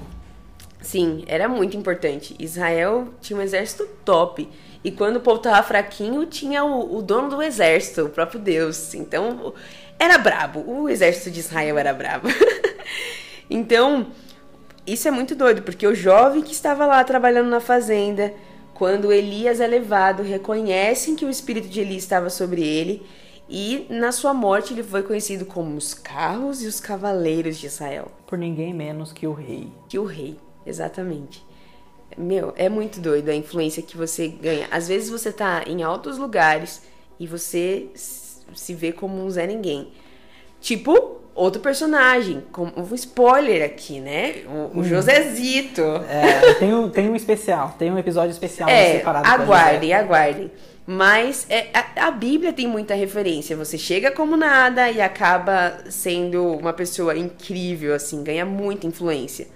Sim, 0.80 1.24
era 1.26 1.48
muito 1.48 1.76
importante. 1.76 2.34
Israel 2.38 3.08
tinha 3.20 3.38
um 3.38 3.42
exército 3.42 3.86
top. 4.04 4.48
E 4.82 4.90
quando 4.90 5.16
o 5.16 5.20
povo 5.20 5.38
tava 5.40 5.62
fraquinho, 5.62 6.24
tinha 6.24 6.64
o, 6.64 6.96
o 6.96 7.02
dono 7.02 7.28
do 7.28 7.42
exército, 7.42 8.06
o 8.06 8.08
próprio 8.08 8.40
Deus. 8.40 8.94
Então, 8.94 9.52
era 10.00 10.16
brabo. 10.16 10.64
O 10.66 10.88
exército 10.88 11.30
de 11.30 11.40
Israel 11.40 11.76
era 11.76 11.92
brabo. 11.92 12.26
então, 13.50 14.06
isso 14.86 15.06
é 15.06 15.10
muito 15.10 15.34
doido, 15.34 15.60
porque 15.60 15.86
o 15.86 15.94
jovem 15.94 16.42
que 16.42 16.52
estava 16.52 16.86
lá 16.86 17.04
trabalhando 17.04 17.50
na 17.50 17.60
fazenda, 17.60 18.32
quando 18.72 19.12
Elias 19.12 19.60
é 19.60 19.66
levado, 19.66 20.22
reconhecem 20.22 21.14
que 21.14 21.26
o 21.26 21.28
espírito 21.28 21.68
de 21.68 21.80
Elias 21.80 22.02
estava 22.02 22.30
sobre 22.30 22.62
ele. 22.66 23.06
E 23.46 23.86
na 23.90 24.10
sua 24.10 24.32
morte 24.32 24.72
ele 24.72 24.82
foi 24.82 25.02
conhecido 25.02 25.44
como 25.44 25.76
os 25.76 25.92
carros 25.92 26.62
e 26.62 26.66
os 26.66 26.78
cavaleiros 26.78 27.58
de 27.58 27.66
Israel 27.66 28.08
Por 28.24 28.38
ninguém 28.38 28.72
menos 28.72 29.12
que 29.12 29.26
o 29.26 29.32
rei. 29.32 29.68
que 29.88 29.98
o 29.98 30.04
rei, 30.04 30.38
exatamente. 30.64 31.44
Meu, 32.16 32.54
é 32.56 32.68
muito 32.68 33.00
doido 33.00 33.28
a 33.28 33.34
influência 33.34 33.82
que 33.82 33.96
você 33.96 34.28
ganha. 34.28 34.66
Às 34.70 34.88
vezes 34.88 35.10
você 35.10 35.30
tá 35.32 35.64
em 35.66 35.82
altos 35.82 36.16
lugares 36.16 36.82
e 37.18 37.26
você 37.26 37.90
se 38.54 38.74
vê 38.74 38.92
como 38.92 39.24
um 39.24 39.30
Zé 39.30 39.46
Ninguém. 39.46 39.88
Tipo, 40.60 41.20
outro 41.34 41.60
personagem, 41.60 42.42
como 42.52 42.72
um 42.76 42.94
spoiler 42.94 43.64
aqui, 43.64 44.00
né? 44.00 44.42
O, 44.46 44.80
o 44.80 44.84
Josezito. 44.84 45.82
É, 46.08 46.54
tem, 46.54 46.74
um, 46.74 46.88
tem 46.88 47.08
um 47.08 47.16
especial, 47.16 47.74
tem 47.78 47.90
um 47.90 47.98
episódio 47.98 48.30
especial 48.30 48.68
É, 48.68 48.98
separado 48.98 49.26
aguardem, 49.26 49.94
aguardem. 49.94 50.50
Mas 50.86 51.46
é, 51.48 51.68
a, 51.72 52.08
a, 52.08 52.10
Bíblia 52.10 52.52
tem 52.52 52.66
muita 52.66 52.94
referência. 52.94 53.56
Você 53.56 53.78
chega 53.78 54.10
como 54.10 54.36
nada 54.36 54.90
e 54.90 55.00
acaba 55.00 55.78
sendo 55.88 56.44
uma 56.56 56.72
pessoa 56.72 57.16
incrível, 57.16 57.94
assim, 57.94 58.24
ganha 58.24 58.44
muita 58.44 58.86
influência. 58.86 59.46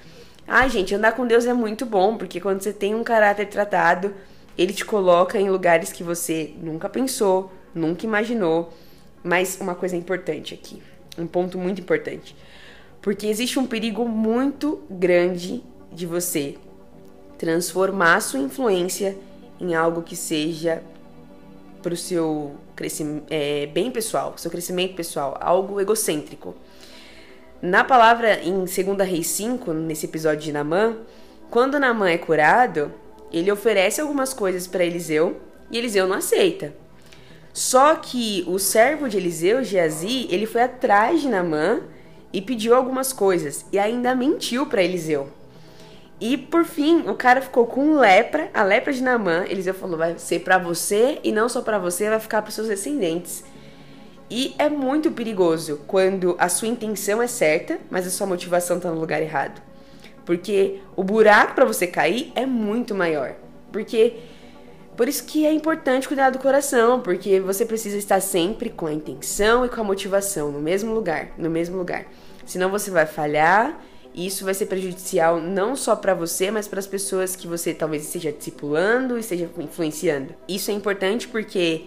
Ai, 0.47 0.71
gente, 0.71 0.95
andar 0.95 1.13
com 1.13 1.27
Deus 1.27 1.47
é 1.47 1.53
muito 1.53 1.85
bom, 1.85 2.17
porque 2.17 2.41
quando 2.41 2.61
você 2.61 2.73
tem 2.73 2.95
um 2.95 3.03
caráter 3.03 3.47
tratado, 3.47 4.15
ele 4.57 4.73
te 4.73 4.85
coloca 4.85 5.41
em 5.41 5.51
lugares 5.51 5.93
que 5.93 6.05
você 6.05 6.53
nunca 6.63 6.89
pensou, 6.89 7.51
nunca 7.75 8.07
imaginou. 8.07 8.73
Mas 9.25 9.59
uma 9.59 9.75
coisa 9.75 9.97
importante 9.97 10.53
aqui, 10.53 10.83
um 11.19 11.27
ponto 11.27 11.59
muito 11.59 11.81
importante. 11.81 12.37
Porque 13.01 13.27
existe 13.27 13.59
um 13.59 13.67
perigo 13.67 14.07
muito 14.07 14.83
grande 14.89 15.65
de 15.91 16.05
você 16.05 16.57
transformar 17.39 18.21
sua 18.21 18.41
influência 18.41 19.17
em 19.59 19.75
algo 19.75 20.03
que 20.03 20.15
seja 20.15 20.83
para 21.83 21.95
o 21.95 21.97
seu 21.97 22.55
crescimento, 22.77 23.25
é, 23.31 23.67
bem 23.67 23.91
pessoal, 23.91 24.35
seu 24.37 24.51
crescimento 24.51 24.95
pessoal, 24.95 25.37
algo 25.41 25.81
egocêntrico. 25.81 26.55
Na 27.61 27.83
palavra 27.83 28.43
em 28.43 28.59
2 28.59 28.77
Reis 29.09 29.27
5, 29.29 29.73
nesse 29.73 30.07
episódio 30.07 30.41
de 30.41 30.53
Namã, 30.53 30.99
quando 31.51 31.79
Namã 31.79 32.11
é 32.11 32.19
curado, 32.19 32.93
ele 33.33 33.51
oferece 33.51 34.01
algumas 34.01 34.35
coisas 34.35 34.67
para 34.67 34.85
Eliseu 34.85 35.41
e 35.71 35.79
Eliseu 35.79 36.07
não 36.07 36.17
aceita. 36.17 36.75
Só 37.55 37.95
que 37.95 38.43
o 38.49 38.59
servo 38.59 39.09
de 39.09 39.17
Eliseu, 39.17 39.63
Geazi, 39.63 40.27
ele 40.29 40.45
foi 40.45 40.63
atrás 40.63 41.23
de 41.23 41.29
Namã 41.29 41.83
e 42.33 42.43
pediu 42.43 42.75
algumas 42.75 43.13
coisas 43.13 43.65
e 43.71 43.79
ainda 43.79 44.13
mentiu 44.13 44.67
para 44.67 44.83
Eliseu. 44.83 45.29
E 46.21 46.37
por 46.37 46.65
fim, 46.65 47.09
o 47.09 47.15
cara 47.15 47.41
ficou 47.41 47.65
com 47.65 47.97
lepra, 47.97 48.51
a 48.53 48.65
lepra 48.65 48.93
de 48.93 49.01
Namã. 49.01 49.45
Eliseu 49.49 49.73
falou: 49.73 49.97
vai 49.97 50.19
ser 50.19 50.41
para 50.41 50.59
você 50.59 51.21
e 51.23 51.31
não 51.31 51.49
só 51.49 51.63
para 51.63 51.79
você, 51.79 52.09
vai 52.11 52.19
ficar 52.19 52.43
para 52.43 52.51
seus 52.51 52.67
descendentes. 52.67 53.45
E 54.29 54.53
é 54.59 54.69
muito 54.69 55.13
perigoso 55.13 55.83
quando 55.87 56.35
a 56.41 56.49
sua 56.49 56.67
intenção 56.67 57.23
é 57.23 57.29
certa, 57.29 57.79
mas 57.89 58.05
a 58.05 58.11
sua 58.11 58.27
motivação 58.27 58.81
tá 58.81 58.91
no 58.91 58.99
lugar 58.99 59.23
errado. 59.23 59.63
Porque 60.25 60.81
o 60.97 61.05
buraco 61.05 61.55
para 61.55 61.65
você 61.65 61.87
cair 61.87 62.33
é 62.35 62.45
muito 62.45 62.97
maior. 62.97 63.37
Porque 63.71 64.15
por 64.97 65.09
isso 65.09 65.25
que 65.25 65.45
é 65.45 65.53
importante 65.53 66.07
cuidar 66.07 66.31
do 66.31 66.39
coração, 66.39 67.01
porque 67.01 67.41
você 67.41 67.65
precisa 67.65 67.97
estar 67.97 68.21
sempre 68.21 68.71
com 68.71 68.87
a 68.87 68.93
intenção 68.93 69.65
e 69.65 69.69
com 69.69 69.81
a 69.81 69.85
motivação 69.85 70.53
no 70.53 70.61
mesmo 70.61 70.95
lugar, 70.95 71.31
no 71.37 71.51
mesmo 71.51 71.77
lugar. 71.77 72.07
Senão 72.47 72.71
você 72.71 72.91
vai 72.91 73.07
falhar 73.07 73.81
e 74.15 74.27
isso 74.27 74.45
vai 74.45 74.55
ser 74.55 74.67
prejudicial 74.67 75.41
não 75.41 75.75
só 75.75 75.97
para 75.97 76.15
você, 76.15 76.51
mas 76.51 76.69
para 76.69 76.79
as 76.79 76.87
pessoas 76.87 77.35
que 77.35 77.49
você 77.49 77.75
talvez 77.75 78.05
esteja 78.05 78.31
discipulando, 78.31 79.19
esteja 79.19 79.51
influenciando. 79.59 80.35
Isso 80.49 80.71
é 80.71 80.75
importante 80.75 81.27
porque 81.27 81.87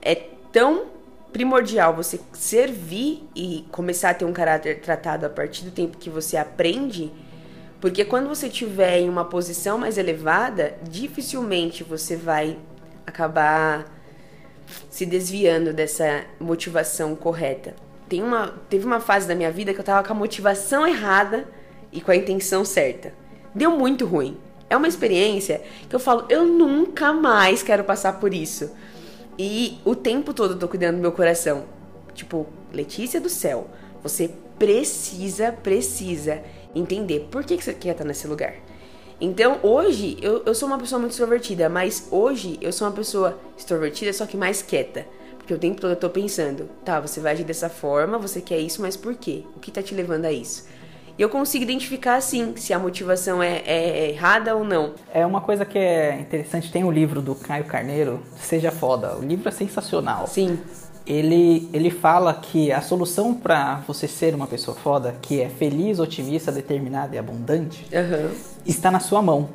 é 0.00 0.14
tão 0.52 0.84
primordial 1.32 1.94
você 1.94 2.20
servir 2.32 3.28
e 3.34 3.66
começar 3.72 4.10
a 4.10 4.14
ter 4.14 4.24
um 4.24 4.32
caráter 4.32 4.80
tratado 4.80 5.26
a 5.26 5.28
partir 5.28 5.64
do 5.64 5.70
tempo 5.72 5.98
que 5.98 6.08
você 6.08 6.36
aprende, 6.36 7.12
porque 7.80 8.04
quando 8.04 8.28
você 8.28 8.46
estiver 8.46 9.00
em 9.00 9.08
uma 9.08 9.24
posição 9.24 9.78
mais 9.78 9.98
elevada, 9.98 10.76
dificilmente 10.82 11.84
você 11.84 12.16
vai 12.16 12.58
acabar 13.06 13.84
se 14.90 15.06
desviando 15.06 15.72
dessa 15.72 16.24
motivação 16.40 17.14
correta. 17.14 17.74
Tem 18.08 18.22
uma, 18.22 18.54
teve 18.68 18.86
uma 18.86 19.00
fase 19.00 19.28
da 19.28 19.34
minha 19.34 19.50
vida 19.50 19.74
que 19.74 19.80
eu 19.80 19.84
tava 19.84 20.06
com 20.06 20.12
a 20.12 20.16
motivação 20.16 20.86
errada 20.86 21.46
e 21.92 22.00
com 22.00 22.10
a 22.10 22.16
intenção 22.16 22.64
certa. 22.64 23.12
Deu 23.54 23.70
muito 23.70 24.06
ruim. 24.06 24.38
É 24.68 24.76
uma 24.76 24.88
experiência 24.88 25.62
que 25.88 25.94
eu 25.94 26.00
falo, 26.00 26.24
eu 26.28 26.44
nunca 26.44 27.12
mais 27.12 27.62
quero 27.62 27.84
passar 27.84 28.14
por 28.14 28.34
isso. 28.34 28.70
E 29.38 29.78
o 29.84 29.94
tempo 29.94 30.32
todo 30.32 30.54
eu 30.54 30.58
tô 30.58 30.66
cuidando 30.66 30.96
do 30.96 31.02
meu 31.02 31.12
coração. 31.12 31.64
Tipo, 32.14 32.46
Letícia 32.72 33.20
do 33.20 33.28
céu, 33.28 33.68
você 34.02 34.30
precisa, 34.58 35.52
precisa 35.52 36.42
entender 36.78 37.28
por 37.30 37.44
que, 37.44 37.56
que 37.56 37.64
você 37.64 37.72
quer 37.72 37.92
estar 37.92 38.04
nesse 38.04 38.26
lugar. 38.26 38.54
Então, 39.20 39.58
hoje, 39.62 40.18
eu, 40.20 40.42
eu 40.44 40.54
sou 40.54 40.68
uma 40.68 40.78
pessoa 40.78 40.98
muito 40.98 41.12
extrovertida, 41.12 41.68
mas 41.68 42.08
hoje 42.10 42.58
eu 42.60 42.72
sou 42.72 42.86
uma 42.86 42.94
pessoa 42.94 43.38
extrovertida, 43.56 44.12
só 44.12 44.26
que 44.26 44.36
mais 44.36 44.60
quieta. 44.60 45.06
Porque 45.38 45.54
o 45.54 45.58
tempo 45.58 45.80
todo 45.80 45.90
eu 45.90 45.96
tô 45.96 46.10
pensando, 46.10 46.68
tá, 46.84 47.00
você 47.00 47.20
vai 47.20 47.32
agir 47.32 47.44
dessa 47.44 47.68
forma, 47.68 48.18
você 48.18 48.40
quer 48.40 48.58
isso, 48.58 48.82
mas 48.82 48.96
por 48.96 49.14
quê? 49.14 49.44
O 49.56 49.60
que 49.60 49.70
tá 49.70 49.82
te 49.82 49.94
levando 49.94 50.24
a 50.26 50.32
isso? 50.32 50.66
E 51.18 51.22
eu 51.22 51.30
consigo 51.30 51.64
identificar, 51.64 52.16
assim, 52.16 52.54
se 52.56 52.74
a 52.74 52.78
motivação 52.78 53.42
é, 53.42 53.62
é, 53.64 54.10
errada 54.10 54.54
ou 54.54 54.62
não. 54.62 54.92
É 55.14 55.24
uma 55.24 55.40
coisa 55.40 55.64
que 55.64 55.78
é 55.78 56.20
interessante, 56.20 56.70
tem 56.70 56.84
o 56.84 56.88
um 56.88 56.90
livro 56.90 57.22
do 57.22 57.34
Caio 57.34 57.64
Carneiro, 57.64 58.22
Seja 58.36 58.70
Foda. 58.70 59.16
O 59.16 59.24
livro 59.24 59.48
é 59.48 59.52
sensacional. 59.52 60.26
Sim. 60.26 60.58
Ele, 61.06 61.68
ele 61.72 61.90
fala 61.90 62.34
que 62.34 62.72
a 62.72 62.80
solução 62.80 63.32
para 63.32 63.82
você 63.86 64.08
ser 64.08 64.34
uma 64.34 64.46
pessoa 64.46 64.76
foda, 64.76 65.14
que 65.22 65.40
é 65.40 65.48
feliz, 65.48 66.00
otimista, 66.00 66.50
determinada 66.50 67.14
e 67.14 67.18
abundante, 67.18 67.86
uhum. 67.92 68.30
está 68.66 68.90
na 68.90 68.98
sua 68.98 69.22
mão. 69.22 69.48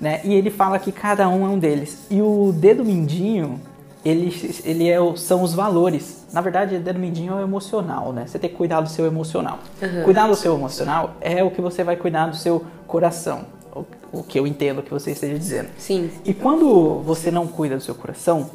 Né? 0.00 0.20
E 0.24 0.34
ele 0.34 0.50
fala 0.50 0.78
que 0.78 0.92
cada 0.92 1.28
um 1.28 1.44
é 1.44 1.48
um 1.48 1.58
deles. 1.58 2.06
E 2.10 2.22
o 2.22 2.52
dedo 2.52 2.84
mindinho 2.84 3.60
ele, 4.04 4.34
ele 4.64 4.88
é, 4.88 4.98
são 5.16 5.42
os 5.42 5.54
valores. 5.54 6.26
Na 6.32 6.40
verdade, 6.40 6.78
dedo 6.78 6.98
mindinho 6.98 7.32
é 7.32 7.36
o 7.36 7.42
emocional, 7.42 8.12
né? 8.12 8.26
Você 8.26 8.38
tem 8.38 8.50
que 8.50 8.56
cuidar 8.56 8.80
do 8.80 8.88
seu 8.88 9.06
emocional. 9.06 9.60
Uhum. 9.80 10.04
Cuidar 10.04 10.26
do 10.26 10.34
seu 10.34 10.54
emocional 10.54 11.16
é 11.20 11.42
o 11.44 11.50
que 11.50 11.60
você 11.60 11.84
vai 11.84 11.96
cuidar 11.96 12.26
do 12.26 12.36
seu 12.36 12.64
coração. 12.86 13.44
O, 13.74 13.84
o 14.12 14.22
que 14.22 14.38
eu 14.38 14.46
entendo 14.46 14.82
que 14.82 14.90
você 14.90 15.12
esteja 15.12 15.38
dizendo. 15.38 15.68
Sim. 15.78 16.10
E 16.24 16.34
quando 16.34 17.00
você 17.00 17.30
não 17.30 17.46
cuida 17.46 17.76
do 17.76 17.82
seu 17.82 17.94
coração, 17.94 18.50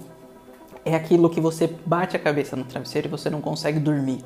é 0.88 0.96
aquilo 0.96 1.30
que 1.30 1.40
você 1.40 1.70
bate 1.86 2.16
a 2.16 2.20
cabeça 2.20 2.56
no 2.56 2.64
travesseiro 2.64 3.08
e 3.08 3.12
você 3.12 3.30
não 3.30 3.42
consegue 3.42 3.80
dormir. 3.80 4.24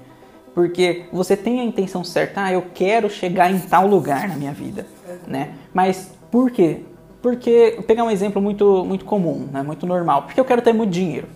Porque 0.54 1.06
você 1.12 1.38
tem 1.38 1.62
a 1.62 1.64
intenção 1.64 2.04
certa, 2.04 2.44
ah, 2.44 2.52
eu 2.52 2.66
quero 2.74 3.10
chegar 3.10 3.52
em 3.52 3.60
tal 3.60 3.88
lugar 3.88 4.28
na 4.28 4.36
minha 4.36 4.52
vida, 4.52 4.86
né? 5.26 5.54
Mas 5.74 6.12
por 6.30 6.52
quê? 6.52 6.82
Porque, 7.22 7.74
vou 7.76 7.84
pegar 7.84 8.04
um 8.04 8.12
exemplo 8.12 8.42
muito, 8.42 8.84
muito 8.84 9.06
comum, 9.06 9.48
né, 9.52 9.62
muito 9.62 9.86
normal, 9.86 10.24
porque 10.24 10.40
eu 10.40 10.46
quero 10.46 10.62
ter 10.62 10.74
muito 10.74 10.90
dinheiro. 10.90 11.28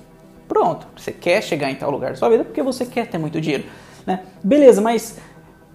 Pronto, 0.48 0.88
você 0.96 1.12
quer 1.12 1.42
chegar 1.42 1.72
em 1.72 1.76
tal 1.76 1.92
lugar 1.92 2.12
da 2.12 2.18
sua 2.18 2.30
vida 2.30 2.44
porque 2.44 2.62
você 2.62 2.86
quer 2.86 3.08
ter 3.08 3.18
muito 3.18 3.40
dinheiro. 3.40 3.66
Né? 4.06 4.22
Beleza, 4.44 4.82
mas 4.82 5.18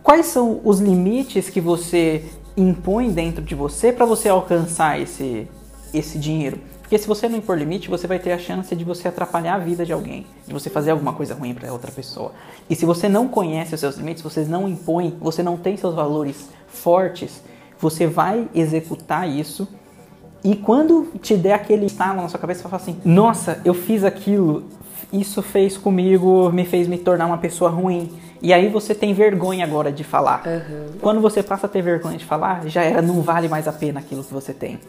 quais 0.02 0.26
são 0.26 0.60
os 0.64 0.80
limites 0.80 1.48
que 1.48 1.60
você 1.60 2.24
impõe 2.56 3.10
dentro 3.10 3.42
de 3.42 3.54
você 3.54 3.92
para 3.92 4.04
você 4.04 4.28
alcançar 4.28 5.00
esse, 5.00 5.48
esse 5.94 6.18
dinheiro? 6.18 6.58
Porque 6.90 6.98
se 6.98 7.06
você 7.06 7.28
não 7.28 7.38
impor 7.38 7.56
limite, 7.56 7.88
você 7.88 8.08
vai 8.08 8.18
ter 8.18 8.32
a 8.32 8.38
chance 8.38 8.74
de 8.74 8.82
você 8.82 9.06
atrapalhar 9.06 9.54
a 9.54 9.58
vida 9.60 9.86
de 9.86 9.92
alguém, 9.92 10.26
de 10.44 10.52
você 10.52 10.68
fazer 10.68 10.90
alguma 10.90 11.12
coisa 11.12 11.36
ruim 11.36 11.54
para 11.54 11.72
outra 11.72 11.92
pessoa. 11.92 12.32
E 12.68 12.74
se 12.74 12.84
você 12.84 13.08
não 13.08 13.28
conhece 13.28 13.72
os 13.72 13.80
seus 13.80 13.94
limites, 13.94 14.24
você 14.24 14.44
não 14.44 14.68
impõe, 14.68 15.16
você 15.20 15.40
não 15.40 15.56
tem 15.56 15.76
seus 15.76 15.94
valores 15.94 16.48
fortes, 16.66 17.44
você 17.78 18.08
vai 18.08 18.48
executar 18.52 19.28
isso 19.28 19.68
e 20.42 20.56
quando 20.56 21.12
te 21.22 21.36
der 21.36 21.52
aquele 21.52 21.86
estalo 21.86 22.22
na 22.22 22.28
sua 22.28 22.40
cabeça, 22.40 22.62
você 22.62 22.68
fala 22.68 22.82
assim: 22.82 23.00
Nossa, 23.04 23.60
eu 23.64 23.72
fiz 23.72 24.02
aquilo, 24.02 24.64
isso 25.12 25.42
fez 25.42 25.76
comigo, 25.76 26.50
me 26.50 26.64
fez 26.64 26.88
me 26.88 26.98
tornar 26.98 27.26
uma 27.26 27.38
pessoa 27.38 27.70
ruim. 27.70 28.10
E 28.42 28.52
aí 28.52 28.68
você 28.68 28.96
tem 28.96 29.14
vergonha 29.14 29.64
agora 29.64 29.92
de 29.92 30.02
falar. 30.02 30.42
Uhum. 30.44 30.98
Quando 31.00 31.20
você 31.20 31.40
passa 31.40 31.66
a 31.66 31.70
ter 31.70 31.82
vergonha 31.82 32.18
de 32.18 32.24
falar, 32.24 32.66
já 32.66 32.82
era, 32.82 33.00
não 33.00 33.22
vale 33.22 33.48
mais 33.48 33.68
a 33.68 33.72
pena 33.72 34.00
aquilo 34.00 34.24
que 34.24 34.34
você 34.34 34.52
tem. 34.52 34.80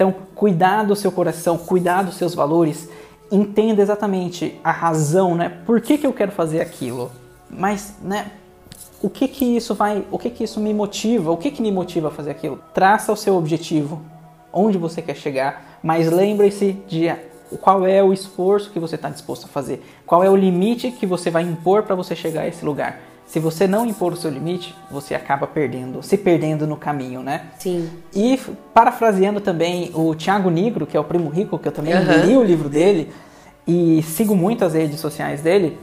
Então, 0.00 0.14
cuidar 0.34 0.84
do 0.84 0.96
seu 0.96 1.12
coração, 1.12 1.58
cuidar 1.58 2.02
dos 2.02 2.14
seus 2.14 2.34
valores, 2.34 2.88
entenda 3.30 3.82
exatamente 3.82 4.58
a 4.64 4.70
razão, 4.70 5.34
né? 5.34 5.50
Por 5.66 5.78
que, 5.78 5.98
que 5.98 6.06
eu 6.06 6.12
quero 6.14 6.32
fazer 6.32 6.62
aquilo? 6.62 7.10
Mas, 7.50 7.96
né? 8.00 8.30
O 9.02 9.10
que 9.10 9.28
que 9.28 9.44
isso 9.44 9.74
vai, 9.74 10.02
o 10.10 10.18
que 10.18 10.30
que 10.30 10.42
isso 10.42 10.58
me 10.58 10.72
motiva? 10.72 11.30
O 11.30 11.36
que 11.36 11.50
que 11.50 11.60
me 11.60 11.70
motiva 11.70 12.08
a 12.08 12.10
fazer 12.10 12.30
aquilo? 12.30 12.58
Traça 12.72 13.12
o 13.12 13.16
seu 13.16 13.36
objetivo, 13.36 14.00
onde 14.50 14.78
você 14.78 15.02
quer 15.02 15.16
chegar, 15.16 15.78
mas 15.82 16.10
lembre-se 16.10 16.72
de 16.88 17.14
qual 17.60 17.86
é 17.86 18.02
o 18.02 18.10
esforço 18.10 18.70
que 18.70 18.80
você 18.80 18.94
está 18.94 19.10
disposto 19.10 19.44
a 19.44 19.48
fazer, 19.48 19.84
qual 20.06 20.24
é 20.24 20.30
o 20.30 20.36
limite 20.36 20.92
que 20.92 21.04
você 21.04 21.30
vai 21.30 21.42
impor 21.42 21.82
para 21.82 21.94
você 21.94 22.16
chegar 22.16 22.40
a 22.40 22.48
esse 22.48 22.64
lugar. 22.64 22.98
Se 23.30 23.38
você 23.38 23.68
não 23.68 23.86
impor 23.86 24.12
o 24.12 24.16
seu 24.16 24.28
limite, 24.28 24.74
você 24.90 25.14
acaba 25.14 25.46
perdendo, 25.46 26.02
se 26.02 26.18
perdendo 26.18 26.66
no 26.66 26.76
caminho, 26.76 27.22
né? 27.22 27.42
Sim. 27.60 27.88
E 28.12 28.36
parafraseando 28.74 29.40
também 29.40 29.92
o 29.94 30.16
Thiago 30.16 30.50
Negro, 30.50 30.84
que 30.84 30.96
é 30.96 31.00
o 31.00 31.04
primo 31.04 31.28
rico, 31.28 31.56
que 31.56 31.68
eu 31.68 31.70
também 31.70 31.94
uhum. 31.94 32.26
li 32.26 32.36
o 32.36 32.42
livro 32.42 32.68
dele 32.68 33.12
e 33.64 34.02
sigo 34.02 34.34
muito 34.34 34.64
as 34.64 34.74
redes 34.74 34.98
sociais 34.98 35.42
dele, 35.42 35.78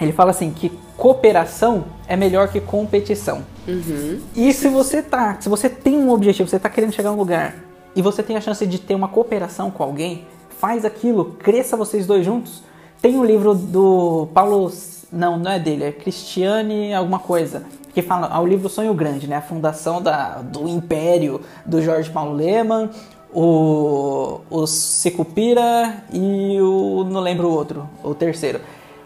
ele 0.00 0.12
fala 0.12 0.30
assim 0.30 0.52
que 0.52 0.70
cooperação 0.96 1.86
é 2.06 2.14
melhor 2.14 2.46
que 2.46 2.60
competição. 2.60 3.42
Uhum. 3.66 4.20
E 4.36 4.52
se 4.52 4.68
você 4.68 5.02
tá, 5.02 5.36
se 5.40 5.48
você 5.48 5.68
tem 5.68 5.98
um 5.98 6.10
objetivo, 6.10 6.48
você 6.48 6.58
está 6.58 6.68
querendo 6.68 6.92
chegar 6.92 7.10
a 7.10 7.12
um 7.12 7.16
lugar 7.16 7.56
e 7.96 8.00
você 8.00 8.22
tem 8.22 8.36
a 8.36 8.40
chance 8.40 8.64
de 8.64 8.78
ter 8.78 8.94
uma 8.94 9.08
cooperação 9.08 9.68
com 9.68 9.82
alguém, 9.82 10.28
faz 10.60 10.84
aquilo, 10.84 11.36
cresça 11.40 11.76
vocês 11.76 12.06
dois 12.06 12.24
juntos. 12.24 12.62
Tem 13.02 13.16
um 13.16 13.24
livro 13.24 13.52
do 13.52 14.28
Paulo, 14.32 14.70
não, 15.12 15.38
não 15.38 15.50
é 15.50 15.58
dele, 15.58 15.84
é 15.84 15.92
Cristiane 15.92 16.92
alguma 16.92 17.18
coisa, 17.18 17.64
que 17.94 18.02
fala, 18.02 18.28
ah, 18.30 18.40
o 18.40 18.46
livro 18.46 18.68
Sonho 18.68 18.94
Grande, 18.94 19.26
né, 19.26 19.36
a 19.36 19.42
fundação 19.42 20.00
da, 20.00 20.36
do 20.42 20.68
império 20.68 21.40
do 21.64 21.82
Jorge 21.82 22.10
Paulo 22.10 22.34
Leman, 22.34 22.90
o, 23.32 24.40
o 24.48 24.66
Secupira 24.66 26.02
e 26.12 26.60
o. 26.60 27.04
não 27.04 27.20
lembro 27.20 27.48
o 27.48 27.52
outro, 27.52 27.88
o 28.02 28.14
terceiro. 28.14 28.60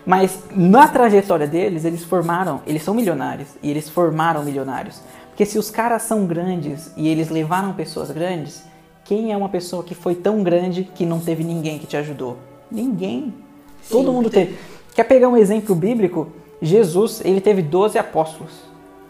Mas 0.05 0.43
na 0.55 0.89
trajetória 0.89 1.47
deles, 1.47 1.85
eles 1.85 2.05
formaram, 2.05 2.61
eles 2.67 2.83
são 2.83 2.95
milionários 2.95 3.49
e 3.63 3.71
eles 3.71 3.89
formaram 3.89 4.43
milionários. 4.43 5.01
Porque 5.29 5.47
se 5.47 5.59
os 5.59 5.71
caras 5.71 6.03
são 6.03 6.27
grandes 6.27 6.93
e 6.97 7.09
eles 7.09 7.31
levaram 7.31 7.73
pessoas 7.73 8.11
grandes, 8.11 8.65
quem 9.05 9.33
é 9.33 9.37
uma 9.37 9.49
pessoa 9.49 9.83
que 9.83 9.95
foi 9.95 10.15
tão 10.15 10.43
grande 10.43 10.85
que 10.85 11.07
não 11.07 11.21
teve 11.21 11.45
ninguém 11.45 11.79
que 11.79 11.87
te 11.87 11.97
ajudou? 11.97 12.37
Ninguém. 12.71 13.35
Sim, 13.83 13.95
Todo 13.95 14.13
mundo 14.13 14.31
teve. 14.31 14.57
Quer 14.95 15.05
pegar 15.05 15.29
um 15.29 15.37
exemplo 15.37 15.75
bíblico? 15.75 16.29
Jesus, 16.61 17.23
ele 17.25 17.41
teve 17.41 17.63
12 17.63 17.99
apóstolos 17.99 18.53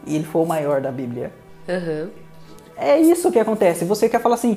e 0.06 0.14
ele 0.14 0.24
foi 0.24 0.42
o 0.42 0.46
maior 0.46 0.80
da 0.80 0.90
Bíblia. 0.90 1.32
Uhum. 1.68 2.08
É 2.76 2.98
isso 2.98 3.30
que 3.30 3.38
acontece. 3.38 3.84
Você 3.84 4.08
quer 4.08 4.20
falar 4.20 4.36
assim, 4.36 4.56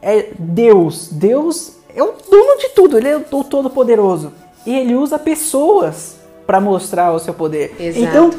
é 0.00 0.28
Deus. 0.38 1.08
Deus 1.10 1.78
é 1.94 2.02
o 2.02 2.12
dono 2.30 2.58
de 2.58 2.68
tudo, 2.70 2.98
ele 2.98 3.08
é 3.08 3.16
o 3.16 3.44
todo-poderoso. 3.44 4.32
E 4.64 4.74
ele 4.74 4.94
usa 4.94 5.18
pessoas 5.18 6.18
para 6.46 6.60
mostrar 6.60 7.12
o 7.12 7.18
seu 7.18 7.34
poder. 7.34 7.74
Exato. 7.78 8.00
Então, 8.00 8.30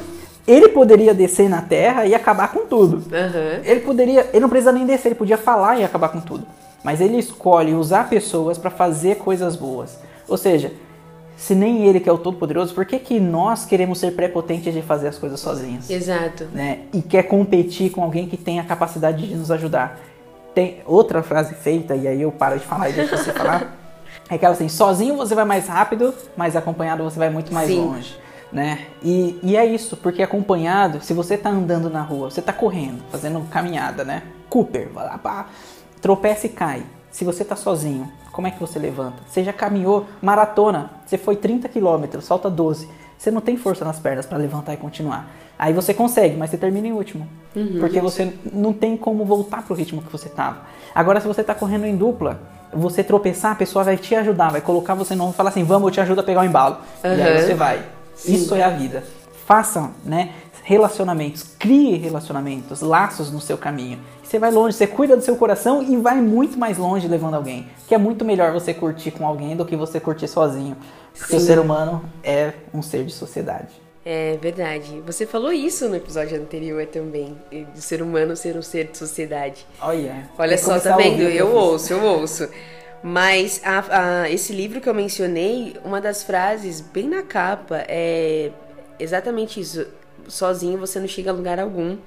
ele 0.48 0.70
poderia 0.70 1.14
descer 1.14 1.50
na 1.50 1.62
terra 1.62 2.06
e 2.06 2.16
acabar 2.16 2.52
com 2.52 2.66
tudo. 2.66 2.98
Uhum. 2.98 3.62
Ele 3.64 3.82
poderia, 3.82 4.30
ele 4.32 4.40
não 4.40 4.50
precisa 4.50 4.72
nem 4.72 4.86
descer, 4.86 5.10
ele 5.10 5.16
podia 5.16 5.38
falar 5.38 5.80
e 5.80 5.84
acabar 5.84 6.10
com 6.10 6.20
tudo. 6.20 6.46
Mas 6.84 7.02
ele 7.02 7.18
escolhe 7.18 7.76
usar 7.76 8.10
pessoas 8.10 8.58
para 8.58 8.72
fazer 8.72 9.18
coisas 9.18 9.56
boas. 9.56 10.00
Ou 10.28 10.38
seja, 10.38 10.72
se 11.40 11.56
nem 11.56 11.88
ele 11.88 12.02
que 12.02 12.10
é 12.10 12.12
o 12.12 12.18
todo-poderoso, 12.18 12.76
por 12.76 12.86
que, 12.86 13.00
que 13.00 13.18
nós 13.18 13.66
queremos 13.66 13.98
ser 13.98 14.12
prepotentes 14.12 14.74
de 14.74 14.82
fazer 14.82 15.08
as 15.08 15.18
coisas 15.18 15.40
sozinhos? 15.40 15.90
Exato. 15.90 16.50
Né? 16.54 16.80
E 16.94 17.02
quer 17.02 17.24
competir 17.24 17.92
com 17.92 18.04
alguém 18.04 18.28
que 18.28 18.36
tem 18.36 18.60
a 18.60 18.64
capacidade 18.66 19.26
de 19.26 19.34
nos 19.36 19.50
ajudar. 19.50 19.98
Tem 20.54 20.82
outra 20.86 21.24
frase 21.24 21.56
feita, 21.56 21.96
e 21.96 22.10
aí 22.10 22.22
eu 22.22 22.32
paro 22.32 22.60
de 22.60 22.66
falar 22.66 22.90
e 22.90 22.94
deixo 22.94 23.18
você 23.18 23.32
falar. 23.32 23.76
É 24.30 24.36
aquela 24.36 24.54
assim, 24.54 24.70
sozinho 24.70 25.16
você 25.16 25.34
vai 25.34 25.46
mais 25.46 25.68
rápido, 25.68 26.14
mas 26.38 26.56
acompanhado 26.56 27.04
você 27.04 27.18
vai 27.18 27.32
muito 27.32 27.52
mais 27.52 27.68
Sim. 27.68 27.80
longe. 27.80 28.16
Né? 28.52 28.86
E, 29.02 29.40
e 29.42 29.58
é 29.58 29.66
isso, 29.66 29.98
porque 29.98 30.22
acompanhado, 30.22 31.02
se 31.02 31.14
você 31.14 31.36
tá 31.36 31.50
andando 31.50 31.90
na 31.90 32.02
rua, 32.02 32.30
você 32.30 32.40
tá 32.40 32.54
correndo, 32.54 33.02
fazendo 33.12 33.42
caminhada, 33.50 34.04
né? 34.04 34.22
Cooper, 34.48 34.90
vai 34.94 35.06
lá, 35.06 35.18
pá, 35.18 35.48
tropeça 36.00 36.46
e 36.46 36.50
cai. 36.50 36.84
Se 37.10 37.24
você 37.24 37.44
tá 37.44 37.56
sozinho, 37.56 38.12
como 38.40 38.48
é 38.48 38.52
que 38.52 38.60
você 38.62 38.80
levanta? 38.80 39.18
Você 39.28 39.44
já 39.44 39.52
caminhou 39.52 40.06
maratona, 40.22 40.92
você 41.06 41.18
foi 41.18 41.36
30 41.36 41.68
quilômetros, 41.68 42.26
falta 42.26 42.50
12. 42.50 42.88
Você 43.18 43.30
não 43.30 43.42
tem 43.42 43.58
força 43.58 43.84
nas 43.84 44.00
pernas 44.00 44.26
para 44.26 44.38
levantar 44.38 44.74
e 44.74 44.78
continuar. 44.78 45.30
Aí 45.58 45.74
você 45.74 45.94
consegue, 45.94 46.38
mas 46.38 46.50
você 46.50 46.58
termina 46.58 46.88
em 46.88 46.94
último. 46.94 47.28
porque 47.82 48.00
você 48.00 48.34
não 48.54 48.72
tem 48.72 48.96
como 48.96 49.26
voltar 49.26 49.62
pro 49.64 49.76
ritmo 49.76 50.02
que 50.02 50.10
você 50.10 50.30
tava. 50.30 50.60
Agora, 50.96 51.20
se 51.20 51.28
você 51.28 51.44
tá 51.44 51.54
correndo 51.54 51.86
em 51.86 51.98
dupla, 51.98 52.40
você 52.74 53.04
tropeçar, 53.04 53.52
a 53.52 53.56
pessoa 53.56 53.84
vai 53.84 53.98
te 53.98 54.16
ajudar, 54.16 54.52
vai 54.54 54.62
colocar 54.62 54.94
você 54.94 55.14
no 55.16 55.24
ombro 55.26 55.34
e 55.34 55.36
falar 55.36 55.50
assim: 55.50 55.66
vamos, 55.66 55.88
eu 55.90 55.92
te 55.92 56.00
ajudo 56.00 56.22
a 56.22 56.24
pegar 56.24 56.40
o 56.40 56.46
embalo. 56.46 56.78
E 57.04 57.08
aí 57.08 57.34
Uhum. 57.42 57.46
você 57.46 57.54
vai. 57.56 57.84
Sim. 58.16 58.36
Isso 58.36 58.56
é 58.56 58.64
a 58.64 58.70
vida. 58.70 59.04
Façam, 59.46 59.92
né? 60.06 60.30
Relacionamentos, 60.74 61.42
crie 61.58 61.98
relacionamentos, 61.98 62.82
laços 62.82 63.32
no 63.32 63.42
seu 63.42 63.58
caminho. 63.58 64.00
Você 64.22 64.38
vai 64.38 64.52
longe, 64.52 64.78
você 64.78 64.86
cuida 64.86 65.18
do 65.18 65.24
seu 65.24 65.36
coração 65.36 65.82
e 65.82 65.98
vai 65.98 66.22
muito 66.22 66.60
mais 66.60 66.78
longe 66.78 67.08
levando 67.08 67.34
alguém. 67.34 67.66
Que 67.88 67.96
é 67.96 67.98
muito 67.98 68.24
melhor 68.24 68.54
você 68.54 68.72
curtir 68.72 69.10
com 69.10 69.26
alguém 69.26 69.56
do 69.58 69.66
que 69.66 69.76
você 69.76 70.00
curtir 70.00 70.28
sozinho. 70.28 70.78
Porque 71.18 71.36
o 71.36 71.40
ser 71.40 71.58
humano 71.58 72.04
é 72.24 72.54
um 72.72 72.84
ser 72.84 73.04
de 73.04 73.12
sociedade. 73.12 73.70
É 74.06 74.38
verdade. 74.40 75.02
Você 75.08 75.26
falou 75.26 75.52
isso 75.52 75.90
no 75.90 75.96
episódio 75.96 76.40
anterior 76.40 76.86
também, 76.86 77.36
do 77.74 77.82
ser 77.82 78.04
humano 78.04 78.36
ser 78.36 78.56
um 78.56 78.62
ser 78.62 78.90
de 78.92 78.98
sociedade. 79.00 79.66
Olha. 79.82 80.30
Olha 80.38 80.50
tem 80.50 80.58
que 80.60 80.64
só, 80.66 80.80
tá 80.80 80.96
vendo? 80.96 81.24
Eu 81.24 81.52
ouço, 81.52 81.94
eu 81.94 82.04
ouço. 82.04 82.48
Mas 83.02 83.60
a- 83.66 84.22
a- 84.22 84.30
esse 84.30 84.54
livro 84.54 84.80
que 84.80 84.88
eu 84.88 84.94
mencionei, 84.94 85.78
uma 85.84 86.00
das 86.00 86.22
frases 86.22 86.80
bem 86.80 87.08
na 87.10 87.24
capa 87.24 87.84
é 87.88 88.52
exatamente 89.00 89.60
isso. 89.60 89.98
Sozinho 90.30 90.78
você 90.78 91.00
não 91.00 91.08
chega 91.08 91.32
a 91.32 91.34
lugar 91.34 91.60
algum. 91.60 91.98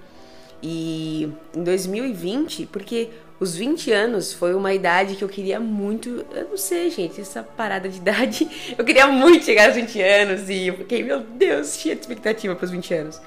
E 0.62 1.28
em 1.54 1.64
2020, 1.64 2.66
porque 2.66 3.10
os 3.40 3.56
20 3.56 3.90
anos 3.90 4.32
foi 4.32 4.54
uma 4.54 4.72
idade 4.72 5.16
que 5.16 5.24
eu 5.24 5.28
queria 5.28 5.58
muito. 5.58 6.24
Eu 6.30 6.50
não 6.50 6.56
sei, 6.56 6.90
gente, 6.90 7.20
essa 7.20 7.42
parada 7.42 7.88
de 7.88 7.98
idade. 7.98 8.48
Eu 8.78 8.84
queria 8.84 9.08
muito 9.08 9.44
chegar 9.44 9.66
aos 9.66 9.74
20 9.74 10.00
anos 10.00 10.48
e 10.48 10.68
eu 10.68 10.76
fiquei, 10.76 11.02
meu 11.02 11.20
Deus, 11.20 11.76
cheia 11.76 11.96
de 11.96 12.02
expectativa 12.02 12.54
para 12.54 12.64
os 12.64 12.70
20 12.70 12.94
anos. 12.94 13.20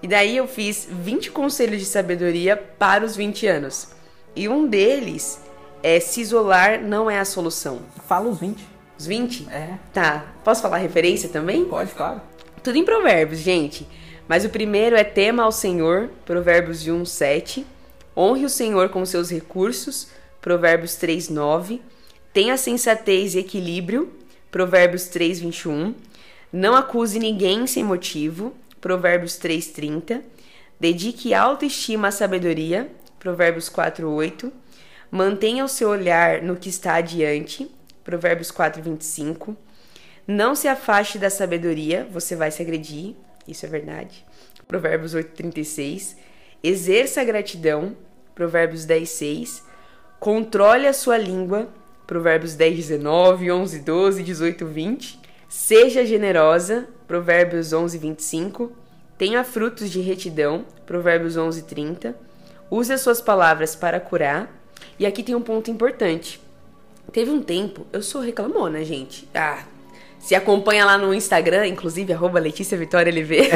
E 0.00 0.06
daí 0.06 0.36
eu 0.36 0.46
fiz 0.46 0.86
20 0.88 1.32
conselhos 1.32 1.80
de 1.80 1.84
sabedoria 1.84 2.56
para 2.56 3.04
os 3.04 3.16
20 3.16 3.46
anos. 3.48 3.88
E 4.36 4.48
um 4.48 4.68
deles 4.68 5.40
é 5.82 5.98
se 5.98 6.20
isolar 6.20 6.80
não 6.80 7.10
é 7.10 7.18
a 7.18 7.24
solução. 7.24 7.80
Fala 8.06 8.28
os 8.28 8.38
20. 8.38 8.64
Os 8.96 9.06
20? 9.06 9.48
É, 9.50 9.74
Tá. 9.92 10.24
Posso 10.44 10.62
falar 10.62 10.78
referência 10.78 11.28
também? 11.28 11.64
pode, 11.64 11.90
claro. 11.92 12.20
Tudo 12.62 12.78
em 12.78 12.84
provérbios, 12.84 13.40
gente. 13.40 13.86
Mas 14.28 14.44
o 14.44 14.50
primeiro 14.50 14.94
é 14.94 15.02
tema 15.02 15.44
ao 15.44 15.50
Senhor, 15.50 16.10
provérbios 16.26 16.86
1, 16.86 17.06
7. 17.06 17.66
Honre 18.14 18.44
o 18.44 18.50
Senhor 18.50 18.90
com 18.90 19.04
seus 19.06 19.30
recursos, 19.30 20.08
provérbios 20.38 20.96
3, 20.96 21.30
9. 21.30 21.80
Tenha 22.30 22.58
sensatez 22.58 23.34
e 23.34 23.38
equilíbrio, 23.38 24.12
provérbios 24.50 25.06
3, 25.06 25.40
21. 25.40 25.94
Não 26.52 26.76
acuse 26.76 27.18
ninguém 27.18 27.66
sem 27.66 27.82
motivo, 27.82 28.54
provérbios 28.82 29.36
3, 29.38 29.68
30. 29.68 30.22
Dedique 30.78 31.32
autoestima 31.32 32.08
à 32.08 32.10
sabedoria, 32.10 32.90
provérbios 33.18 33.70
4, 33.70 34.10
8. 34.10 34.52
Mantenha 35.10 35.64
o 35.64 35.68
seu 35.68 35.88
olhar 35.88 36.42
no 36.42 36.54
que 36.54 36.68
está 36.68 36.96
adiante, 36.96 37.70
provérbios 38.04 38.50
4, 38.50 38.82
25. 38.82 39.56
Não 40.26 40.54
se 40.54 40.68
afaste 40.68 41.18
da 41.18 41.30
sabedoria, 41.30 42.06
você 42.12 42.36
vai 42.36 42.50
se 42.50 42.60
agredir. 42.60 43.16
Isso 43.48 43.64
é 43.64 43.68
verdade. 43.68 44.24
Provérbios 44.66 45.14
8, 45.14 45.32
36. 45.32 46.16
Exerça 46.62 47.22
a 47.22 47.24
gratidão. 47.24 47.96
Provérbios 48.34 48.84
10, 48.84 49.08
6. 49.08 49.64
Controle 50.20 50.86
a 50.86 50.92
sua 50.92 51.16
língua. 51.16 51.68
Provérbios 52.06 52.54
10, 52.54 52.76
19, 52.76 53.50
11, 53.50 53.80
12, 53.80 54.22
18, 54.22 54.66
20. 54.66 55.20
Seja 55.48 56.04
generosa. 56.04 56.86
Provérbios 57.06 57.72
11, 57.72 57.96
25. 57.96 58.72
Tenha 59.16 59.42
frutos 59.42 59.90
de 59.90 60.00
retidão. 60.00 60.66
Provérbios 60.86 61.36
11, 61.36 61.62
30. 61.62 62.14
Use 62.70 62.92
as 62.92 63.00
suas 63.00 63.20
palavras 63.20 63.74
para 63.74 63.98
curar. 63.98 64.54
E 64.98 65.06
aqui 65.06 65.22
tem 65.22 65.34
um 65.34 65.42
ponto 65.42 65.70
importante. 65.70 66.40
Teve 67.12 67.30
um 67.30 67.42
tempo, 67.42 67.86
eu 67.92 68.02
sou 68.02 68.20
reclamona, 68.20 68.84
gente. 68.84 69.26
Ah, 69.34 69.64
se 70.18 70.34
acompanha 70.34 70.84
lá 70.84 70.98
no 70.98 71.12
Instagram, 71.14 71.66
inclusive, 71.66 72.12
arroba 72.12 72.38
Letícia 72.38 72.76
Vitória 72.76 73.10
LV. 73.10 73.48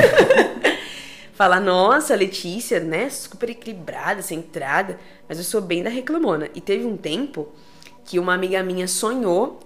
Fala, 1.35 1.59
nossa, 1.59 2.15
Letícia, 2.15 2.79
né? 2.79 3.09
Super 3.11 3.51
equilibrada, 3.51 4.23
centrada. 4.23 4.99
Mas 5.29 5.39
eu 5.39 5.45
sou 5.45 5.61
bem 5.61 5.83
da 5.83 5.91
reclamona. 5.91 6.49
E 6.55 6.61
teve 6.61 6.85
um 6.87 6.97
tempo 6.97 7.49
que 8.05 8.19
uma 8.19 8.35
amiga 8.35 8.63
minha 8.63 8.87
sonhou 8.87 9.59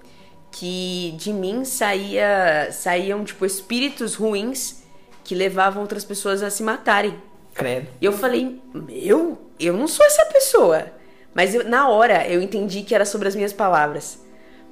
que 0.51 1.15
de 1.19 1.33
mim 1.33 1.65
saía, 1.65 2.69
saíam, 2.73 3.25
tipo, 3.25 3.45
espíritos 3.45 4.15
ruins 4.15 4.83
que 5.25 5.35
levavam 5.35 5.83
outras 5.83 6.05
pessoas 6.05 6.43
a 6.43 6.49
se 6.51 6.63
matarem. 6.63 7.15
Credo. 7.53 7.89
E 8.01 8.05
eu 8.05 8.13
falei, 8.13 8.61
meu, 8.73 9.37
eu 9.59 9.75
não 9.77 9.89
sou 9.89 10.07
essa 10.07 10.25
pessoa. 10.27 10.87
Mas 11.35 11.55
eu- 11.55 11.69
na 11.69 11.89
hora 11.89 12.27
eu 12.29 12.41
entendi 12.41 12.83
que 12.83 12.95
era 12.95 13.05
sobre 13.05 13.29
as 13.29 13.35
minhas 13.35 13.53
palavras. 13.53 14.25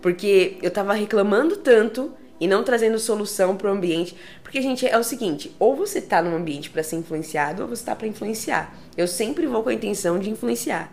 Porque 0.05 0.59
eu 0.61 0.71
tava 0.71 0.93
reclamando 0.93 1.57
tanto 1.57 2.13
e 2.39 2.47
não 2.47 2.63
trazendo 2.63 2.99
solução 2.99 3.57
pro 3.57 3.71
ambiente. 3.71 4.15
Porque, 4.43 4.61
gente, 4.61 4.87
é 4.87 4.99
o 4.99 5.03
seguinte: 5.03 5.57
ou 5.59 5.75
você 5.75 5.99
tá 5.99 6.21
num 6.21 6.37
ambiente 6.37 6.69
pra 6.69 6.83
ser 6.83 6.97
influenciado, 6.97 7.63
ou 7.63 7.69
você 7.71 7.87
tá 7.87 7.97
pra 7.97 8.07
influenciar. 8.07 8.77
Eu 8.99 9.09
sempre 9.09 9.47
vou 9.47 9.63
com 9.63 9.71
a 9.71 9.73
intenção 9.73 10.19
de 10.19 10.29
influenciar. 10.29 10.93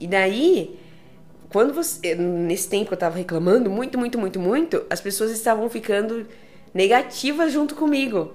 E 0.00 0.06
daí, 0.06 0.80
quando 1.50 1.74
você. 1.74 2.14
Nesse 2.14 2.70
tempo 2.70 2.86
que 2.86 2.94
eu 2.94 2.98
tava 2.98 3.18
reclamando 3.18 3.68
muito, 3.68 3.98
muito, 3.98 4.18
muito, 4.18 4.40
muito, 4.40 4.82
as 4.88 4.98
pessoas 4.98 5.30
estavam 5.30 5.68
ficando 5.68 6.26
negativas 6.72 7.52
junto 7.52 7.74
comigo. 7.74 8.32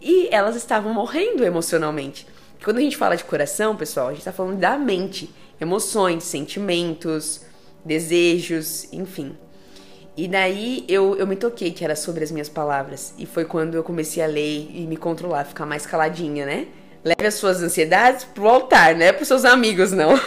E 0.00 0.26
elas 0.34 0.56
estavam 0.56 0.94
morrendo 0.94 1.44
emocionalmente. 1.44 2.26
Quando 2.64 2.78
a 2.78 2.80
gente 2.80 2.96
fala 2.96 3.14
de 3.14 3.24
coração, 3.24 3.76
pessoal, 3.76 4.08
a 4.08 4.14
gente 4.14 4.24
tá 4.24 4.32
falando 4.32 4.58
da 4.58 4.78
mente, 4.78 5.28
emoções, 5.60 6.24
sentimentos, 6.24 7.42
desejos, 7.84 8.90
enfim. 8.90 9.36
E 10.16 10.28
daí 10.28 10.84
eu, 10.88 11.16
eu 11.16 11.26
me 11.26 11.36
toquei 11.36 11.70
que 11.70 11.84
era 11.84 11.96
sobre 11.96 12.24
as 12.24 12.30
minhas 12.30 12.48
palavras. 12.48 13.14
E 13.16 13.26
foi 13.26 13.44
quando 13.44 13.74
eu 13.74 13.82
comecei 13.82 14.22
a 14.22 14.26
ler 14.26 14.70
e 14.74 14.86
me 14.86 14.96
controlar, 14.96 15.44
ficar 15.44 15.66
mais 15.66 15.86
caladinha, 15.86 16.44
né? 16.44 16.66
Leve 17.04 17.26
as 17.26 17.34
suas 17.34 17.62
ansiedades 17.62 18.24
pro 18.24 18.48
altar, 18.48 18.94
né? 18.94 19.12
Pros 19.12 19.28
seus 19.28 19.44
amigos, 19.44 19.92
não. 19.92 20.14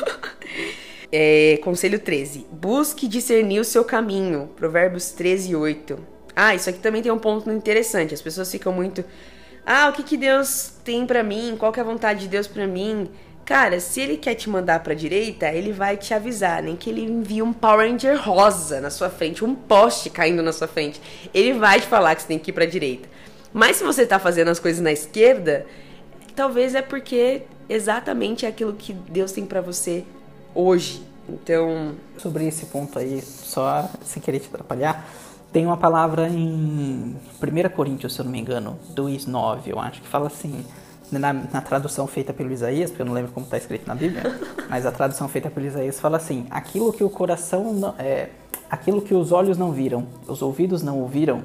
É, 1.16 1.60
conselho 1.64 2.00
13. 2.00 2.48
Busque 2.52 3.08
discernir 3.08 3.60
o 3.60 3.64
seu 3.64 3.86
caminho. 3.86 4.50
Provérbios 4.56 5.12
13, 5.12 5.56
8. 5.56 6.00
Ah, 6.36 6.56
isso 6.56 6.68
aqui 6.68 6.80
também 6.80 7.04
tem 7.04 7.12
um 7.12 7.20
ponto 7.20 7.52
interessante. 7.52 8.16
As 8.16 8.22
pessoas 8.22 8.52
ficam 8.52 8.74
muito. 8.74 9.06
Ah, 9.64 9.90
o 9.90 9.94
que, 9.94 10.02
que 10.02 10.18
Deus 10.18 10.74
tem 10.84 11.06
pra 11.06 11.22
mim? 11.22 11.56
Qual 11.60 11.72
que 11.72 11.80
é 11.80 11.84
a 11.84 11.86
vontade 11.86 12.22
de 12.22 12.28
Deus 12.28 12.48
pra 12.48 12.66
mim? 12.66 13.12
Cara, 13.46 13.80
se 13.82 14.00
ele 14.00 14.16
quer 14.16 14.36
te 14.36 14.50
mandar 14.50 14.82
pra 14.82 14.94
direita, 14.94 15.50
ele 15.50 15.74
vai 15.74 15.98
te 15.98 16.14
avisar, 16.14 16.64
nem 16.64 16.78
que 16.78 16.90
ele 16.90 17.02
envie 17.02 17.42
um 17.42 17.52
Power 17.52 17.90
Ranger 17.90 18.18
rosa 18.22 18.80
na 18.80 18.90
sua 18.90 19.10
frente, 19.10 19.44
um 19.44 19.54
poste 19.54 20.10
caindo 20.10 20.42
na 20.42 20.54
sua 20.54 20.68
frente. 20.68 21.02
Ele 21.34 21.54
vai 21.54 21.82
te 21.82 21.88
falar 21.88 22.16
que 22.16 22.22
você 22.22 22.28
tem 22.30 22.40
que 22.40 22.52
ir 22.52 22.54
pra 22.54 22.66
direita. 22.66 23.10
Mas 23.52 23.78
se 23.78 23.84
você 23.84 24.06
tá 24.06 24.18
fazendo 24.18 24.48
as 24.48 24.60
coisas 24.60 24.82
na 24.82 24.94
esquerda, 24.94 25.66
talvez 26.34 26.74
é 26.74 26.82
porque 26.82 27.42
exatamente 27.68 28.46
é 28.46 28.50
aquilo 28.50 28.74
que 28.74 28.94
Deus 28.94 29.34
tem 29.34 29.46
para 29.46 29.60
você 29.60 30.06
hoje. 30.56 31.04
Então. 31.28 31.96
Sobre 32.18 32.48
esse 32.48 32.66
ponto 32.68 32.98
aí, 32.98 33.22
só 33.22 33.90
sem 34.04 34.22
querer 34.22 34.40
te 34.40 34.48
atrapalhar, 34.48 35.06
tem 35.52 35.66
uma 35.66 35.78
palavra 35.78 36.30
em 36.30 37.16
1 37.42 37.70
Coríntios, 37.76 38.14
se 38.14 38.22
eu 38.22 38.26
não 38.26 38.32
me 38.32 38.40
engano, 38.40 38.80
2,9, 38.96 39.68
eu 39.68 39.80
acho, 39.80 40.02
que 40.02 40.08
fala 40.08 40.28
assim 40.28 40.66
na, 41.20 41.34
na, 41.34 41.62
tradução 41.62 42.08
feita 42.08 42.34
pelo 42.34 42.52
Isaías, 42.52 42.90
porque 42.90 43.02
eu 43.02 43.06
não 43.06 43.14
lembro 43.14 43.32
como 43.32 43.46
está 43.46 43.58
escrito 43.58 43.88
na 43.88 43.96
Bíblia, 43.96 44.24
mas 44.70 44.86
a 44.86 44.92
tradução 44.92 45.28
feita 45.28 45.50
pelo 45.50 45.66
Isaías 45.66 46.00
fala 46.00 46.18
assim: 46.18 46.46
aquilo 46.50 46.92
que 46.92 47.04
o 47.04 47.10
coração 47.10 47.74
não, 47.74 47.96
é, 47.98 48.30
aquilo 48.70 49.02
que 49.02 49.14
os 49.14 49.32
olhos 49.32 49.58
não 49.58 49.72
viram, 49.72 50.06
os 50.28 50.42
ouvidos 50.42 50.82
não 50.82 51.00
ouviram 51.00 51.44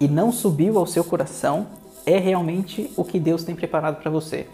e 0.00 0.08
não 0.08 0.32
subiu 0.32 0.78
ao 0.78 0.86
seu 0.86 1.04
coração 1.04 1.66
é 2.04 2.18
realmente 2.18 2.90
o 2.96 3.04
que 3.04 3.18
Deus 3.18 3.42
tem 3.42 3.54
preparado 3.54 4.00
para 4.00 4.10
você. 4.10 4.46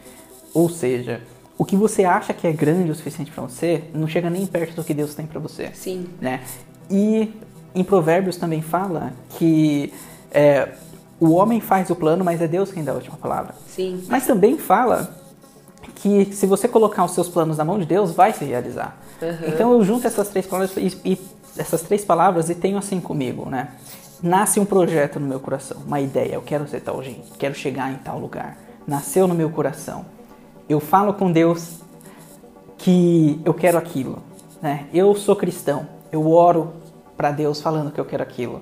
Ou 0.55 0.69
seja, 0.69 1.21
o 1.59 1.65
que 1.65 1.77
você 1.77 2.05
acha 2.05 2.33
que 2.33 2.47
é 2.47 2.53
grande 2.53 2.91
o 2.91 2.95
suficiente 2.95 3.31
para 3.31 3.43
você 3.43 3.85
não 3.95 4.09
chega 4.09 4.31
nem 4.31 4.47
perto 4.47 4.77
do 4.77 4.85
que 4.85 4.95
Deus 4.95 5.15
tem 5.15 5.27
para 5.27 5.39
você. 5.39 5.71
Sim. 5.75 6.07
Né? 6.21 6.41
E 6.91 7.33
em 7.75 7.85
Provérbios 7.85 8.37
também 8.37 8.63
fala 8.63 9.13
que 9.39 9.93
é, 10.31 10.69
o 11.23 11.35
homem 11.35 11.61
faz 11.61 11.89
o 11.89 11.95
plano, 11.95 12.25
mas 12.25 12.43
é 12.43 12.49
Deus 12.49 12.73
quem 12.73 12.83
dá 12.83 12.91
a 12.91 12.97
última 12.97 13.17
palavra. 13.17 13.55
Sim. 13.69 14.05
Mas 14.09 14.27
também 14.27 14.59
fala 14.59 15.15
que 15.95 16.25
se 16.33 16.47
você 16.47 16.67
colocar 16.67 17.05
os 17.05 17.13
seus 17.13 17.29
planos 17.29 17.59
na 17.59 17.65
mão 17.65 17.79
de 17.79 17.87
Deus, 17.87 18.11
vai 18.11 18.33
se 18.33 18.45
realizar. 18.45 18.97
Uhum. 19.23 19.37
Então 19.47 19.73
eu 19.73 19.85
junto 19.85 20.05
essas 20.05 20.31
três 20.31 20.49
palavras 20.49 20.77
e, 20.77 20.99
e, 21.05 21.21
essas 21.57 21.83
três 21.83 22.05
palavras 22.05 22.51
e 22.51 22.57
tenho 22.57 22.77
assim 22.77 23.01
comigo, 23.01 23.49
né? 23.49 23.69
Nasce 24.21 24.59
um 24.59 24.65
projeto 24.65 25.21
no 25.21 25.27
meu 25.29 25.39
coração, 25.39 25.79
uma 25.87 26.01
ideia, 26.01 26.35
eu 26.35 26.43
quero 26.43 26.67
ser 26.67 26.81
tal 26.81 27.01
gente, 27.05 27.31
quero 27.39 27.55
chegar 27.55 27.93
em 27.93 27.99
tal 27.99 28.19
lugar. 28.19 28.59
Nasceu 28.85 29.29
no 29.29 29.35
meu 29.35 29.49
coração. 29.49 30.05
Eu 30.69 30.81
falo 30.81 31.15
com 31.15 31.31
Deus 31.31 31.83
que 32.79 33.41
eu 33.45 33.55
quero 33.55 33.79
aquilo, 33.79 34.19
né? 34.61 34.87
Eu 34.93 35.15
sou 35.15 35.37
cristão, 35.37 35.87
eu 36.11 36.29
oro 36.29 36.73
para 37.17 37.31
Deus 37.31 37.61
falando 37.61 37.93
que 37.93 38.01
eu 38.01 38.05
quero 38.05 38.25
aquilo 38.25 38.61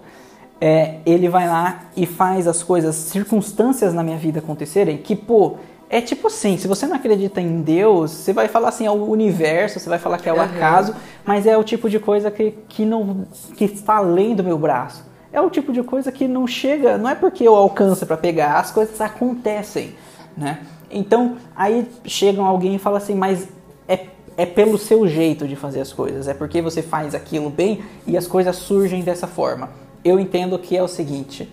é, 0.60 0.96
ele 1.06 1.28
vai 1.28 1.48
lá 1.48 1.80
e 1.96 2.04
faz 2.04 2.46
as 2.46 2.62
coisas, 2.62 2.94
circunstâncias 2.94 3.94
na 3.94 4.02
minha 4.02 4.18
vida 4.18 4.40
acontecerem, 4.40 4.98
que, 4.98 5.16
pô, 5.16 5.56
é 5.88 6.00
tipo 6.00 6.28
assim, 6.28 6.56
se 6.58 6.68
você 6.68 6.86
não 6.86 6.94
acredita 6.94 7.40
em 7.40 7.62
Deus, 7.62 8.10
você 8.10 8.32
vai 8.32 8.46
falar 8.46 8.68
assim, 8.68 8.86
é 8.86 8.90
o 8.90 9.04
universo, 9.06 9.80
você 9.80 9.88
vai 9.88 9.98
falar 9.98 10.18
que 10.18 10.28
é 10.28 10.32
o 10.32 10.36
uhum. 10.36 10.42
acaso, 10.42 10.94
mas 11.24 11.46
é 11.46 11.56
o 11.56 11.64
tipo 11.64 11.88
de 11.88 11.98
coisa 11.98 12.30
que, 12.30 12.52
que, 12.68 12.84
não, 12.84 13.26
que 13.56 13.64
está 13.64 13.96
além 13.96 14.36
do 14.36 14.44
meu 14.44 14.58
braço. 14.58 15.04
É 15.32 15.40
o 15.40 15.48
tipo 15.48 15.72
de 15.72 15.82
coisa 15.82 16.12
que 16.12 16.28
não 16.28 16.46
chega, 16.46 16.98
não 16.98 17.08
é 17.08 17.14
porque 17.14 17.46
eu 17.46 17.54
alcanço 17.54 18.04
para 18.04 18.16
pegar, 18.16 18.58
as 18.58 18.70
coisas 18.70 19.00
acontecem, 19.00 19.94
né? 20.36 20.60
Então, 20.90 21.36
aí 21.56 21.88
chega 22.04 22.42
alguém 22.42 22.74
e 22.74 22.78
fala 22.78 22.98
assim, 22.98 23.14
mas 23.14 23.48
é, 23.88 24.06
é 24.36 24.44
pelo 24.44 24.76
seu 24.76 25.06
jeito 25.06 25.46
de 25.46 25.56
fazer 25.56 25.80
as 25.80 25.92
coisas, 25.92 26.28
é 26.28 26.34
porque 26.34 26.60
você 26.60 26.82
faz 26.82 27.14
aquilo 27.14 27.48
bem 27.48 27.82
e 28.06 28.16
as 28.16 28.26
coisas 28.26 28.56
surgem 28.56 29.02
dessa 29.02 29.26
forma 29.26 29.70
eu 30.04 30.18
entendo 30.18 30.58
que 30.58 30.76
é 30.76 30.82
o 30.82 30.88
seguinte: 30.88 31.50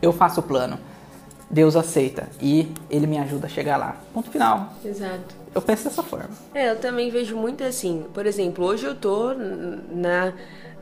eu 0.00 0.12
faço 0.12 0.40
o 0.40 0.42
plano, 0.42 0.78
Deus 1.50 1.76
aceita 1.76 2.28
e 2.40 2.72
ele 2.90 3.06
me 3.06 3.18
ajuda 3.18 3.46
a 3.46 3.50
chegar 3.50 3.76
lá. 3.76 3.96
Ponto 4.12 4.30
final. 4.30 4.72
Exato. 4.84 5.36
Eu 5.54 5.62
penso 5.62 5.84
dessa 5.84 6.02
forma. 6.02 6.30
É, 6.54 6.70
eu 6.70 6.78
também 6.78 7.10
vejo 7.10 7.36
muito 7.36 7.64
assim. 7.64 8.04
Por 8.12 8.26
exemplo, 8.26 8.64
hoje 8.64 8.86
eu 8.86 8.94
tô 8.94 9.34
na 9.34 10.32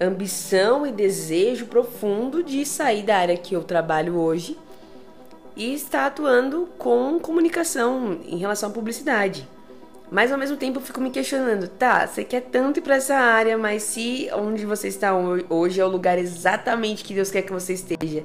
ambição 0.00 0.86
e 0.86 0.92
desejo 0.92 1.66
profundo 1.66 2.42
de 2.42 2.64
sair 2.66 3.02
da 3.02 3.16
área 3.16 3.36
que 3.36 3.54
eu 3.54 3.62
trabalho 3.62 4.16
hoje 4.16 4.58
e 5.56 5.72
estar 5.72 6.06
atuando 6.06 6.68
com 6.76 7.18
comunicação 7.18 8.18
em 8.26 8.36
relação 8.36 8.68
à 8.68 8.72
publicidade. 8.72 9.48
Mas 10.10 10.30
ao 10.30 10.38
mesmo 10.38 10.56
tempo 10.56 10.78
eu 10.78 10.82
fico 10.82 11.00
me 11.00 11.10
questionando, 11.10 11.68
tá, 11.68 12.06
você 12.06 12.22
quer 12.22 12.42
tanto 12.42 12.78
ir 12.78 12.82
para 12.82 12.96
essa 12.96 13.16
área, 13.16 13.58
mas 13.58 13.82
se 13.82 14.28
onde 14.32 14.64
você 14.64 14.88
está 14.88 15.12
hoje 15.48 15.80
é 15.80 15.84
o 15.84 15.88
lugar 15.88 16.18
exatamente 16.18 17.02
que 17.02 17.12
Deus 17.12 17.30
quer 17.30 17.42
que 17.42 17.52
você 17.52 17.72
esteja, 17.72 18.22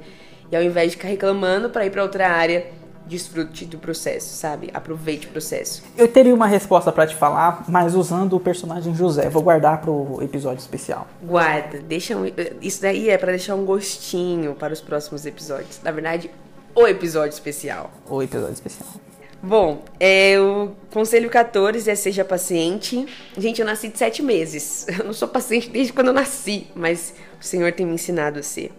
e 0.51 0.55
ao 0.55 0.61
invés 0.61 0.91
de 0.91 0.97
ficar 0.97 1.07
reclamando 1.07 1.69
para 1.69 1.85
ir 1.85 1.89
para 1.89 2.03
outra 2.03 2.29
área, 2.29 2.67
desfrute 3.05 3.65
do 3.65 3.77
processo, 3.77 4.35
sabe? 4.35 4.69
Aproveite 4.73 5.27
o 5.27 5.29
processo. 5.31 5.83
Eu 5.97 6.07
teria 6.07 6.33
uma 6.33 6.47
resposta 6.47 6.91
para 6.91 7.07
te 7.07 7.15
falar, 7.15 7.65
mas 7.67 7.95
usando 7.95 8.35
o 8.35 8.39
personagem 8.39 8.95
José. 8.95 9.27
Vou 9.29 9.41
guardar 9.41 9.81
pro 9.81 10.19
episódio 10.21 10.59
especial. 10.59 11.07
Guarda, 11.21 11.79
deixa 11.79 12.15
um, 12.15 12.25
isso 12.61 12.81
daí 12.81 13.09
é 13.09 13.17
para 13.17 13.31
deixar 13.31 13.55
um 13.55 13.65
gostinho 13.65 14.55
para 14.55 14.71
os 14.71 14.81
próximos 14.81 15.25
episódios. 15.25 15.81
Na 15.83 15.91
verdade, 15.91 16.29
o 16.75 16.87
episódio 16.87 17.33
especial. 17.33 17.91
O 18.09 18.21
episódio 18.21 18.53
especial. 18.53 19.10
Bom, 19.43 19.83
é, 19.99 20.39
o 20.39 20.71
conselho 20.91 21.29
14 21.29 21.89
é 21.89 21.95
seja 21.95 22.23
paciente. 22.23 23.07
Gente, 23.35 23.59
eu 23.59 23.65
nasci 23.65 23.87
de 23.87 23.97
sete 23.97 24.21
meses. 24.21 24.85
Eu 24.99 25.05
não 25.05 25.13
sou 25.13 25.27
paciente 25.27 25.69
desde 25.69 25.91
quando 25.93 26.07
eu 26.07 26.13
nasci, 26.13 26.67
mas 26.75 27.15
o 27.39 27.43
Senhor 27.43 27.71
tem 27.71 27.85
me 27.85 27.95
ensinado 27.95 28.39
a 28.39 28.43
ser. 28.43 28.71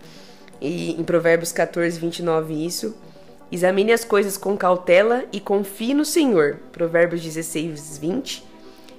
E 0.60 0.92
em 0.92 1.02
Provérbios 1.02 1.50
14, 1.50 1.98
29, 1.98 2.54
isso. 2.54 2.94
Examine 3.50 3.92
as 3.92 4.04
coisas 4.04 4.36
com 4.36 4.56
cautela 4.56 5.24
e 5.32 5.40
confie 5.40 5.94
no 5.94 6.04
Senhor. 6.04 6.58
Provérbios 6.70 7.22
16, 7.22 7.98
20. 7.98 8.44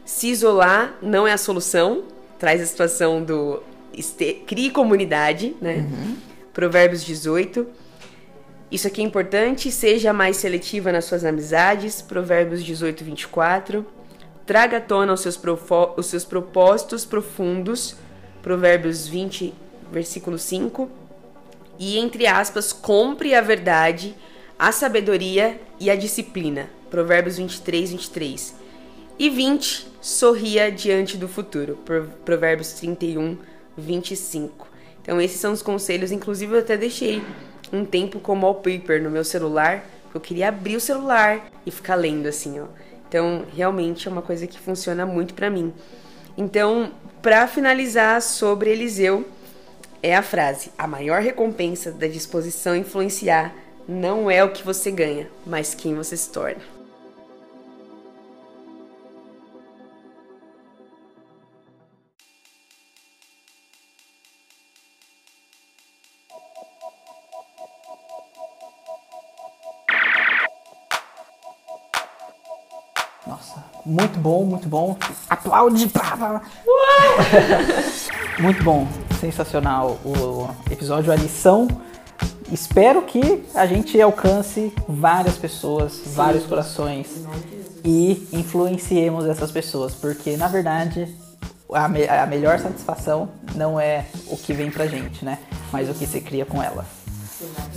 Se 0.03 0.27
isolar 0.27 0.97
não 1.01 1.25
é 1.25 1.31
a 1.31 1.37
solução. 1.37 2.03
Traz 2.37 2.61
a 2.61 2.65
situação 2.65 3.23
do 3.23 3.63
este, 3.97 4.33
crie 4.45 4.69
comunidade, 4.69 5.55
né? 5.61 5.87
Uhum. 5.89 6.17
Provérbios 6.53 7.05
18 7.05 7.65
isso 8.73 8.87
aqui 8.87 9.01
é 9.01 9.03
importante, 9.03 9.71
seja 9.71 10.11
mais 10.11 10.37
seletiva 10.37 10.91
nas 10.91 11.05
suas 11.05 11.23
amizades, 11.23 12.01
Provérbios 12.01 12.63
18, 12.63 13.03
24. 13.03 13.85
Traga 14.47 14.77
à 14.77 14.81
tona 14.81 15.13
os 15.13 15.21
seus, 15.21 15.39
os 15.95 16.07
seus 16.07 16.25
propósitos 16.25 17.05
profundos, 17.05 17.95
Provérbios 18.41 19.07
20, 19.07 19.53
versículo 19.91 20.39
5. 20.39 20.89
E, 21.77 21.99
entre 21.99 22.25
aspas, 22.25 22.73
compre 22.73 23.35
a 23.35 23.41
verdade, 23.41 24.15
a 24.57 24.71
sabedoria 24.71 25.61
e 25.79 25.91
a 25.91 25.95
disciplina, 25.95 26.67
Provérbios 26.89 27.37
23, 27.37 27.91
23. 27.91 28.55
E 29.19 29.29
20, 29.29 29.87
sorria 30.01 30.71
diante 30.71 31.15
do 31.15 31.27
futuro, 31.27 31.77
Provérbios 32.25 32.73
31, 32.73 33.37
25. 33.77 34.67
Então, 34.99 35.21
esses 35.21 35.39
são 35.39 35.53
os 35.53 35.61
conselhos, 35.61 36.11
inclusive 36.11 36.55
eu 36.55 36.59
até 36.59 36.75
deixei 36.75 37.21
um 37.71 37.85
tempo 37.85 38.19
como 38.19 38.45
wallpaper 38.45 39.01
no 39.01 39.09
meu 39.09 39.23
celular. 39.23 39.85
Eu 40.13 40.21
queria 40.21 40.49
abrir 40.49 40.75
o 40.75 40.81
celular 40.81 41.49
e 41.65 41.71
ficar 41.71 41.95
lendo 41.95 42.27
assim, 42.27 42.59
ó. 42.59 42.65
Então, 43.07 43.45
realmente 43.55 44.07
é 44.07 44.11
uma 44.11 44.21
coisa 44.21 44.47
que 44.47 44.59
funciona 44.59 45.05
muito 45.05 45.33
para 45.33 45.49
mim. 45.49 45.73
Então, 46.37 46.91
para 47.21 47.47
finalizar 47.47 48.21
sobre 48.21 48.71
Eliseu, 48.71 49.25
é 50.01 50.15
a 50.15 50.21
frase: 50.21 50.71
a 50.77 50.87
maior 50.87 51.21
recompensa 51.21 51.91
da 51.91 52.07
disposição 52.07 52.73
a 52.73 52.77
influenciar 52.77 53.53
não 53.87 54.29
é 54.29 54.43
o 54.43 54.51
que 54.51 54.63
você 54.63 54.91
ganha, 54.91 55.27
mas 55.45 55.73
quem 55.73 55.95
você 55.95 56.17
se 56.17 56.29
torna. 56.31 56.72
Muito 73.85 74.17
bom, 74.19 74.45
muito 74.45 74.67
bom. 74.67 74.97
Aplaude! 75.29 75.91
muito 78.39 78.63
bom, 78.63 78.87
sensacional 79.19 79.99
o 80.05 80.47
episódio, 80.71 81.11
a 81.11 81.15
lição. 81.15 81.67
Espero 82.51 83.01
que 83.01 83.43
a 83.55 83.65
gente 83.65 83.99
alcance 84.01 84.73
várias 84.87 85.37
pessoas, 85.37 85.93
Sim. 85.93 86.11
vários 86.13 86.45
corações 86.45 87.07
e 87.83 88.27
influenciemos 88.31 89.25
essas 89.25 89.51
pessoas, 89.51 89.93
porque 89.93 90.37
na 90.37 90.47
verdade 90.47 91.13
a, 91.73 91.87
me 91.87 92.07
a 92.07 92.25
melhor 92.25 92.59
satisfação 92.59 93.29
não 93.55 93.79
é 93.79 94.05
o 94.27 94.37
que 94.37 94.53
vem 94.53 94.69
pra 94.69 94.87
gente, 94.87 95.25
né? 95.25 95.39
Mas 95.71 95.89
o 95.89 95.93
que 95.93 96.05
se 96.05 96.21
cria 96.21 96.45
com 96.45 96.61
elas. 96.61 97.02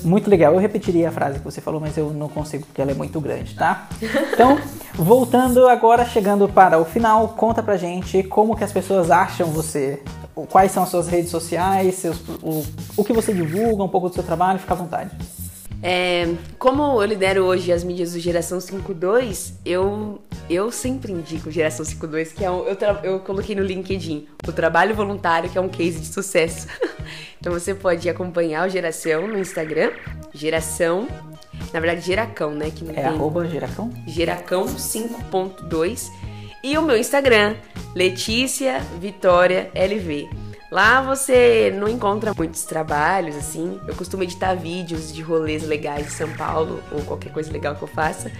Muito 0.02 0.28
legal. 0.30 0.52
Eu 0.52 0.58
repetiria 0.58 1.08
a 1.08 1.12
frase 1.12 1.38
que 1.38 1.44
você 1.44 1.60
falou, 1.60 1.80
mas 1.80 1.96
eu 1.96 2.10
não 2.10 2.28
consigo 2.28 2.66
porque 2.66 2.80
ela 2.80 2.90
é 2.90 2.94
muito 2.94 3.20
grande, 3.20 3.54
tá? 3.54 3.88
Então, 4.32 4.58
voltando 4.94 5.68
agora, 5.68 6.04
chegando 6.04 6.48
para 6.48 6.78
o 6.78 6.84
final, 6.84 7.28
conta 7.30 7.62
pra 7.62 7.76
gente 7.76 8.22
como 8.22 8.56
que 8.56 8.64
as 8.64 8.72
pessoas 8.72 9.10
acham 9.10 9.48
você. 9.48 10.02
Quais 10.50 10.72
são 10.72 10.82
as 10.82 10.90
suas 10.90 11.08
redes 11.08 11.30
sociais, 11.30 11.94
seus, 11.94 12.18
o, 12.42 12.64
o 12.96 13.04
que 13.04 13.12
você 13.12 13.32
divulga, 13.32 13.82
um 13.82 13.88
pouco 13.88 14.08
do 14.08 14.14
seu 14.14 14.22
trabalho, 14.22 14.58
fica 14.58 14.74
à 14.74 14.76
vontade. 14.76 15.10
É, 15.82 16.34
como 16.58 17.00
eu 17.00 17.06
lidero 17.06 17.44
hoje 17.44 17.72
as 17.72 17.84
mídias 17.84 18.12
do 18.12 18.18
Geração 18.18 18.60
52, 18.60 19.54
eu 19.64 20.20
eu 20.48 20.70
sempre 20.70 21.12
indico 21.12 21.50
Geração 21.50 21.84
52, 21.84 22.32
que 22.32 22.44
é 22.44 22.50
um, 22.50 22.64
eu, 22.64 22.76
eu 23.02 23.20
coloquei 23.20 23.54
no 23.54 23.62
LinkedIn 23.62 24.26
o 24.46 24.52
trabalho 24.52 24.94
voluntário, 24.94 25.50
que 25.50 25.58
é 25.58 25.60
um 25.60 25.68
case 25.68 26.00
de 26.00 26.06
sucesso. 26.06 26.68
então 27.40 27.52
você 27.52 27.74
pode 27.74 28.08
acompanhar 28.08 28.66
o 28.66 28.70
Geração 28.70 29.26
no 29.26 29.38
Instagram, 29.38 29.90
Geração, 30.32 31.08
na 31.72 31.80
verdade 31.80 32.00
Geracão, 32.00 32.52
né? 32.54 32.70
Que 32.70 32.88
é 32.90 32.94
tem... 32.94 33.04
arroba 33.04 33.46
Geracão? 33.46 33.92
Geracão 34.06 34.66
5.2 34.66 36.10
e 36.62 36.76
o 36.78 36.82
meu 36.82 36.96
Instagram, 36.96 37.56
Letícia 37.94 38.80
Vitória 39.00 39.70
LV. 39.74 40.28
Lá 40.70 41.00
você 41.00 41.72
não 41.76 41.88
encontra 41.88 42.34
muitos 42.34 42.64
trabalhos, 42.64 43.36
assim. 43.36 43.80
Eu 43.86 43.94
costumo 43.94 44.24
editar 44.24 44.54
vídeos 44.54 45.12
de 45.12 45.22
rolês 45.22 45.62
legais 45.62 46.06
de 46.06 46.12
São 46.12 46.28
Paulo 46.32 46.82
ou 46.90 47.02
qualquer 47.02 47.32
coisa 47.32 47.52
legal 47.52 47.76
que 47.76 47.82
eu 47.82 47.88
faça. 47.88 48.32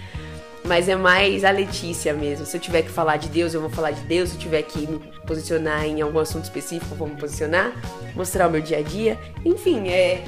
Mas 0.67 0.89
é 0.89 0.95
mais 0.95 1.45
a 1.45 1.51
Letícia 1.51 2.13
mesmo. 2.13 2.45
Se 2.45 2.57
eu 2.57 2.61
tiver 2.61 2.81
que 2.81 2.89
falar 2.89 3.17
de 3.17 3.29
Deus, 3.29 3.53
eu 3.53 3.61
vou 3.61 3.69
falar 3.69 3.91
de 3.91 4.01
Deus. 4.01 4.29
Se 4.29 4.35
eu 4.35 4.39
tiver 4.39 4.61
que 4.63 4.79
me 4.85 4.99
posicionar 5.25 5.85
em 5.85 6.01
algum 6.01 6.19
assunto 6.19 6.43
específico, 6.43 6.93
eu 6.93 6.97
vou 6.97 7.07
me 7.07 7.15
posicionar. 7.15 7.71
Mostrar 8.13 8.47
o 8.47 8.51
meu 8.51 8.61
dia 8.61 8.79
a 8.79 8.81
dia. 8.81 9.17
Enfim, 9.45 9.87
é. 9.87 10.23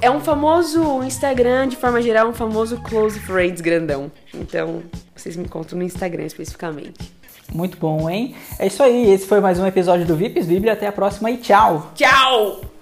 É 0.00 0.10
um 0.10 0.20
famoso 0.20 1.02
Instagram, 1.02 1.68
de 1.68 1.76
forma 1.76 2.00
geral, 2.00 2.28
um 2.28 2.34
famoso 2.34 2.76
Close 2.82 3.18
Friends 3.18 3.60
grandão. 3.60 4.12
Então, 4.32 4.82
vocês 5.14 5.34
me 5.36 5.44
encontram 5.44 5.78
no 5.78 5.84
Instagram 5.84 6.24
especificamente. 6.24 7.16
Muito 7.52 7.78
bom, 7.78 8.08
hein? 8.08 8.34
É 8.58 8.66
isso 8.66 8.82
aí. 8.82 9.10
Esse 9.10 9.26
foi 9.26 9.40
mais 9.40 9.58
um 9.58 9.66
episódio 9.66 10.06
do 10.06 10.14
VIPs 10.14 10.46
Bíblia. 10.46 10.74
Até 10.74 10.86
a 10.86 10.92
próxima 10.92 11.30
e 11.30 11.38
tchau! 11.38 11.92
Tchau! 11.94 12.75